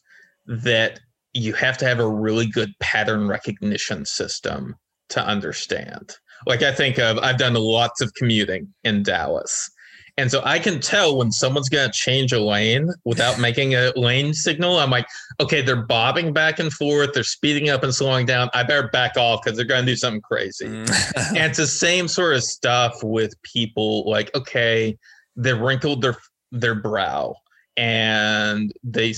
[0.46, 0.98] that
[1.32, 4.74] you have to have a really good pattern recognition system
[5.10, 6.16] to understand.
[6.46, 9.70] Like I think of, I've done lots of commuting in Dallas.
[10.16, 13.92] And so I can tell when someone's going to change a lane without making a
[13.96, 14.78] lane signal.
[14.78, 15.06] I'm like,
[15.40, 17.10] okay, they're bobbing back and forth.
[17.14, 18.50] They're speeding up and slowing down.
[18.52, 20.66] I better back off because they're going to do something crazy.
[20.66, 20.90] Mm.
[21.30, 24.96] and it's the same sort of stuff with people like, okay,
[25.36, 26.16] they wrinkled their
[26.52, 27.34] their brow
[27.76, 29.14] and they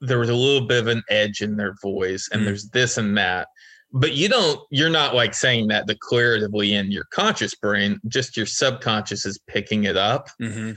[0.00, 2.44] there was a little bit of an edge in their voice and mm.
[2.46, 3.48] there's this and that
[3.92, 8.46] but you don't you're not like saying that declaratively in your conscious brain just your
[8.46, 10.72] subconscious is picking it up mm-hmm.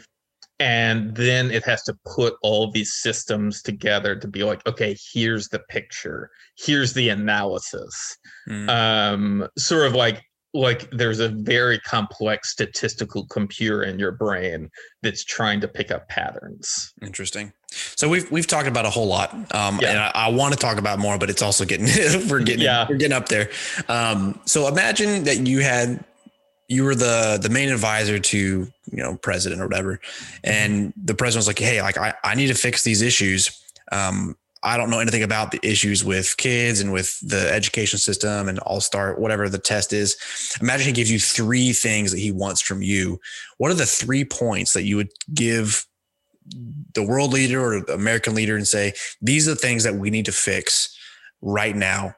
[0.59, 5.49] and then it has to put all these systems together to be like okay here's
[5.49, 8.17] the picture here's the analysis
[8.47, 8.69] mm-hmm.
[8.69, 10.23] um sort of like
[10.53, 14.69] like there's a very complex statistical computer in your brain
[15.01, 16.93] that's trying to pick up patterns.
[17.01, 17.53] Interesting.
[17.71, 19.89] So we've we've talked about a whole lot, um, yeah.
[19.89, 21.85] and I, I want to talk about more, but it's also getting
[22.29, 22.85] we're getting yeah.
[22.89, 23.49] we're getting up there.
[23.87, 26.03] Um, so imagine that you had
[26.67, 30.01] you were the the main advisor to you know president or whatever,
[30.43, 33.57] and the president was like, hey, like I I need to fix these issues.
[33.91, 38.47] Um, I don't know anything about the issues with kids and with the education system
[38.47, 40.17] and all star, whatever the test is.
[40.61, 43.19] Imagine he gives you three things that he wants from you.
[43.57, 45.85] What are the three points that you would give
[46.93, 50.09] the world leader or the American leader and say, these are the things that we
[50.09, 50.95] need to fix
[51.41, 52.13] right now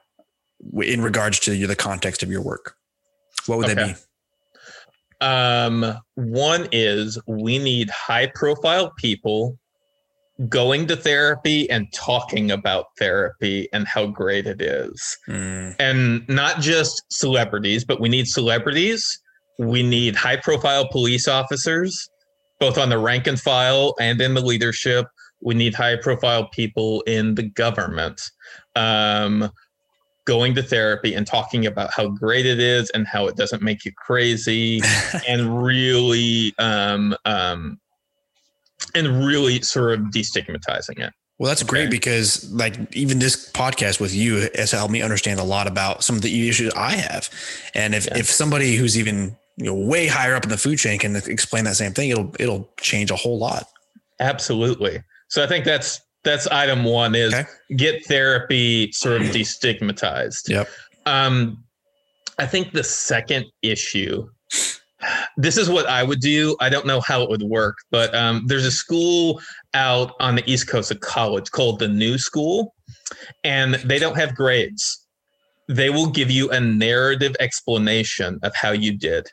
[0.82, 2.76] in regards to the context of your work?
[3.46, 3.74] What would okay.
[3.74, 4.00] that be?
[5.20, 9.58] Um, one is we need high profile people
[10.48, 15.16] going to therapy and talking about therapy and how great it is.
[15.28, 15.76] Mm.
[15.78, 19.20] And not just celebrities, but we need celebrities.
[19.58, 22.08] We need high profile police officers,
[22.58, 25.06] both on the rank and file and in the leadership.
[25.40, 28.20] We need high profile people in the government.
[28.74, 29.50] Um,
[30.24, 33.84] going to therapy and talking about how great it is and how it doesn't make
[33.84, 34.80] you crazy
[35.28, 37.78] and really um, um,
[38.94, 41.68] and really sort of destigmatizing it well that's okay.
[41.68, 46.04] great because like even this podcast with you has helped me understand a lot about
[46.04, 47.28] some of the issues i have
[47.74, 48.18] and if, yeah.
[48.18, 51.64] if somebody who's even you know way higher up in the food chain can explain
[51.64, 53.68] that same thing it'll it'll change a whole lot
[54.20, 57.48] absolutely so i think that's that's item one is okay.
[57.76, 60.48] get therapy sort of destigmatized.
[60.48, 60.68] Yep.
[61.06, 61.62] Um,
[62.38, 64.28] I think the second issue,
[65.36, 66.56] this is what I would do.
[66.60, 69.40] I don't know how it would work, but um, there's a school
[69.74, 72.74] out on the east coast of college called the New School,
[73.42, 75.06] and they don't have grades.
[75.68, 79.28] They will give you a narrative explanation of how you did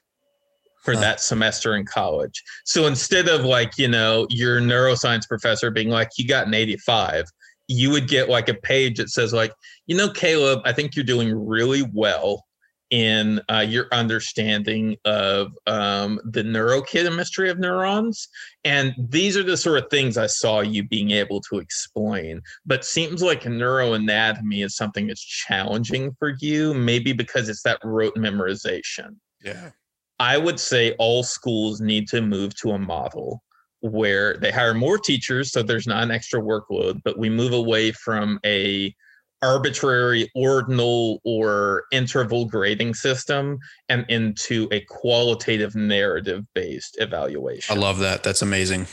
[0.81, 1.01] for huh.
[1.01, 2.41] that semester in college.
[2.65, 7.25] So instead of like, you know, your neuroscience professor being like, you got an 85,
[7.67, 9.53] you would get like a page that says, like,
[9.85, 12.43] you know, Caleb, I think you're doing really well
[12.91, 18.27] in uh, your understanding of um, the neurochemistry of neurons.
[18.65, 22.41] And these are the sort of things I saw you being able to explain.
[22.65, 28.15] But seems like neuroanatomy is something that's challenging for you, maybe because it's that rote
[28.15, 29.15] memorization.
[29.41, 29.71] Yeah.
[30.19, 33.41] I would say all schools need to move to a model
[33.79, 37.91] where they hire more teachers so there's not an extra workload, but we move away
[37.91, 38.93] from a
[39.41, 43.59] arbitrary ordinal or interval grading system
[43.89, 47.75] and into a qualitative narrative based evaluation.
[47.75, 48.23] I love that.
[48.23, 48.87] That's amazing.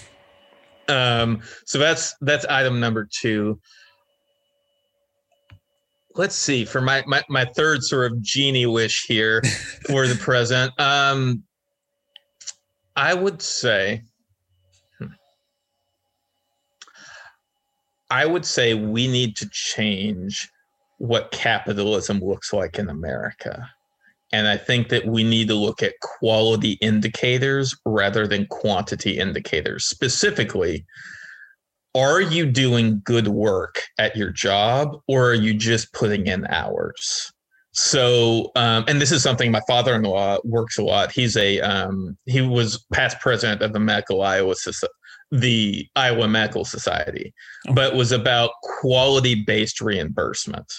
[0.89, 3.61] Um, so that's that's item number two
[6.19, 9.41] let's see for my, my my third sort of genie wish here
[9.87, 11.43] for the present um
[12.97, 14.03] i would say
[18.11, 20.49] i would say we need to change
[20.99, 23.71] what capitalism looks like in america
[24.33, 29.85] and i think that we need to look at quality indicators rather than quantity indicators
[29.85, 30.85] specifically
[31.95, 37.33] are you doing good work at your job or are you just putting in hours?
[37.73, 41.13] So, um, and this is something my father-in-law works a lot.
[41.13, 44.55] He's a um, he was past president of the Medical Iowa
[45.31, 47.35] the Iowa Medical Society,
[47.75, 50.73] but was about quality-based reimbursement.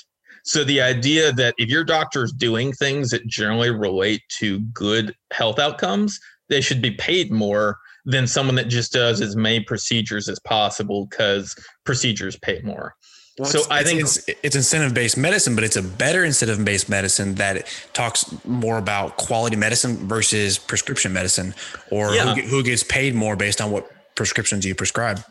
[0.44, 5.14] So the idea that if your doctor is doing things that generally relate to good
[5.32, 6.20] health outcomes,
[6.50, 11.06] they should be paid more than someone that just does as many procedures as possible
[11.06, 11.56] because
[11.86, 12.96] procedures pay more.
[13.38, 16.90] Well, so I think it's, it's incentive based medicine, but it's a better incentive based
[16.90, 21.54] medicine that talks more about quality medicine versus prescription medicine,
[21.90, 22.34] or yeah.
[22.34, 23.90] who, who gets paid more based on what
[24.20, 25.24] prescriptions you prescribe.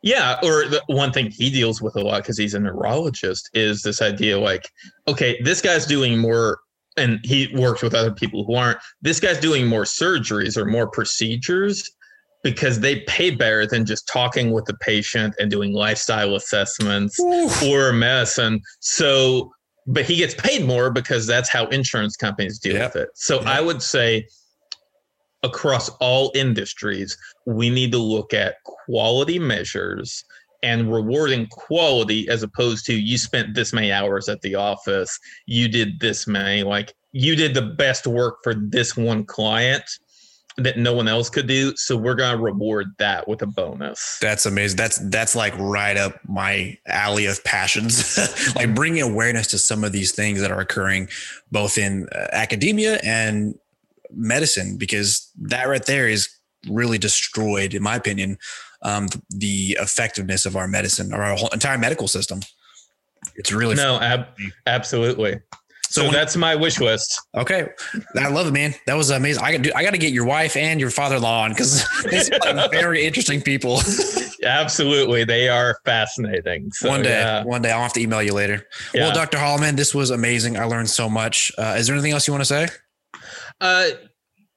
[0.00, 3.82] Yeah, or the one thing he deals with a lot because he's a neurologist is
[3.82, 4.70] this idea like,
[5.08, 6.60] okay, this guy's doing more
[6.96, 8.78] and he works with other people who aren't.
[9.02, 11.90] This guy's doing more surgeries or more procedures
[12.44, 17.60] because they pay better than just talking with the patient and doing lifestyle assessments Oof.
[17.64, 18.60] or medicine.
[18.78, 19.50] So,
[19.88, 22.94] but he gets paid more because that's how insurance companies deal yep.
[22.94, 23.08] with it.
[23.14, 23.46] So, yep.
[23.46, 24.28] I would say
[25.42, 27.16] across all industries,
[27.46, 30.24] we need to look at quality measures
[30.62, 35.68] and rewarding quality as opposed to you spent this many hours at the office, you
[35.68, 39.84] did this many, like you did the best work for this one client
[40.56, 41.72] that no one else could do.
[41.76, 44.18] So we're gonna reward that with a bonus.
[44.20, 44.76] That's amazing.
[44.76, 48.18] That's that's like right up my alley of passions.
[48.56, 51.08] like bringing awareness to some of these things that are occurring
[51.52, 53.56] both in uh, academia and
[54.10, 56.28] medicine, because that right there is
[56.68, 58.38] really destroyed, in my opinion,
[58.82, 62.40] um, the effectiveness of our medicine or our whole entire medical system.
[63.36, 64.28] It's really no, ab-
[64.66, 65.40] absolutely.
[65.90, 67.18] So, so that's my wish list.
[67.34, 67.68] Okay,
[68.16, 68.74] I love it, man.
[68.86, 69.42] That was amazing.
[69.42, 72.68] I got I got to get your wife and your father-in-law on because these are
[72.68, 73.80] very interesting people.
[74.44, 76.70] Absolutely, they are fascinating.
[76.72, 77.42] So, one day, yeah.
[77.42, 78.66] one day, I'll have to email you later.
[78.92, 79.06] Yeah.
[79.06, 79.38] Well, Dr.
[79.38, 80.58] Holliman, this was amazing.
[80.58, 81.50] I learned so much.
[81.56, 82.68] Uh, is there anything else you want to say?
[83.60, 83.88] Uh,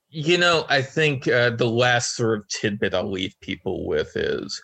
[0.09, 4.61] you know, I think uh, the last sort of tidbit I'll leave people with is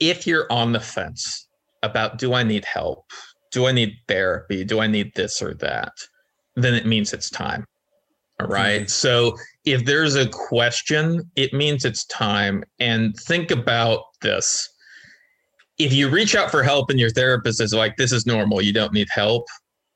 [0.00, 1.46] if you're on the fence
[1.82, 3.04] about do I need help?
[3.52, 4.64] Do I need therapy?
[4.64, 5.92] Do I need this or that?
[6.56, 7.64] Then it means it's time.
[8.40, 8.82] All right.
[8.82, 8.88] mm-hmm.
[8.88, 12.64] So if there's a question, it means it's time.
[12.80, 14.68] And think about this.
[15.78, 18.72] If you reach out for help and your therapist is like, this is normal, you
[18.72, 19.46] don't need help,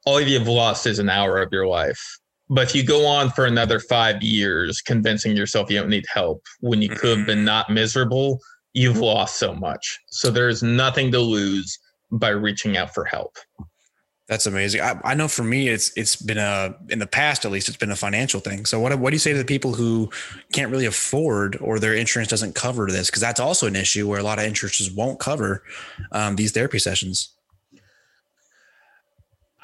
[0.04, 2.00] all you've lost is an hour of your life.
[2.48, 6.42] But if you go on for another five years convincing yourself you don't need help
[6.60, 7.46] when you could have been mm-hmm.
[7.46, 8.40] not miserable,
[8.72, 9.98] you've lost so much.
[10.08, 11.78] So there's nothing to lose
[12.12, 13.36] by reaching out for help.
[14.28, 14.80] That's amazing.
[14.80, 17.76] I, I, know for me, it's it's been a in the past at least it's
[17.76, 18.66] been a financial thing.
[18.66, 20.10] So what what do you say to the people who
[20.52, 23.08] can't really afford or their insurance doesn't cover this?
[23.08, 25.62] Because that's also an issue where a lot of insurances won't cover
[26.10, 27.35] um, these therapy sessions.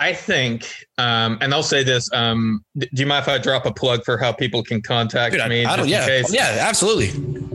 [0.02, 0.68] I think,
[0.98, 2.12] um, and I'll say this.
[2.12, 5.48] Um, do you mind if I drop a plug for how people can contact Dude,
[5.48, 5.64] me?
[5.64, 7.10] I, I yeah, yeah, absolutely.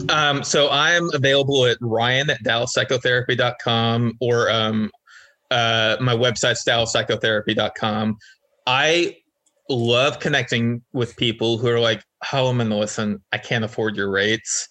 [0.07, 4.89] Um, so I'm available at Ryan at DallasPsychotherapy.com or um,
[5.51, 8.17] uh, my website's DallasPsychotherapy.com.
[8.65, 9.17] I
[9.69, 13.21] love connecting with people who are like, "How am I going listen?
[13.33, 14.69] I can't afford your rates,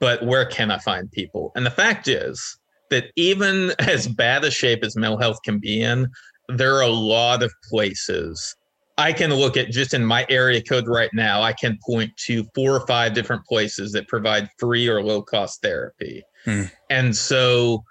[0.00, 4.50] but where can I find people?" And the fact is that even as bad a
[4.50, 6.08] shape as mental health can be in,
[6.56, 8.56] there are a lot of places
[9.00, 12.44] I can look at just in my area code right now, I can point to
[12.54, 16.22] four or five different places that provide free or low cost therapy.
[16.44, 16.64] Hmm.
[16.90, 17.82] And so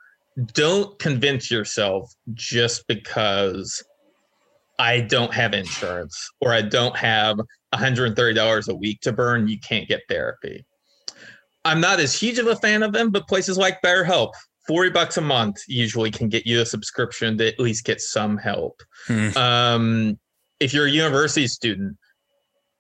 [0.54, 3.84] don't convince yourself just because
[4.78, 7.40] I don't have insurance or I don't have
[7.74, 10.64] $130 a week to burn, you can't get therapy.
[11.66, 14.34] I'm not as huge of a fan of them, but places like BetterHelp,
[14.70, 18.38] 40 bucks a month usually can get you a subscription to at least get some
[18.38, 18.84] help.
[19.08, 19.36] Hmm.
[19.36, 20.20] Um,
[20.60, 21.98] if you're a university student,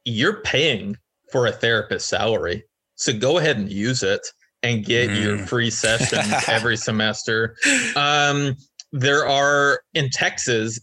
[0.05, 0.97] you're paying
[1.31, 2.63] for a therapist salary.
[2.93, 4.21] So go ahead and use it
[4.61, 5.19] and get mm.
[5.19, 7.55] your free sessions every semester.
[7.95, 8.55] Um,
[8.91, 10.79] there are in Texas,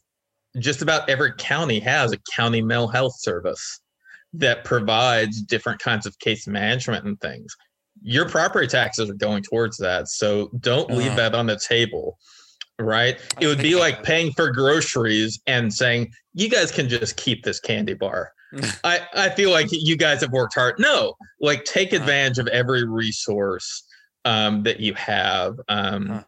[0.58, 3.80] just about every county has a county mental health service
[4.32, 7.54] that provides different kinds of case management and things
[8.02, 10.08] your property taxes are going towards that.
[10.08, 12.18] So don't leave uh, that on the table.
[12.78, 13.18] Right.
[13.40, 17.58] It would be like paying for groceries and saying, you guys can just keep this
[17.58, 18.32] candy bar.
[18.84, 20.76] I, I feel like you guys have worked hard.
[20.78, 23.86] No, like take advantage of every resource
[24.24, 25.56] um, that you have.
[25.68, 26.24] Um,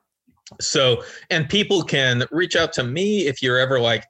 [0.60, 4.04] so, and people can reach out to me if you're ever like,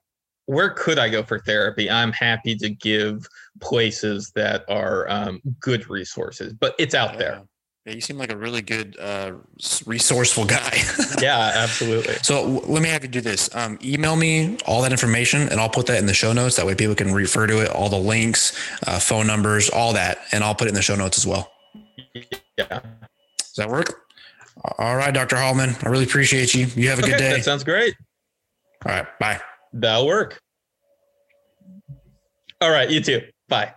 [0.49, 1.91] where could I go for therapy?
[1.91, 3.29] I'm happy to give
[3.61, 7.19] places that are um, good resources, but it's out yeah.
[7.19, 7.43] there.
[7.85, 9.33] Yeah, you seem like a really good, uh,
[9.85, 10.79] resourceful guy.
[11.21, 12.15] yeah, absolutely.
[12.23, 13.55] So w- let me have you do this.
[13.55, 16.57] Um, email me all that information, and I'll put that in the show notes.
[16.57, 20.19] That way, people can refer to it, all the links, uh, phone numbers, all that,
[20.33, 21.53] and I'll put it in the show notes as well.
[22.57, 22.81] Yeah.
[23.37, 24.07] Does that work?
[24.79, 25.37] All right, Dr.
[25.37, 25.87] Holliman.
[25.87, 26.69] I really appreciate you.
[26.75, 27.33] You have a okay, good day.
[27.35, 27.95] That sounds great.
[28.87, 29.07] All right.
[29.19, 29.41] Bye.
[29.73, 30.41] That'll work.
[32.61, 32.91] All right.
[32.91, 33.23] You too.
[33.49, 33.73] Bye.